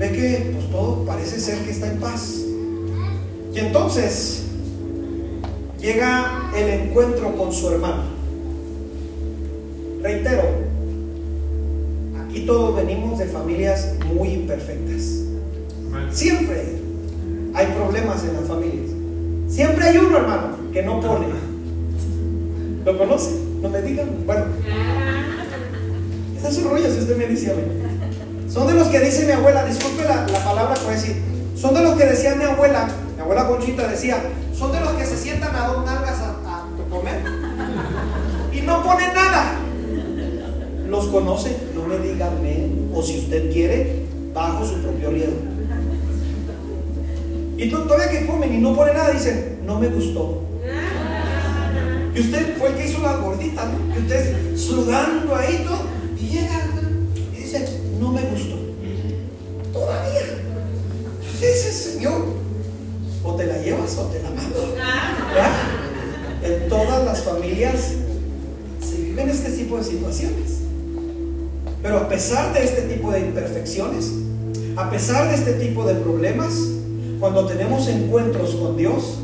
ve 0.00 0.12
que 0.12 0.50
pues, 0.54 0.70
todo 0.70 1.04
parece 1.04 1.38
ser 1.38 1.58
que 1.58 1.70
está 1.70 1.92
en 1.92 1.98
paz. 1.98 2.40
Y 3.54 3.58
entonces 3.58 4.44
llega 5.78 6.50
el 6.56 6.68
encuentro 6.68 7.36
con 7.36 7.52
su 7.52 7.68
hermano. 7.68 8.04
Reitero, 10.02 10.42
aquí 12.24 12.46
todos 12.46 12.76
venimos 12.76 13.18
de 13.18 13.26
familias 13.26 13.94
muy 14.14 14.30
imperfectas. 14.30 15.20
Siempre 16.10 16.64
hay 17.52 17.66
problemas 17.66 18.24
en 18.24 18.34
las 18.34 18.48
familias. 18.48 18.90
Siempre 19.48 19.84
hay 19.84 19.98
uno, 19.98 20.16
hermano, 20.16 20.56
que 20.72 20.82
no 20.82 21.00
pone. 21.00 21.26
¿Lo 22.86 22.96
conoce? 22.96 23.32
No 23.60 23.68
me 23.68 23.82
digan. 23.82 24.08
Bueno, 24.24 24.44
esa 26.38 26.48
es 26.48 26.54
su 26.54 26.66
rollo 26.66 26.90
si 26.90 27.00
usted 27.00 27.18
me 27.18 27.26
dice 27.26 27.50
a 27.50 27.54
mí. 27.54 27.62
Son 28.50 28.66
de 28.66 28.74
los 28.74 28.88
que 28.88 28.98
dice 28.98 29.26
mi 29.26 29.32
abuela, 29.32 29.64
disculpe 29.64 30.02
la, 30.02 30.26
palabra 30.26 30.74
que 30.74 30.80
voy 30.80 30.94
a 30.94 30.96
decir, 30.96 31.22
son 31.56 31.72
de 31.72 31.82
los 31.82 31.94
que 31.94 32.04
decía 32.04 32.34
mi 32.34 32.42
abuela, 32.42 32.88
mi 33.14 33.22
abuela 33.22 33.46
Conchita 33.46 33.86
decía, 33.86 34.20
son 34.58 34.72
de 34.72 34.80
los 34.80 34.90
que 34.94 35.06
se 35.06 35.16
sientan 35.16 35.54
a 35.54 35.68
dos 35.68 35.84
nalgas 35.84 36.18
a, 36.18 36.36
comer 36.90 37.22
y 38.52 38.62
no 38.62 38.82
ponen 38.82 39.14
nada. 39.14 39.52
Los 40.88 41.06
conoce, 41.06 41.56
no 41.72 41.86
me 41.86 41.98
digan 41.98 42.32
o 42.92 43.00
si 43.00 43.20
usted 43.20 43.52
quiere, 43.52 44.06
bajo 44.34 44.66
su 44.66 44.82
propio 44.82 45.10
riesgo. 45.10 45.36
Y 47.56 47.70
todavía 47.70 48.10
que 48.10 48.26
comen 48.26 48.52
y 48.54 48.58
no 48.58 48.74
ponen 48.74 48.96
nada, 48.96 49.12
dicen, 49.12 49.60
no 49.64 49.78
me 49.78 49.86
gustó. 49.86 50.42
Y 52.12 52.20
usted 52.20 52.56
fue 52.58 52.70
el 52.70 52.74
que 52.74 52.88
hizo 52.88 53.00
la 53.02 53.18
gordita, 53.18 53.66
¿no? 53.66 53.94
Y 53.94 53.98
usted 54.00 54.56
sudando 54.56 55.36
ahí 55.36 55.64
todo, 55.64 55.89
te 63.96 64.22
la. 64.22 65.50
En 66.42 66.68
todas 66.68 67.04
las 67.04 67.22
familias 67.22 67.92
se 68.80 68.96
viven 68.96 69.28
este 69.28 69.50
tipo 69.50 69.76
de 69.76 69.84
situaciones. 69.84 70.60
Pero 71.82 71.98
a 71.98 72.08
pesar 72.08 72.52
de 72.52 72.64
este 72.64 72.82
tipo 72.82 73.10
de 73.10 73.20
imperfecciones, 73.20 74.12
a 74.76 74.90
pesar 74.90 75.28
de 75.28 75.34
este 75.34 75.52
tipo 75.54 75.84
de 75.84 75.94
problemas, 75.94 76.54
cuando 77.18 77.46
tenemos 77.46 77.88
encuentros 77.88 78.54
con 78.54 78.76
Dios, 78.76 79.18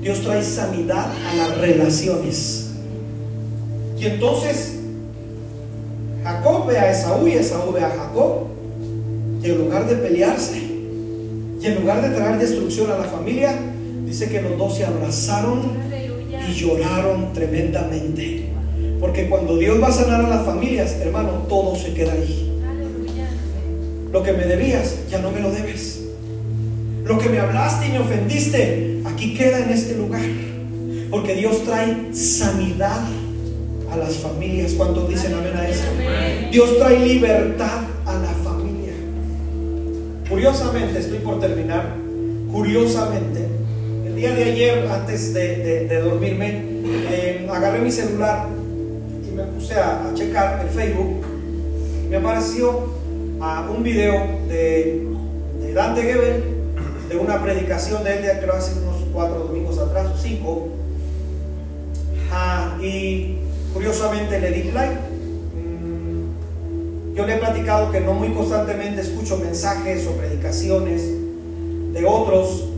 Dios 0.00 0.22
trae 0.22 0.42
sanidad 0.42 1.12
a 1.12 1.34
las 1.34 1.58
relaciones. 1.58 2.70
Y 3.98 4.06
entonces 4.06 4.74
Jacob 6.22 6.66
ve 6.66 6.78
a 6.78 6.90
Esaú 6.90 7.26
y 7.26 7.32
Esaú 7.32 7.72
ve 7.72 7.82
a 7.82 7.90
Jacob. 7.90 8.46
Y 9.42 9.50
en 9.50 9.58
lugar 9.58 9.86
de 9.86 9.94
pelearse, 9.96 10.58
y 11.60 11.66
en 11.66 11.80
lugar 11.80 12.02
de 12.02 12.16
traer 12.16 12.38
destrucción 12.38 12.90
a 12.90 12.98
la 12.98 13.04
familia, 13.04 13.56
dice 14.18 14.32
que 14.32 14.40
los 14.40 14.56
dos 14.56 14.74
se 14.74 14.84
abrazaron 14.86 15.60
y 16.48 16.52
lloraron 16.54 17.34
tremendamente. 17.34 18.46
Porque 18.98 19.28
cuando 19.28 19.58
Dios 19.58 19.82
va 19.82 19.88
a 19.88 19.92
sanar 19.92 20.24
a 20.24 20.28
las 20.28 20.46
familias, 20.46 20.96
hermano, 21.02 21.44
todo 21.50 21.76
se 21.76 21.92
queda 21.92 22.14
ahí. 22.14 22.50
Lo 24.10 24.22
que 24.22 24.32
me 24.32 24.46
debías, 24.46 25.00
ya 25.10 25.18
no 25.18 25.30
me 25.30 25.40
lo 25.40 25.50
debes. 25.50 26.00
Lo 27.04 27.18
que 27.18 27.28
me 27.28 27.38
hablaste 27.38 27.88
y 27.88 27.92
me 27.92 27.98
ofendiste, 27.98 29.02
aquí 29.04 29.34
queda 29.34 29.58
en 29.58 29.68
este 29.68 29.96
lugar. 29.96 30.22
Porque 31.10 31.34
Dios 31.34 31.62
trae 31.64 32.14
sanidad 32.14 33.02
a 33.92 33.96
las 33.98 34.14
familias. 34.14 34.72
¿Cuántos 34.72 35.10
dicen 35.10 35.34
amén 35.34 35.54
a 35.54 35.68
eso? 35.68 35.84
Dios 36.50 36.78
trae 36.78 37.00
libertad 37.00 37.82
a 38.06 38.14
la 38.14 38.32
familia. 38.42 38.94
Curiosamente, 40.26 41.00
estoy 41.00 41.18
por 41.18 41.38
terminar. 41.38 41.96
Curiosamente, 42.50 43.55
el 44.16 44.22
día 44.22 44.34
de 44.34 44.44
ayer, 44.44 44.88
antes 44.90 45.34
de, 45.34 46.00
dormirme, 46.02 46.62
eh, 47.10 47.46
agarré 47.52 47.80
mi 47.80 47.90
celular 47.90 48.48
y 49.28 49.30
me 49.30 49.42
puse 49.42 49.74
a, 49.74 50.10
checar 50.14 50.64
el 50.64 50.70
Facebook. 50.70 51.22
Me 52.08 52.16
apareció 52.16 52.94
a 53.42 53.68
un 53.70 53.82
video 53.82 54.14
de, 54.48 55.06
Dante 55.74 56.00
Gebel, 56.00 56.44
de 57.10 57.16
una 57.18 57.42
predicación 57.42 58.04
de 58.04 58.16
él, 58.16 58.22
de 58.22 58.40
creo 58.40 58.54
hace 58.54 58.80
unos 58.80 59.04
cuatro 59.12 59.40
domingos 59.40 59.78
atrás, 59.78 60.06
cinco. 60.22 60.68
Ah, 62.32 62.78
y 62.80 63.36
curiosamente 63.74 64.40
le 64.40 64.50
di 64.50 64.72
like. 64.72 64.98
Mm, 65.54 67.14
yo 67.14 67.26
le 67.26 67.34
he 67.34 67.38
platicado 67.38 67.92
que 67.92 68.00
no 68.00 68.14
muy 68.14 68.30
constantemente 68.30 69.02
escucho 69.02 69.36
mensajes 69.36 70.06
o 70.06 70.12
predicaciones 70.12 71.02
de 71.92 72.06
otros, 72.06 72.75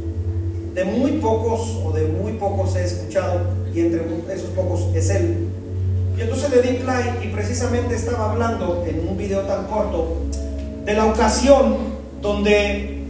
de 0.78 0.84
muy 0.84 1.10
pocos 1.12 1.76
o 1.84 1.90
de 1.90 2.04
muy 2.04 2.34
pocos 2.34 2.76
he 2.76 2.84
escuchado 2.84 3.40
y 3.74 3.80
entre 3.80 4.00
esos 4.32 4.50
pocos 4.50 4.86
es 4.94 5.10
él. 5.10 5.48
Y 6.16 6.20
entonces 6.20 6.50
le 6.50 6.62
di 6.62 6.78
like 6.84 7.26
y 7.26 7.32
precisamente 7.32 7.96
estaba 7.96 8.30
hablando 8.30 8.84
en 8.86 9.08
un 9.08 9.16
video 9.18 9.40
tan 9.40 9.66
corto 9.66 10.18
de 10.84 10.94
la 10.94 11.06
ocasión 11.06 11.78
donde 12.22 13.02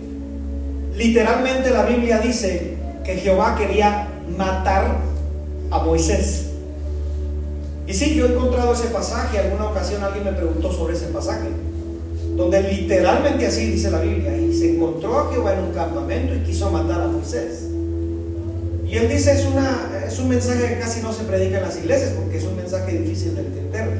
literalmente 0.94 1.68
la 1.68 1.84
Biblia 1.84 2.20
dice 2.20 2.78
que 3.04 3.16
Jehová 3.16 3.54
quería 3.58 4.08
matar 4.34 4.96
a 5.70 5.78
Moisés. 5.80 6.46
Y 7.86 7.92
sí, 7.92 8.14
yo 8.14 8.28
he 8.28 8.32
encontrado 8.32 8.72
ese 8.72 8.88
pasaje, 8.88 9.40
alguna 9.40 9.66
ocasión 9.66 10.02
alguien 10.02 10.24
me 10.24 10.32
preguntó 10.32 10.72
sobre 10.72 10.94
ese 10.94 11.08
pasaje, 11.08 11.48
donde 12.38 12.62
literalmente 12.62 13.48
así 13.48 13.68
dice 13.72 13.90
la 13.90 14.00
Biblia, 14.00 14.36
y 14.36 14.54
se 14.54 14.76
encontró 14.76 15.18
a 15.18 15.32
Jehová 15.32 15.54
en 15.54 15.64
un 15.64 15.72
campamento 15.72 16.36
y 16.36 16.38
quiso 16.38 16.70
matar 16.70 17.02
a 17.02 17.08
Moisés. 17.08 17.64
Y 18.86 18.96
él 18.96 19.08
dice, 19.08 19.32
es, 19.32 19.44
una, 19.44 19.90
es 20.06 20.18
un 20.20 20.28
mensaje 20.28 20.68
que 20.68 20.78
casi 20.78 21.02
no 21.02 21.12
se 21.12 21.24
predica 21.24 21.58
en 21.58 21.64
las 21.64 21.76
iglesias, 21.78 22.12
porque 22.16 22.38
es 22.38 22.44
un 22.44 22.56
mensaje 22.56 22.96
difícil 22.96 23.34
de 23.34 23.40
entender. 23.40 23.98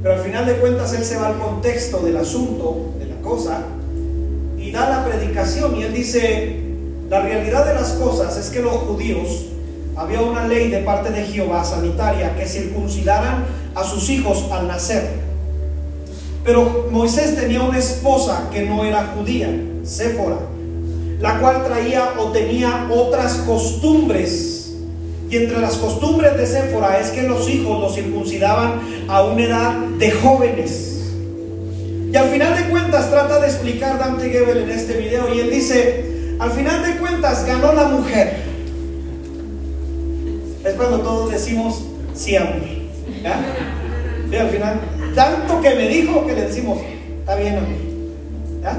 Pero 0.00 0.14
al 0.14 0.20
final 0.20 0.46
de 0.46 0.54
cuentas 0.58 0.94
él 0.94 1.04
se 1.04 1.16
va 1.16 1.26
al 1.26 1.38
contexto 1.38 1.98
del 1.98 2.16
asunto, 2.18 2.94
de 3.00 3.06
la 3.06 3.20
cosa, 3.20 3.64
y 4.56 4.70
da 4.70 4.88
la 4.88 5.04
predicación, 5.04 5.74
y 5.74 5.82
él 5.82 5.92
dice, 5.92 6.56
la 7.10 7.20
realidad 7.20 7.66
de 7.66 7.74
las 7.74 7.90
cosas 7.94 8.36
es 8.36 8.50
que 8.50 8.62
los 8.62 8.74
judíos 8.74 9.46
había 9.96 10.20
una 10.22 10.46
ley 10.46 10.70
de 10.70 10.78
parte 10.78 11.10
de 11.10 11.24
Jehová 11.24 11.64
sanitaria 11.64 12.36
que 12.36 12.46
circuncidaran 12.46 13.44
a 13.74 13.82
sus 13.82 14.08
hijos 14.08 14.46
al 14.52 14.68
nacer. 14.68 15.29
Pero 16.44 16.88
Moisés 16.90 17.36
tenía 17.36 17.62
una 17.62 17.78
esposa 17.78 18.48
que 18.52 18.62
no 18.62 18.84
era 18.84 19.14
judía, 19.14 19.48
Séfora, 19.84 20.38
la 21.20 21.38
cual 21.38 21.64
traía 21.64 22.14
o 22.18 22.32
tenía 22.32 22.88
otras 22.90 23.34
costumbres. 23.46 24.74
Y 25.28 25.36
entre 25.36 25.60
las 25.60 25.74
costumbres 25.76 26.36
de 26.36 26.46
Séfora 26.46 26.98
es 26.98 27.10
que 27.10 27.22
los 27.22 27.48
hijos 27.48 27.80
los 27.80 27.94
circuncidaban 27.94 28.80
a 29.08 29.22
una 29.22 29.42
edad 29.42 29.74
de 29.98 30.10
jóvenes. 30.10 31.12
Y 32.12 32.16
al 32.16 32.28
final 32.30 32.56
de 32.56 32.70
cuentas 32.70 33.10
trata 33.10 33.38
de 33.38 33.46
explicar 33.46 33.98
Dante 33.98 34.30
Gebel 34.30 34.58
en 34.58 34.70
este 34.70 34.94
video 34.94 35.32
y 35.32 35.40
él 35.40 35.50
dice, 35.50 36.36
al 36.40 36.50
final 36.50 36.82
de 36.82 36.96
cuentas 36.96 37.46
ganó 37.46 37.72
la 37.72 37.84
mujer 37.84 38.50
es 40.64 40.74
cuando 40.74 41.00
todos 41.00 41.30
decimos 41.30 41.82
sí, 42.14 42.36
amor. 42.36 42.60
¿Ya? 43.22 43.40
Y 44.30 44.36
al 44.36 44.50
final, 44.50 44.80
tanto 45.14 45.60
que 45.60 45.74
me 45.74 45.88
dijo 45.88 46.26
que 46.26 46.34
le 46.34 46.42
decimos, 46.42 46.78
está 47.20 47.36
bien. 47.36 47.58
¿Ya? 48.62 48.78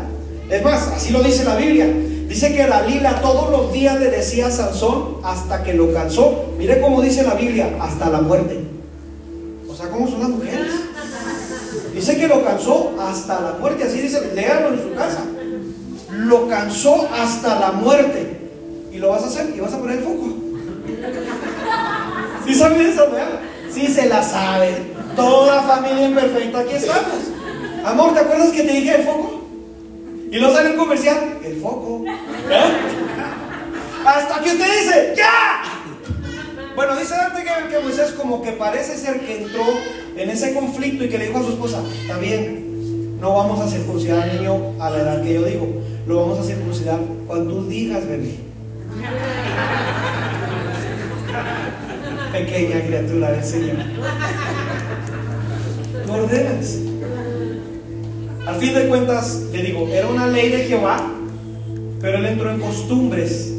Es 0.50 0.64
más, 0.64 0.88
así 0.96 1.12
lo 1.12 1.24
dice 1.24 1.44
la 1.44 1.56
Biblia. 1.56 1.88
Dice 2.28 2.54
que 2.54 2.66
Dalila 2.66 3.22
todos 3.22 3.52
los 3.52 3.74
días 3.74 4.00
le 4.00 4.10
decía 4.10 4.48
a 4.48 4.52
Sansón 4.52 5.18
hasta 5.24 5.64
que 5.64 5.74
lo 5.74 5.94
cansó. 5.94 6.54
Mire 6.58 6.80
cómo 6.80 7.02
dice 7.02 7.24
la 7.24 7.34
Biblia, 7.34 7.76
hasta 7.80 8.10
la 8.10 8.22
muerte. 8.22 8.60
O 9.70 9.76
sea, 9.76 9.90
¿cómo 9.90 10.08
son 10.08 10.22
las 10.22 10.30
mujeres? 10.30 10.72
Dice 11.94 12.18
que 12.18 12.28
lo 12.28 12.44
cansó 12.44 12.94
hasta 13.00 13.42
la 13.42 13.52
muerte. 13.60 13.84
Así 13.84 14.00
dice, 14.00 14.32
léalo 14.34 14.74
en 14.74 14.82
su 14.82 14.94
casa. 14.94 15.26
Lo 16.10 16.48
cansó 16.48 17.08
hasta 17.14 17.60
la 17.60 17.72
muerte. 17.74 18.38
Y 18.94 18.98
lo 18.98 19.10
vas 19.10 19.24
a 19.24 19.28
hacer 19.28 19.54
y 19.56 19.60
vas 19.60 19.74
a 19.74 19.80
poner 19.80 19.98
el 19.98 20.04
foco. 20.04 20.28
¿Sí 22.46 22.56
saben 22.56 22.82
eso, 22.82 23.10
verdad? 23.12 23.40
Sí 23.74 23.88
se 23.88 24.08
la 24.08 24.24
sabe. 24.24 24.91
Toda 25.16 25.64
familia 25.64 26.08
imperfecta, 26.08 26.60
aquí 26.60 26.76
estamos. 26.76 27.32
Amor, 27.86 28.14
¿te 28.14 28.20
acuerdas 28.20 28.52
que 28.52 28.64
te 28.64 28.72
dije 28.72 28.96
el 28.96 29.04
foco? 29.04 29.42
Y 30.32 30.40
lo 30.40 30.54
sale 30.54 30.72
en 30.72 30.78
comercial, 30.78 31.40
el 31.44 31.62
foco. 31.62 32.04
¿Eh? 32.06 32.72
Hasta 34.06 34.42
que 34.42 34.50
usted 34.50 34.80
dice, 34.80 35.14
¡ya! 35.18 35.64
Bueno, 36.76 36.96
dice 36.96 37.16
Dante 37.16 37.44
que, 37.44 37.76
que 37.76 37.84
Moisés 37.84 38.12
como 38.12 38.42
que 38.42 38.54
parece 38.54 38.98
ser 38.98 39.20
que 39.20 39.44
entró 39.44 39.66
en 40.16 40.30
ese 40.30 40.54
conflicto 40.54 41.04
y 41.04 41.10
que 41.10 41.18
le 41.18 41.28
dijo 41.28 41.40
a 41.40 41.44
su 41.44 41.50
esposa, 41.50 41.84
está 42.02 42.18
bien, 42.18 43.20
no 43.20 43.36
vamos 43.36 43.60
a 43.60 43.68
circuncidar 43.68 44.22
al 44.22 44.38
niño 44.38 44.74
a 44.80 44.90
la 44.90 45.00
edad 45.00 45.22
que 45.22 45.34
yo 45.34 45.44
digo, 45.44 45.68
lo 46.08 46.22
vamos 46.22 46.40
a 46.40 46.44
circuncidar 46.44 47.00
cuando 47.28 47.54
tú 47.54 47.68
digas, 47.68 48.08
bebé 48.08 48.38
pequeña 52.32 52.82
criatura 52.82 53.32
del 53.32 53.44
Señor. 53.44 53.78
No 56.08 56.14
ordenas. 56.14 56.78
Al 58.48 58.56
fin 58.56 58.74
de 58.74 58.88
cuentas, 58.88 59.42
le 59.52 59.64
digo, 59.64 59.88
era 59.88 60.08
una 60.08 60.28
ley 60.28 60.50
de 60.50 60.64
Jehová, 60.64 61.06
pero 62.00 62.18
él 62.18 62.26
entró 62.26 62.50
en 62.50 62.60
costumbres. 62.60 63.54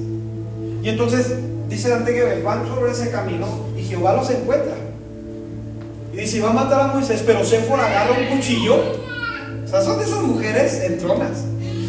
Y 0.83 0.89
entonces 0.89 1.35
dice 1.68 1.89
Dante 1.89 2.12
que 2.12 2.43
van 2.43 2.66
sobre 2.66 2.93
ese 2.93 3.11
camino 3.11 3.47
y 3.77 3.83
Jehová 3.83 4.14
los 4.14 4.29
encuentra. 4.31 4.75
Y 6.12 6.16
dice, 6.16 6.41
va 6.41 6.51
a 6.51 6.55
matar 6.55 6.81
a 6.81 6.87
Moisés, 6.89 7.23
pero 7.25 7.45
Séfora 7.45 7.87
agarra 7.87 8.16
un 8.18 8.37
cuchillo. 8.37 8.77
O 9.64 9.68
sea, 9.68 9.81
son 9.83 9.99
de 9.99 10.05
esas 10.05 10.23
mujeres 10.23 10.83
entronas. 10.85 11.45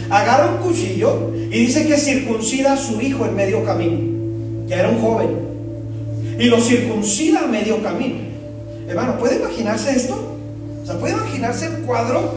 Agarra 0.10 0.52
un 0.52 0.58
cuchillo 0.58 1.32
y 1.34 1.66
dice 1.66 1.88
que 1.88 1.98
circuncida 1.98 2.74
a 2.74 2.78
su 2.78 3.02
hijo 3.02 3.26
en 3.26 3.36
medio 3.36 3.66
camino. 3.66 4.68
Ya 4.68 4.80
era 4.80 4.90
un 4.90 5.02
joven 5.02 5.43
y 6.38 6.46
lo 6.46 6.60
circuncida 6.60 7.44
a 7.44 7.48
medio 7.48 7.82
camino. 7.82 8.20
Hermano, 8.88 9.18
¿puede 9.18 9.38
imaginarse 9.38 9.96
esto? 9.96 10.38
O 10.82 10.86
sea, 10.86 10.98
¿puede 10.98 11.14
imaginarse 11.14 11.68
el 11.68 11.84
cuadro? 11.84 12.34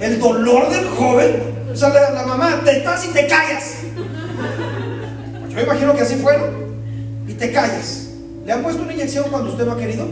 El 0.00 0.18
dolor 0.18 0.70
del 0.70 0.86
joven. 0.88 1.42
O 1.72 1.76
sea, 1.76 1.88
la, 1.88 2.24
mamá, 2.26 2.60
te 2.64 2.78
estás 2.78 3.04
y 3.04 3.08
te 3.08 3.26
callas. 3.26 3.76
Yo 5.48 5.56
me 5.56 5.62
imagino 5.62 5.94
que 5.94 6.02
así 6.02 6.16
fueron. 6.16 6.50
Y 7.28 7.34
te 7.34 7.52
callas. 7.52 8.08
¿Le 8.44 8.52
han 8.52 8.62
puesto 8.62 8.82
una 8.82 8.92
inyección 8.92 9.26
cuando 9.30 9.50
usted 9.50 9.64
no 9.64 9.72
ha 9.72 9.78
querido? 9.78 10.06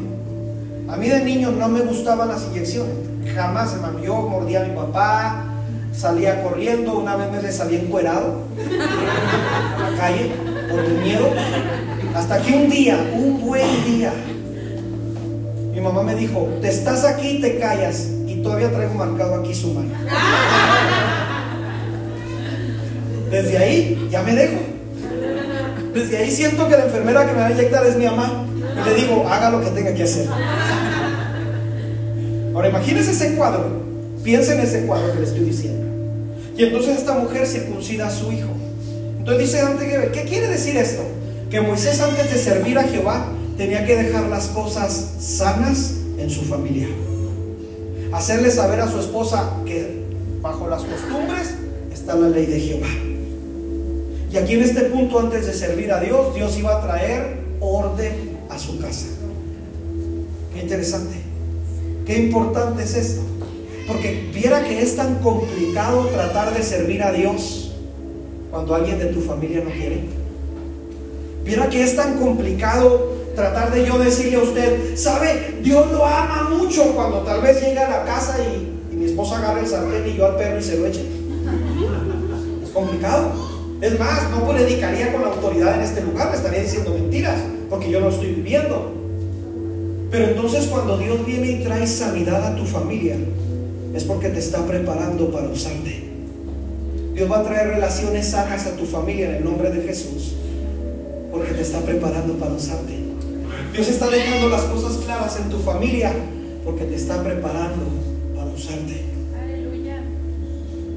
A 0.89 0.97
mí 0.97 1.09
de 1.09 1.25
niño 1.25 1.51
no 1.53 1.69
me 1.69 1.81
gustaban 1.81 2.29
las 2.29 2.45
inyecciones. 2.45 2.95
Jamás, 3.35 3.73
hermano. 3.73 4.03
Yo 4.03 4.17
mordía 4.17 4.63
a 4.63 4.65
mi 4.65 4.75
papá, 4.75 5.45
salía 5.93 6.43
corriendo, 6.43 6.99
una 6.99 7.17
vez 7.17 7.31
me 7.31 7.43
le 7.43 7.53
salí 7.53 7.77
encuerado 7.77 8.43
a 8.59 9.91
la 9.91 9.97
calle 9.97 10.31
por 10.71 10.87
mi 10.89 10.95
miedo. 11.03 11.31
Hasta 12.15 12.41
que 12.43 12.53
un 12.53 12.69
día, 12.69 12.99
un 13.15 13.41
buen 13.41 13.85
día, 13.85 14.13
mi 15.73 15.81
mamá 15.81 16.03
me 16.03 16.15
dijo, 16.15 16.49
te 16.61 16.69
estás 16.69 17.05
aquí 17.05 17.29
y 17.39 17.41
te 17.41 17.59
callas. 17.59 18.09
Y 18.27 18.43
todavía 18.43 18.71
traigo 18.71 18.95
marcado 18.95 19.37
aquí 19.37 19.55
su 19.55 19.73
mano. 19.73 19.91
Desde 23.31 23.59
ahí 23.59 24.09
ya 24.11 24.23
me 24.23 24.35
dejo. 24.35 24.61
Desde 25.95 26.19
ahí 26.19 26.31
siento 26.31 26.69
que 26.69 26.77
la 26.77 26.85
enfermera 26.85 27.27
que 27.27 27.33
me 27.33 27.39
va 27.39 27.47
a 27.47 27.53
inyectar 27.53 27.87
es 27.87 27.97
mi 27.97 28.05
mamá. 28.05 28.45
Y 28.57 28.89
le 28.89 28.95
digo, 28.95 29.27
haga 29.29 29.51
lo 29.51 29.61
que 29.61 29.71
tenga 29.71 29.95
que 29.95 30.03
hacer. 30.03 30.29
Ahora 32.55 32.69
imagínese 32.69 33.13
ese 33.13 33.35
cuadro. 33.35 33.81
Piensa 34.23 34.55
en 34.55 34.61
ese 34.61 34.87
cuadro 34.87 35.13
que 35.13 35.21
le 35.21 35.27
estoy 35.27 35.45
diciendo. 35.45 35.87
Y 36.57 36.65
entonces 36.65 36.99
esta 36.99 37.15
mujer 37.15 37.47
circuncida 37.47 38.09
a 38.09 38.11
su 38.11 38.31
hijo. 38.33 38.51
Entonces 39.19 39.51
dice 39.51 39.63
Dante 39.63 40.11
¿qué 40.13 40.25
quiere 40.25 40.49
decir 40.49 40.77
esto? 40.77 41.03
Que 41.51 41.61
Moisés 41.61 42.01
antes 42.01 42.33
de 42.33 42.39
servir 42.39 42.79
a 42.79 42.85
Jehová 42.85 43.27
tenía 43.57 43.85
que 43.85 43.97
dejar 43.97 44.29
las 44.29 44.47
cosas 44.49 45.15
sanas 45.19 45.95
en 46.17 46.31
su 46.31 46.43
familia. 46.43 46.89
Hacerle 48.13 48.51
saber 48.51 48.81
a 48.81 48.91
su 48.91 49.01
esposa 49.01 49.51
que 49.67 50.05
bajo 50.41 50.69
las 50.69 50.83
costumbres 50.83 51.55
está 51.93 52.15
la 52.15 52.29
ley 52.29 52.47
de 52.47 52.61
Jehová. 52.61 52.89
Y 54.33 54.37
aquí 54.37 54.55
en 54.55 54.63
este 54.63 54.83
punto, 54.83 55.19
antes 55.19 55.47
de 55.47 55.53
servir 55.53 55.93
a 55.93 56.01
Dios, 56.01 56.35
Dios 56.35 56.57
iba 56.57 56.79
a 56.79 56.83
traer 56.83 57.41
orden 57.59 58.39
a 58.49 58.57
su 58.57 58.79
casa. 58.79 59.07
Qué 60.55 60.63
interesante. 60.63 61.17
Qué 62.07 62.17
importante 62.17 62.85
es 62.85 62.95
esto. 62.95 63.23
Porque 63.89 64.31
viera 64.33 64.63
que 64.63 64.83
es 64.83 64.95
tan 64.95 65.17
complicado 65.17 66.07
tratar 66.07 66.55
de 66.57 66.63
servir 66.63 67.03
a 67.03 67.11
Dios 67.11 67.73
cuando 68.53 68.75
alguien 68.75 69.01
de 69.01 69.07
tu 69.07 69.21
familia 69.21 69.63
no 69.65 69.71
quiere. 69.71 70.20
Mira 71.45 71.69
que 71.69 71.83
es 71.83 71.97
tan 71.97 72.19
complicado 72.19 73.21
tratar 73.35 73.73
de 73.73 73.87
yo 73.87 73.99
decirle 73.99 74.37
a 74.37 74.43
usted, 74.43 74.97
sabe, 74.97 75.59
Dios 75.63 75.91
lo 75.91 76.05
ama 76.05 76.51
mucho 76.51 76.95
cuando 76.95 77.19
tal 77.19 77.41
vez 77.41 77.61
llega 77.63 77.87
a 77.87 77.91
la 77.91 78.05
casa 78.05 78.37
y, 78.41 78.93
y 78.93 78.97
mi 78.97 79.07
esposa 79.07 79.39
agarra 79.39 79.61
el 79.61 79.67
sartén 79.67 80.07
y 80.07 80.17
yo 80.17 80.27
al 80.27 80.37
perro 80.37 80.59
y 80.59 80.63
se 80.63 80.79
lo 80.79 80.87
eche. 80.87 81.05
Es 82.65 82.71
complicado. 82.71 83.33
Es 83.81 83.99
más, 83.99 84.31
no 84.31 84.47
predicaría 84.47 85.11
con 85.13 85.23
la 85.23 85.29
autoridad 85.29 85.77
en 85.77 85.81
este 85.81 86.03
lugar, 86.03 86.29
me 86.31 86.37
estaría 86.37 86.61
diciendo 86.61 86.93
mentiras, 86.93 87.41
porque 87.71 87.91
yo 87.91 88.01
no 88.01 88.11
estoy 88.11 88.35
viviendo. 88.35 88.93
Pero 90.11 90.27
entonces 90.27 90.67
cuando 90.67 90.99
Dios 90.99 91.25
viene 91.25 91.53
y 91.53 91.65
trae 91.65 91.87
sanidad 91.87 92.45
a 92.45 92.57
tu 92.57 92.67
familia, 92.67 93.17
es 93.95 94.05
porque 94.05 94.29
te 94.29 94.39
está 94.39 94.67
preparando 94.67 95.31
para 95.31 95.49
usarte. 95.49 96.11
Dios 97.15 97.31
va 97.31 97.41
a 97.41 97.45
traer 97.45 97.69
relaciones 97.69 98.27
sanas 98.27 98.67
a 98.67 98.77
tu 98.77 98.85
familia 98.85 99.31
en 99.31 99.37
el 99.37 99.45
nombre 99.45 99.71
de 99.71 99.83
Jesús, 99.87 100.37
porque 101.31 101.53
te 101.53 101.63
está 101.63 101.81
preparando 101.81 102.35
para 102.35 102.53
usarte. 102.53 102.99
Dios 103.73 103.89
está 103.89 104.09
dejando 104.09 104.49
las 104.49 104.63
cosas 104.63 104.97
claras 104.99 105.39
en 105.39 105.49
tu 105.49 105.59
familia, 105.59 106.13
porque 106.65 106.85
te 106.85 106.97
está 106.97 107.23
preparando 107.23 107.85
para 108.35 108.51
usarte. 108.51 109.05
Aleluya. 109.41 110.03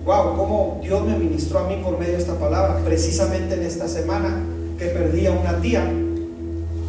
Wow, 0.05 0.37
cómo 0.37 0.79
Dios 0.81 1.05
me 1.05 1.17
ministró 1.17 1.59
a 1.59 1.67
mí 1.67 1.79
por 1.83 1.99
medio 1.99 2.13
de 2.13 2.19
esta 2.19 2.39
palabra, 2.39 2.81
precisamente 2.83 3.55
en 3.55 3.63
esta 3.63 3.87
semana 3.87 4.41
que 4.77 4.85
perdí 4.85 5.27
a 5.27 5.31
una 5.31 5.61
tía, 5.61 5.87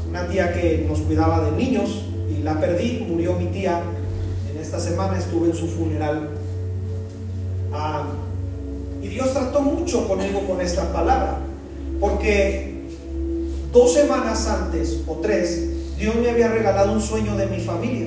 una 0.09 0.27
tía 0.29 0.53
que 0.53 0.87
nos 0.89 1.01
cuidaba 1.01 1.51
de 1.51 1.53
niños 1.53 2.05
y 2.31 2.43
la 2.43 2.59
perdí, 2.59 3.07
murió 3.09 3.35
mi 3.35 3.47
tía 3.47 3.83
esta 4.65 4.81
semana 4.81 5.19
estuve 5.19 5.51
en 5.51 5.55
su 5.55 5.69
funeral. 5.69 6.31
Ah, 7.71 8.07
y 9.03 9.09
Dios 9.09 9.33
trató 9.35 9.61
mucho 9.61 10.09
conmigo 10.09 10.41
con 10.49 10.61
esta 10.63 10.91
palabra, 10.91 11.39
porque 12.01 12.74
dos 13.75 13.93
semanas 13.93 14.47
antes 14.47 15.01
o 15.05 15.17
tres, 15.17 15.69
Dios 15.99 16.15
me 16.15 16.31
había 16.31 16.49
regalado 16.49 16.93
un 16.93 17.01
sueño 17.01 17.37
de 17.37 17.47
mi 17.47 17.59
familia, 17.59 18.07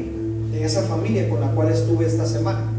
de 0.51 0.63
esa 0.63 0.83
familia 0.83 1.29
con 1.29 1.41
la 1.41 1.51
cual 1.51 1.69
estuve 1.69 2.05
esta 2.05 2.25
semana. 2.25 2.71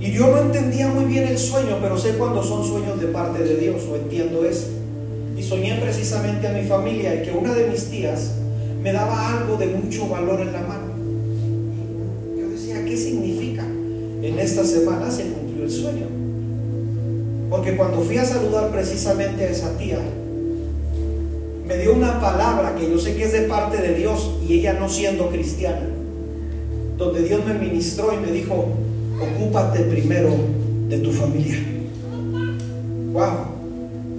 Y 0.00 0.10
yo 0.12 0.28
no 0.28 0.40
entendía 0.40 0.88
muy 0.88 1.04
bien 1.04 1.28
el 1.28 1.38
sueño, 1.38 1.78
pero 1.82 1.98
sé 1.98 2.14
cuando 2.14 2.42
son 2.42 2.66
sueños 2.66 2.98
de 2.98 3.08
parte 3.08 3.44
de 3.44 3.56
Dios, 3.56 3.82
o 3.90 3.96
entiendo 3.96 4.44
eso. 4.46 4.68
Y 5.36 5.42
soñé 5.42 5.74
precisamente 5.76 6.48
a 6.48 6.52
mi 6.52 6.64
familia 6.66 7.14
y 7.16 7.22
que 7.22 7.32
una 7.32 7.52
de 7.52 7.68
mis 7.68 7.84
tías 7.90 8.32
me 8.82 8.92
daba 8.92 9.38
algo 9.38 9.56
de 9.56 9.66
mucho 9.66 10.08
valor 10.08 10.40
en 10.40 10.52
la 10.52 10.62
mano. 10.62 10.94
¿qué 12.86 12.96
significa? 12.96 13.64
En 14.22 14.38
esta 14.38 14.64
semana 14.64 15.10
se 15.10 15.24
cumplió 15.24 15.64
el 15.64 15.70
sueño. 15.70 16.06
Porque 17.50 17.76
cuando 17.76 18.00
fui 18.00 18.18
a 18.18 18.24
saludar 18.24 18.70
precisamente 18.70 19.44
a 19.44 19.50
esa 19.50 19.76
tía, 19.76 19.98
me 21.66 21.78
dio 21.78 21.94
una 21.94 22.20
palabra 22.20 22.74
que 22.76 22.90
yo 22.90 22.98
sé 22.98 23.16
que 23.16 23.24
es 23.24 23.32
de 23.32 23.42
parte 23.42 23.78
de 23.78 23.94
Dios 23.94 24.32
y 24.46 24.58
ella 24.58 24.74
no 24.74 24.88
siendo 24.88 25.30
cristiana, 25.30 25.86
donde 26.98 27.22
Dios 27.22 27.44
me 27.44 27.54
ministró 27.54 28.12
y 28.12 28.18
me 28.18 28.30
dijo, 28.30 28.66
ocúpate 29.20 29.80
primero 29.84 30.30
de 30.88 30.98
tu 30.98 31.10
familia. 31.10 31.56
Wow. 33.12 33.54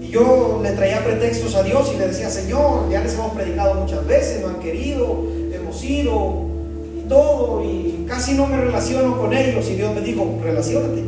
Y 0.02 0.08
yo 0.08 0.60
le 0.64 0.72
traía 0.72 1.04
pretextos 1.04 1.56
a 1.56 1.64
Dios 1.64 1.92
y 1.94 2.00
le 2.00 2.08
decía, 2.08 2.30
Señor, 2.30 2.90
ya 2.90 3.02
les 3.02 3.14
hemos 3.14 3.34
predicado 3.34 3.76
muchas 3.76 4.06
veces, 4.08 4.42
no 4.42 4.50
han 4.50 4.60
querido, 4.60 5.26
hemos 5.54 5.84
ido, 5.84 6.46
todo 7.08 7.64
y 7.64 8.06
casi 8.08 8.34
no 8.34 8.48
me 8.48 8.58
relaciono 8.58 9.20
con 9.20 9.34
ellos. 9.34 9.70
Y 9.70 9.76
Dios 9.76 9.94
me 9.94 10.02
dijo, 10.02 10.40
relacionate. 10.44 11.04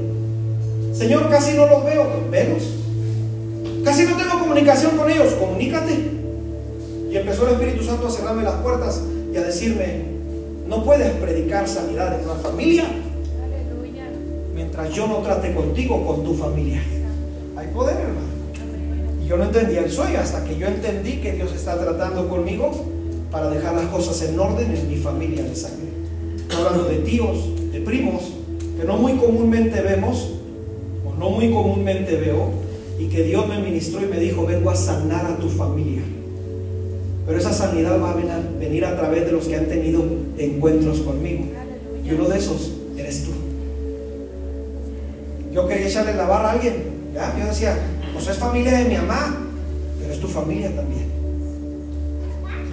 Señor, 0.93 1.29
casi 1.29 1.55
no 1.55 1.65
los 1.67 1.83
veo, 1.83 2.05
velos. 2.29 2.63
Casi 3.83 4.03
no 4.03 4.17
tengo 4.17 4.39
comunicación 4.39 4.97
con 4.97 5.09
ellos, 5.09 5.33
comunícate. 5.33 6.16
Y 7.09 7.17
empezó 7.17 7.47
el 7.47 7.53
Espíritu 7.53 7.83
Santo 7.83 8.07
a 8.07 8.11
cerrarme 8.11 8.43
las 8.43 8.55
puertas 8.55 9.01
y 9.33 9.37
a 9.37 9.41
decirme, 9.41 10.03
no 10.67 10.83
puedes 10.83 11.11
predicar 11.13 11.67
sanidad 11.67 12.19
en 12.19 12.25
una 12.25 12.35
familia 12.35 12.85
mientras 14.57 14.91
yo 14.91 15.07
no 15.07 15.17
trate 15.17 15.53
contigo, 15.53 16.05
con 16.05 16.23
tu 16.23 16.33
familia. 16.33 16.81
Hay 17.55 17.67
poder, 17.67 17.95
hermano. 17.95 18.27
Y 19.23 19.27
yo 19.27 19.37
no 19.37 19.43
entendía 19.43 19.81
el 19.81 19.91
sueño 19.91 20.19
hasta 20.19 20.43
que 20.43 20.57
yo 20.57 20.67
entendí 20.67 21.21
que 21.21 21.33
Dios 21.33 21.53
está 21.53 21.77
tratando 21.77 22.27
conmigo 22.27 22.71
para 23.31 23.49
dejar 23.49 23.75
las 23.75 23.85
cosas 23.85 24.19
en 24.23 24.39
orden 24.39 24.75
en 24.75 24.89
mi 24.89 24.95
familia 24.95 25.43
de 25.43 25.55
sangre. 25.55 25.87
hablando 26.55 26.85
de 26.85 26.97
tíos, 26.97 27.71
de 27.71 27.81
primos, 27.81 28.23
que 28.79 28.83
no 28.83 28.97
muy 28.97 29.13
comúnmente 29.13 29.79
vemos, 29.81 30.31
o 31.05 31.13
no 31.19 31.29
muy 31.29 31.51
comúnmente 31.51 32.15
veo, 32.15 32.49
y 32.97 33.09
que 33.09 33.23
Dios 33.23 33.47
me 33.47 33.59
ministró 33.59 34.01
y 34.01 34.07
me 34.07 34.19
dijo, 34.19 34.45
vengo 34.45 34.71
a 34.71 34.75
sanar 34.75 35.25
a 35.25 35.37
tu 35.37 35.49
familia. 35.49 36.01
Pero 37.27 37.39
esa 37.39 37.51
sanidad 37.51 38.01
va 38.01 38.11
a 38.11 38.15
venir 38.57 38.85
a 38.85 38.95
través 38.95 39.25
de 39.25 39.33
los 39.33 39.45
que 39.45 39.57
han 39.57 39.65
tenido 39.65 40.01
encuentros 40.37 41.01
conmigo. 41.01 41.43
Y 42.05 42.13
uno 42.13 42.29
de 42.29 42.37
esos 42.37 42.71
eres 42.97 43.25
tú. 43.25 43.31
Yo 45.51 45.67
quería 45.67 45.87
echarle 45.87 46.13
la 46.13 46.25
barra 46.25 46.51
a 46.51 46.51
alguien. 46.53 46.75
¿ya? 47.13 47.37
Yo 47.37 47.45
decía, 47.45 47.77
pues 48.13 48.27
es 48.29 48.37
familia 48.37 48.77
de 48.77 48.85
mi 48.85 48.95
mamá, 48.95 49.35
pero 49.99 50.13
es 50.13 50.21
tu 50.21 50.27
familia 50.27 50.73
también. 50.73 51.07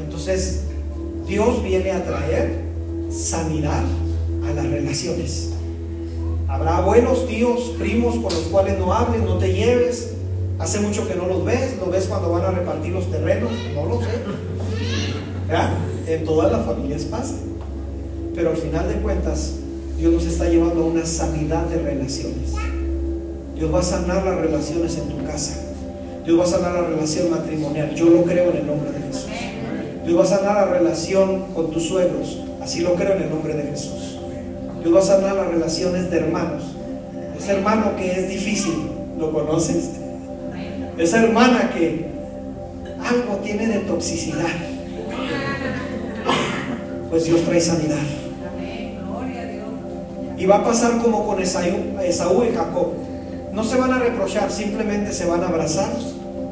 Entonces, 0.05 0.63
Dios 1.27 1.63
viene 1.65 1.91
a 1.91 2.05
traer 2.05 2.61
sanidad 3.11 3.83
a 4.49 4.53
las 4.55 4.71
relaciones. 4.71 5.51
Habrá 6.47 6.81
buenos 6.83 7.27
tíos, 7.27 7.75
primos 7.77 8.15
con 8.15 8.33
los 8.33 8.45
cuales 8.45 8.79
no 8.79 8.95
hables, 8.95 9.21
no 9.23 9.37
te 9.39 9.53
lleves. 9.53 10.14
Hace 10.59 10.81
mucho 10.81 11.07
que 11.09 11.15
no 11.15 11.27
los 11.27 11.45
ves, 11.45 11.77
lo 11.79 11.91
ves 11.91 12.07
cuando 12.07 12.31
van 12.31 12.45
a 12.45 12.51
repartir 12.51 12.93
los 12.93 13.11
terrenos, 13.11 13.51
no 13.75 13.87
lo 13.87 14.01
sé. 14.01 14.09
En 16.07 16.25
todas 16.25 16.53
las 16.53 16.65
familias 16.65 17.03
pasa. 17.05 17.35
Pero 18.35 18.51
al 18.51 18.57
final 18.57 18.89
de 18.89 18.95
cuentas, 18.97 19.55
Dios 19.99 20.13
nos 20.13 20.25
está 20.25 20.49
llevando 20.49 20.83
a 20.83 20.87
una 20.87 21.07
sanidad 21.07 21.65
de 21.67 21.79
relaciones. 21.79 22.53
Dios 23.57 23.73
va 23.73 23.81
a 23.81 23.83
sanar 23.83 24.25
las 24.25 24.37
relaciones 24.37 24.99
en 24.99 25.09
tu 25.09 25.25
casa. 25.25 25.61
Dios 26.25 26.39
va 26.39 26.45
a 26.45 26.47
sanar 26.47 26.73
la 26.73 26.83
relación 26.83 27.31
matrimonial. 27.31 27.95
Yo 27.95 28.07
lo 28.07 28.23
creo 28.25 28.51
en 28.51 28.57
el 28.59 28.67
nombre 28.67 28.91
de 28.93 29.01
Jesús. 29.01 29.31
Dios 30.05 30.19
va 30.19 30.25
a 30.25 30.27
sanar 30.27 30.55
la 30.55 30.65
relación 30.67 31.47
con 31.55 31.71
tus 31.71 31.85
suegros. 31.89 32.43
Así 32.63 32.81
lo 32.81 32.95
creo 32.95 33.17
en 33.17 33.23
el 33.23 33.31
nombre 33.31 33.55
de 33.55 33.63
Jesús. 33.65 34.19
Dios 34.83 34.95
va 34.95 34.99
a 35.01 35.03
sanar 35.03 35.37
las 35.37 35.49
relaciones 35.49 36.11
de 36.11 36.17
hermanos. 36.17 36.63
Ese 37.39 37.53
hermano 37.53 37.97
que 37.97 38.11
es 38.11 38.29
difícil, 38.29 38.91
¿lo 39.19 39.33
conoces? 39.33 39.91
Esa 40.97 41.25
hermana 41.25 41.71
que 41.71 42.07
algo 43.05 43.37
tiene 43.43 43.67
de 43.67 43.81
toxicidad. 43.81 44.47
Pues 47.11 47.25
Dios 47.25 47.43
trae 47.43 47.61
sanidad. 47.61 47.99
Y 50.37 50.47
va 50.47 50.57
a 50.57 50.65
pasar 50.65 51.01
como 51.03 51.27
con 51.27 51.41
Esaú 51.41 52.45
y 52.45 52.55
Jacob. 52.55 52.93
No 53.53 53.65
se 53.65 53.77
van 53.77 53.93
a 53.93 53.99
reprochar, 53.99 54.51
simplemente 54.51 55.13
se 55.13 55.27
van 55.27 55.43
a 55.43 55.49
abrazar 55.49 55.93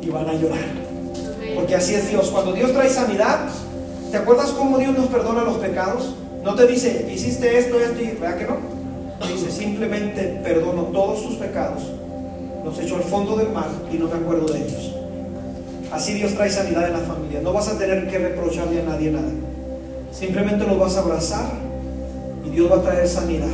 y 0.00 0.08
van 0.08 0.28
a 0.28 0.34
llorar. 0.34 0.64
Porque 1.54 1.74
así 1.74 1.94
es 1.94 2.08
Dios. 2.08 2.30
Cuando 2.30 2.52
Dios 2.52 2.72
trae 2.72 2.88
sanidad, 2.88 3.48
¿te 4.10 4.16
acuerdas 4.16 4.50
cómo 4.50 4.78
Dios 4.78 4.96
nos 4.96 5.06
perdona 5.06 5.42
los 5.42 5.58
pecados? 5.58 6.14
No 6.44 6.54
te 6.54 6.66
dice, 6.66 7.08
hiciste 7.12 7.58
esto, 7.58 7.78
esto 7.80 8.02
y 8.02 8.16
¿verdad 8.18 8.38
que 8.38 8.44
no? 8.44 8.56
Dice, 9.28 9.50
simplemente 9.50 10.40
perdono 10.42 10.82
todos 10.84 11.24
tus 11.24 11.36
pecados. 11.36 11.82
Los 12.64 12.78
echo 12.78 12.96
al 12.96 13.02
fondo 13.02 13.36
del 13.36 13.50
mar 13.50 13.68
y 13.92 13.96
no 13.96 14.06
me 14.06 14.14
acuerdo 14.14 14.52
de 14.52 14.60
ellos. 14.60 14.94
Así 15.92 16.14
Dios 16.14 16.34
trae 16.34 16.48
sanidad 16.48 16.86
en 16.86 16.92
la 16.94 17.00
familia. 17.00 17.40
No 17.42 17.52
vas 17.52 17.68
a 17.68 17.78
tener 17.78 18.08
que 18.08 18.18
reprocharle 18.18 18.80
a 18.80 18.84
nadie 18.84 19.10
nada. 19.10 19.30
Simplemente 20.12 20.66
los 20.66 20.78
vas 20.78 20.96
a 20.96 21.00
abrazar 21.00 21.50
y 22.46 22.50
Dios 22.50 22.70
va 22.70 22.76
a 22.76 22.82
traer 22.82 23.08
sanidad. 23.08 23.48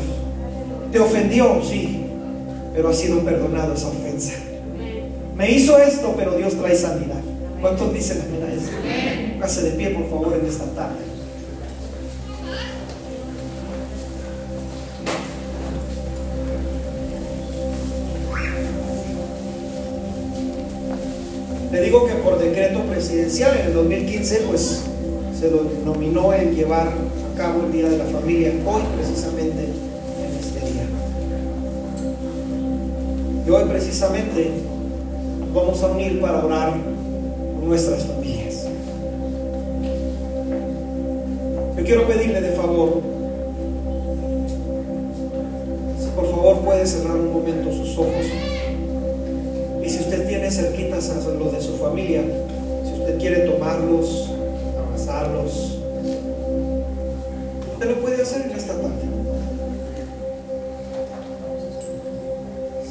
Te 0.93 1.01
ofendió, 1.01 1.61
sí, 1.63 2.05
pero 2.75 2.91
ha 2.91 2.95
sido 2.95 3.21
perdonado 3.21 3.75
esa 3.75 3.89
ofensa. 3.89 4.35
Me 5.37 5.51
hizo 5.51 5.79
esto, 5.79 6.15
pero 6.17 6.37
Dios 6.37 6.55
trae 6.55 6.77
sanidad. 6.77 7.21
¿Cuántos 7.61 7.93
dicen 7.93 8.23
amén 8.23 8.43
a 8.45 9.47
eso? 9.47 9.63
De 9.63 9.71
pie, 9.71 9.91
por 9.91 10.09
favor, 10.09 10.39
en 10.41 10.47
esta 10.47 10.65
tarde. 10.67 11.08
Presidencial 23.09 23.57
en 23.59 23.67
el 23.69 23.73
2015, 23.73 24.37
pues 24.49 24.83
se 25.39 25.51
lo 25.51 25.63
nominó 25.83 26.35
el 26.35 26.55
llevar 26.55 26.89
a 26.89 27.39
cabo 27.39 27.63
el 27.65 27.73
Día 27.73 27.89
de 27.89 27.97
la 27.97 28.05
Familia, 28.05 28.53
hoy 28.67 28.83
precisamente 28.97 29.65
en 29.65 30.39
este 30.39 30.61
día. 30.61 30.85
Y 33.47 33.51
hoy 33.51 33.65
precisamente 33.67 34.51
vamos 35.55 35.83
a 35.83 35.87
unir 35.87 36.21
para 36.21 36.45
orar 36.45 36.77
nuestras 37.65 38.05
familias. 38.05 38.67
Yo 41.79 41.85
quiero 41.85 42.07
pedirle 42.07 42.43
de 42.43 42.51
favor, 42.51 43.01
si 45.99 46.09
por 46.15 46.31
favor 46.31 46.59
puede 46.59 46.87
cerrar 46.87 47.17
un 47.17 47.33
momento 47.33 47.73
sus 47.73 47.97
ojos. 47.97 48.27
Y 49.83 49.89
si 49.89 50.01
usted 50.01 50.29
tiene 50.29 50.51
cerquitas 50.51 51.09
a 51.09 51.31
los 51.31 51.53
de 51.53 51.63
su 51.63 51.79
familia, 51.79 52.23
usted 53.09 53.21
quiere 53.21 53.39
tomarlos, 53.47 54.29
abrazarlos. 54.77 55.79
Usted 57.73 57.91
lo 57.91 58.01
puede 58.03 58.23
hacer 58.23 58.43
en 58.43 58.51
esta 58.51 58.75
tarde. 58.75 59.09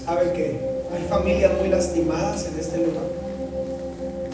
¿Sabe 0.04 0.32
que 0.34 0.60
hay 0.92 1.08
familias 1.08 1.52
muy 1.60 1.70
lastimadas 1.70 2.48
en 2.48 2.60
este 2.60 2.78
lugar? 2.78 3.04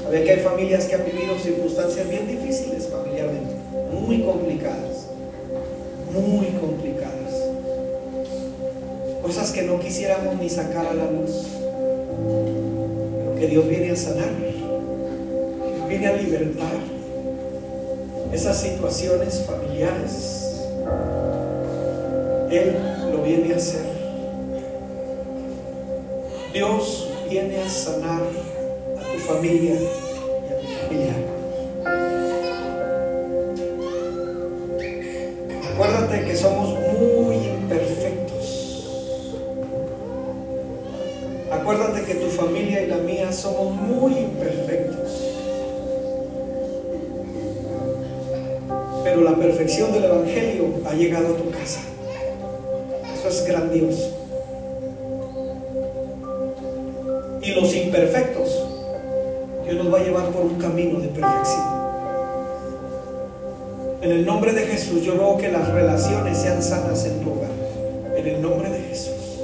¿Sabe 0.03 0.23
que 0.23 0.31
hay 0.31 0.39
familias 0.39 0.85
que 0.85 0.95
han 0.95 1.03
vivido 1.03 1.37
circunstancias 1.37 2.09
bien 2.09 2.27
difíciles 2.27 2.87
familiarmente? 2.87 3.55
Muy 3.91 4.21
complicadas. 4.23 5.07
Muy 6.13 6.45
complicadas. 6.61 7.33
Cosas 9.21 9.51
que 9.51 9.63
no 9.63 9.79
quisiéramos 9.79 10.39
ni 10.39 10.49
sacar 10.49 10.85
a 10.85 10.93
la 10.93 11.11
luz. 11.11 11.47
Pero 13.17 13.35
que 13.37 13.47
Dios 13.47 13.67
viene 13.67 13.91
a 13.91 13.95
sanar. 13.97 14.52
Viene 15.93 16.07
a 16.07 16.13
libertar 16.13 16.73
esas 18.33 18.59
situaciones 18.59 19.45
familiares. 19.45 20.59
Él 22.49 22.75
lo 23.11 23.21
viene 23.21 23.53
a 23.53 23.57
hacer. 23.57 23.85
Dios 26.51 27.09
viene 27.29 27.61
a 27.61 27.69
sanar 27.69 28.23
a 28.23 29.13
tu 29.13 29.19
familia 29.19 29.75
perfección 49.43 49.91
del 49.91 50.05
Evangelio 50.05 50.65
ha 50.85 50.93
llegado 50.93 51.35
a 51.35 51.37
tu 51.37 51.51
casa. 51.51 51.81
Eso 53.13 53.27
es 53.27 53.45
grandioso. 53.45 54.23
y 57.43 57.51
los 57.51 57.75
imperfectos, 57.75 58.63
Dios 59.65 59.75
nos 59.75 59.93
va 59.93 59.99
a 59.99 60.03
llevar 60.03 60.27
por 60.27 60.43
un 60.45 60.55
camino 60.55 60.99
de 60.99 61.09
perfección. 61.09 61.61
En 64.01 64.11
el 64.11 64.25
nombre 64.25 64.53
de 64.53 64.61
Jesús 64.61 65.03
yo 65.03 65.17
veo 65.17 65.37
que 65.37 65.51
las 65.51 65.67
relaciones 65.67 66.37
sean 66.37 66.63
sanas 66.63 67.05
en 67.05 67.19
tu 67.19 67.31
hogar. 67.31 67.51
En 68.15 68.27
el 68.27 68.41
nombre 68.41 68.69
de 68.69 68.79
Jesús. 68.79 69.41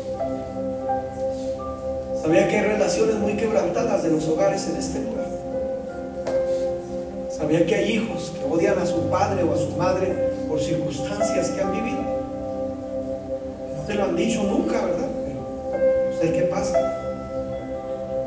Sabía 2.21 2.47
que 2.47 2.57
hay 2.57 2.65
relaciones 2.67 3.15
muy 3.15 3.33
quebrantadas 3.33 4.03
de 4.03 4.11
los 4.11 4.25
hogares 4.27 4.67
en 4.69 4.77
este 4.77 4.99
lugar. 4.99 5.08
Sabía 7.39 7.65
que 7.65 7.73
hay 7.73 7.91
hijos 7.93 8.33
que 8.37 8.53
odian 8.53 8.77
a 8.77 8.85
su 8.85 9.09
padre 9.09 9.43
o 9.43 9.53
a 9.53 9.57
su 9.57 9.69
madre 9.77 10.07
por 10.49 10.59
circunstancias 10.59 11.49
que 11.51 11.61
han 11.61 11.71
vivido. 11.71 12.01
No 13.77 13.83
te 13.87 13.93
lo 13.93 14.03
han 14.03 14.15
dicho 14.17 14.43
nunca, 14.43 14.85
¿verdad? 14.85 15.07
Pero 15.23 16.19
sé 16.21 16.33
qué 16.33 16.41
pasa 16.43 16.77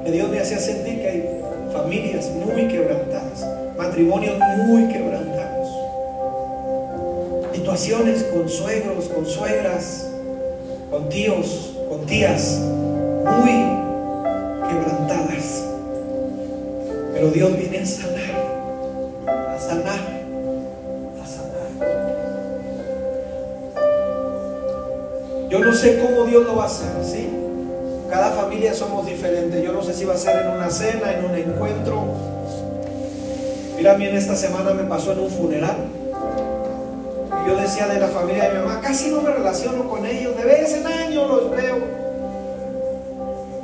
que 0.03 0.11
Dios 0.13 0.31
me 0.31 0.41
hacía 0.41 0.59
sentir 0.59 1.03
que 1.03 1.09
hay 1.09 1.41
familias 1.75 2.31
muy 2.31 2.67
quebrantadas, 2.69 3.47
matrimonios 3.77 4.39
muy 4.67 4.89
quebrantados, 4.89 5.69
situaciones 7.53 8.25
con 8.25 8.49
suegros, 8.49 9.09
con 9.09 9.27
suegras, 9.27 10.09
con 10.91 11.09
tíos, 11.11 11.75
con 11.89 12.07
tías, 12.07 12.61
muy 12.63 13.53
quebrantadas. 14.69 15.65
Pero 17.13 17.31
Dios 17.31 17.57
viene 17.59 17.79
a 17.79 17.87
sanar, 17.87 18.22
sé 25.83 25.99
cómo 25.99 26.25
Dios 26.25 26.45
lo 26.45 26.55
va 26.55 26.63
a 26.63 26.67
hacer, 26.67 27.05
¿sí? 27.05 27.29
Cada 28.09 28.31
familia 28.31 28.73
somos 28.73 29.05
diferentes. 29.05 29.61
Yo 29.65 29.73
no 29.73 29.83
sé 29.83 29.93
si 29.93 30.05
va 30.05 30.15
a 30.15 30.17
ser 30.17 30.47
en 30.47 30.53
una 30.53 30.71
cena, 30.71 31.13
en 31.13 31.25
un 31.25 31.35
encuentro. 31.35 32.05
Mira, 33.77 33.95
a 33.95 33.99
mí 33.99 34.07
en 34.07 34.15
esta 34.15 34.37
semana 34.37 34.75
me 34.75 34.85
pasó 34.85 35.13
en 35.13 35.19
un 35.19 35.31
funeral. 35.31 35.77
yo 37.49 37.57
decía 37.57 37.89
de 37.89 37.99
la 37.99 38.07
familia 38.07 38.45
de 38.45 38.59
mi 38.59 38.65
mamá, 38.65 38.81
casi 38.81 39.11
no 39.11 39.23
me 39.23 39.33
relaciono 39.33 39.89
con 39.89 40.07
ellos, 40.07 40.37
de 40.37 40.45
vez 40.45 40.73
en 40.73 40.87
año 40.87 41.27
los 41.27 41.51
veo. 41.51 41.79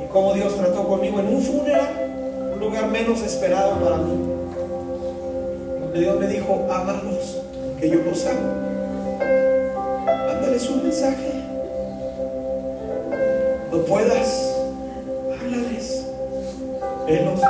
Y 0.03 0.11
cómo 0.11 0.33
Dios 0.33 0.57
trató 0.57 0.85
conmigo 0.89 1.21
en 1.21 1.27
un 1.27 1.41
funeral, 1.41 2.51
un 2.53 2.59
lugar 2.59 2.87
menos 2.87 3.21
esperado 3.21 3.79
para 3.79 3.95
mí. 3.95 4.19
Donde 5.79 5.99
Dios 6.01 6.19
me 6.19 6.27
dijo, 6.27 6.67
ámalos, 6.69 7.37
que 7.79 7.89
yo 7.89 8.01
los 8.01 8.25
amo. 8.25 8.67
Mándales 10.27 10.69
un 10.69 10.83
mensaje 10.83 11.38
puedas, 13.99 14.55
háblales, 15.33 16.05
velos, 17.05 17.41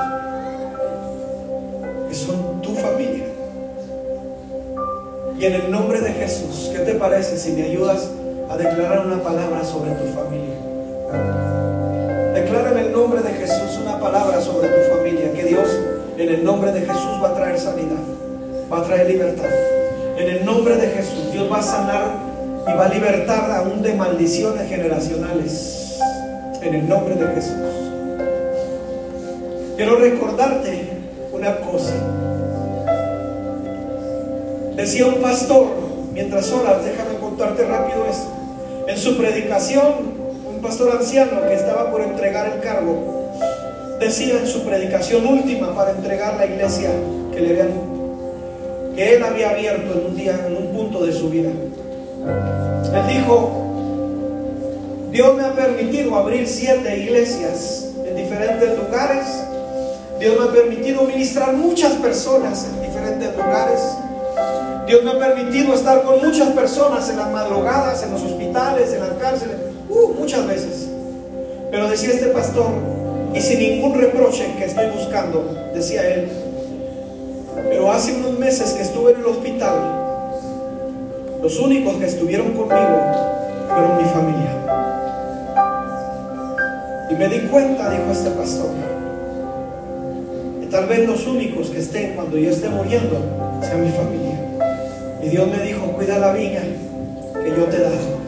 que 2.08 2.16
son 2.16 2.62
tu 2.62 2.74
familia. 2.76 3.26
Y 5.38 5.46
en 5.46 5.54
el 5.54 5.72
nombre 5.72 6.02
de 6.02 6.12
Jesús, 6.12 6.72
¿qué 6.74 6.80
te 6.80 6.96
parece 6.96 7.38
si 7.38 7.52
me 7.52 7.64
ayudas 7.64 8.10
a 8.50 8.58
declarar 8.58 9.06
una 9.06 9.22
palabra 9.22 9.64
sobre 9.64 9.92
tu 9.92 10.06
familia? 10.06 10.56
Declara 12.34 12.72
en 12.72 12.78
el 12.80 12.92
nombre 12.92 13.22
de 13.22 13.30
Jesús 13.30 13.80
una 13.82 14.00
palabra 14.00 14.42
sobre 14.42 14.70
tu 14.70 14.96
familia, 14.96 15.32
que 15.34 15.44
Dios 15.44 15.68
en 16.18 16.30
el 16.30 16.44
nombre 16.44 16.72
de 16.72 16.82
Jesús 16.82 17.24
va 17.24 17.30
a 17.30 17.36
traer 17.36 17.60
sanidad, 17.60 18.04
va 18.72 18.80
a 18.80 18.84
traer 18.84 19.08
libertad. 19.08 19.50
En 20.18 20.28
el 20.28 20.46
nombre 20.46 20.76
de 20.76 20.88
Jesús 20.88 21.32
Dios 21.32 21.50
va 21.50 21.60
a 21.60 21.64
sanar 21.64 22.04
y 22.68 22.78
va 22.78 22.86
a 22.86 22.90
libertar 22.90 23.52
aún 23.52 23.82
de 23.82 23.94
maldiciones 23.94 24.68
generacionales 24.68 25.79
en 26.62 26.76
el 26.76 26.90
nombre 26.90 27.16
de 27.16 27.28
Jesús. 27.36 27.54
Quiero 29.76 29.96
recordarte 29.96 30.90
una 31.32 31.56
cosa. 31.58 31.94
Decía 34.76 35.06
un 35.08 35.16
pastor, 35.16 35.68
mientras 36.14 36.52
oras, 36.52 36.84
déjame 36.84 37.18
contarte 37.20 37.66
rápido 37.66 38.06
esto. 38.06 38.28
En 38.88 38.98
su 38.98 39.18
predicación, 39.18 39.84
un 40.48 40.62
pastor 40.62 40.92
anciano 40.98 41.42
que 41.48 41.54
estaba 41.54 41.92
por 41.92 42.02
entregar 42.02 42.52
el 42.54 42.60
cargo, 42.62 43.36
decía 44.00 44.40
en 44.40 44.48
su 44.48 44.64
predicación 44.64 45.26
última 45.28 45.76
para 45.76 45.92
entregar 45.92 46.36
la 46.38 46.46
iglesia 46.46 46.90
que 47.34 47.42
le 47.42 47.50
habían, 47.52 47.70
que 48.96 49.16
él 49.16 49.24
había 49.24 49.52
abierto 49.52 49.94
en 49.94 50.06
un 50.08 50.16
día, 50.16 50.40
en 50.48 50.58
un 50.58 50.74
punto 50.74 51.06
de 51.06 51.14
su 51.14 51.30
vida. 51.30 51.52
Él 51.52 53.08
dijo, 53.08 53.69
Dios 55.12 55.36
me 55.36 55.44
ha 55.44 55.54
permitido 55.54 56.16
abrir 56.16 56.48
siete 56.48 56.98
iglesias 57.00 57.88
en 58.06 58.16
diferentes 58.16 58.78
lugares. 58.78 59.26
Dios 60.20 60.38
me 60.38 60.46
ha 60.46 60.52
permitido 60.52 61.04
ministrar 61.04 61.54
muchas 61.54 61.94
personas 61.94 62.66
en 62.66 62.82
diferentes 62.82 63.36
lugares. 63.36 63.80
Dios 64.86 65.04
me 65.04 65.12
ha 65.12 65.20
permitido 65.20 65.74
estar 65.74 66.04
con 66.04 66.24
muchas 66.24 66.50
personas 66.50 67.10
en 67.10 67.18
las 67.18 67.32
madrugadas, 67.32 68.04
en 68.04 68.12
los 68.12 68.22
hospitales, 68.22 68.94
en 68.94 69.00
las 69.00 69.14
cárceles, 69.20 69.56
uh, 69.90 70.14
muchas 70.20 70.48
veces. 70.48 70.88
Pero 71.72 71.90
decía 71.90 72.10
este 72.10 72.28
pastor, 72.28 72.72
y 73.34 73.42
sin 73.42 73.60
ningún 73.60 74.00
reproche 74.00 74.46
que 74.58 74.66
estoy 74.66 74.88
buscando, 74.90 75.72
decía 75.74 76.08
él, 76.08 76.30
pero 77.70 77.92
hace 77.92 78.14
unos 78.16 78.40
meses 78.40 78.74
que 78.74 78.82
estuve 78.82 79.12
en 79.12 79.20
el 79.20 79.26
hospital, 79.26 79.76
los 81.42 81.60
únicos 81.60 81.96
que 81.98 82.06
estuvieron 82.06 82.54
conmigo 82.54 83.02
fueron 83.70 83.98
mi 83.98 84.10
familia. 84.10 84.89
Y 87.10 87.16
me 87.16 87.28
di 87.28 87.40
cuenta, 87.48 87.90
dijo 87.90 88.12
este 88.12 88.30
pastor, 88.32 88.70
que 90.60 90.68
tal 90.68 90.86
vez 90.86 91.08
los 91.08 91.26
únicos 91.26 91.70
que 91.70 91.80
estén 91.80 92.14
cuando 92.14 92.38
yo 92.38 92.52
esté 92.52 92.70
muriendo 92.70 93.18
sean 93.62 93.84
mi 93.84 93.92
familia. 93.92 94.40
Y 95.24 95.30
Dios 95.30 95.48
me 95.48 95.64
dijo, 95.64 95.86
cuida 95.94 96.20
la 96.20 96.34
viña 96.34 96.62
que 97.44 97.50
yo 97.50 97.66
te 97.66 97.82
dado. 97.82 98.20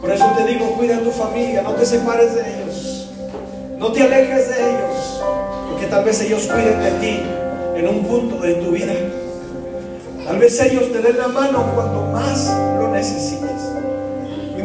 Por 0.00 0.10
eso 0.10 0.24
te 0.36 0.46
digo, 0.46 0.66
cuida 0.76 0.96
a 0.96 1.00
tu 1.00 1.10
familia, 1.10 1.62
no 1.62 1.72
te 1.72 1.84
separes 1.84 2.34
de 2.34 2.40
ellos, 2.40 3.10
no 3.78 3.92
te 3.92 4.02
alejes 4.02 4.48
de 4.48 4.70
ellos, 4.70 5.22
porque 5.70 5.86
tal 5.86 6.04
vez 6.04 6.20
ellos 6.22 6.46
cuiden 6.46 6.80
de 6.80 6.90
ti 6.92 7.20
en 7.76 7.88
un 7.88 8.04
punto 8.04 8.38
de 8.38 8.54
tu 8.54 8.70
vida. 8.70 8.94
Tal 10.24 10.38
vez 10.38 10.60
ellos 10.60 10.92
te 10.92 11.02
den 11.02 11.18
la 11.18 11.28
mano 11.28 11.72
cuando 11.74 12.06
más 12.06 12.52
lo 12.78 12.88
necesites 12.88 13.45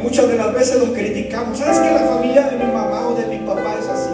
muchas 0.02 0.28
de 0.28 0.36
las 0.36 0.54
veces 0.54 0.80
los 0.80 0.90
criticamos. 0.90 1.58
¿Sabes 1.58 1.80
que 1.80 1.92
la 1.92 2.00
familia 2.02 2.44
de 2.44 2.58
mi 2.58 2.72
mamá 2.72 3.08
o 3.08 3.16
de 3.16 3.26
mi 3.28 3.46
papá 3.46 3.76
es 3.80 3.88
así? 3.88 4.10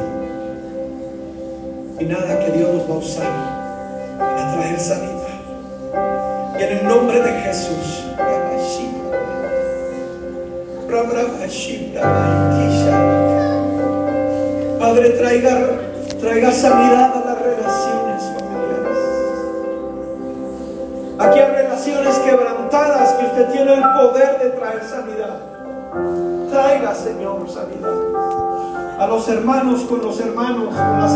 Y 1.99 2.05
nada 2.05 2.39
que 2.39 2.51
Dios 2.51 2.73
nos 2.73 2.89
va 2.89 2.93
a 2.93 2.97
usar 2.97 4.17
para 4.19 4.53
traer 4.53 4.79
sanidad. 4.79 5.17
Y 6.59 6.63
en 6.63 6.77
el 6.77 6.87
nombre 6.87 7.21
de 7.21 7.31
Jesús, 7.41 8.07
Padre, 14.79 15.09
traiga, 15.11 15.51
traiga 16.19 16.51
sanidad 16.51 17.11
a 17.13 17.25
las 17.25 17.41
relaciones 17.41 18.23
familiares. 18.23 18.97
Aquí 21.19 21.39
hay 21.39 21.51
relaciones 21.51 22.15
quebrantadas 22.19 23.13
que 23.13 23.25
usted 23.25 23.51
tiene 23.51 23.73
el 23.73 23.81
poder 23.81 24.39
de 24.39 24.49
traer 24.51 24.83
sanidad. 24.83 25.56
Traiga, 26.49 26.95
Señor, 26.95 27.49
sanidad. 27.49 27.93
A 28.99 29.07
los 29.07 29.27
hermanos 29.29 29.81
con 29.81 30.01
los 30.01 30.19
hermanos, 30.19 30.73
con 30.73 30.99
las 30.99 31.15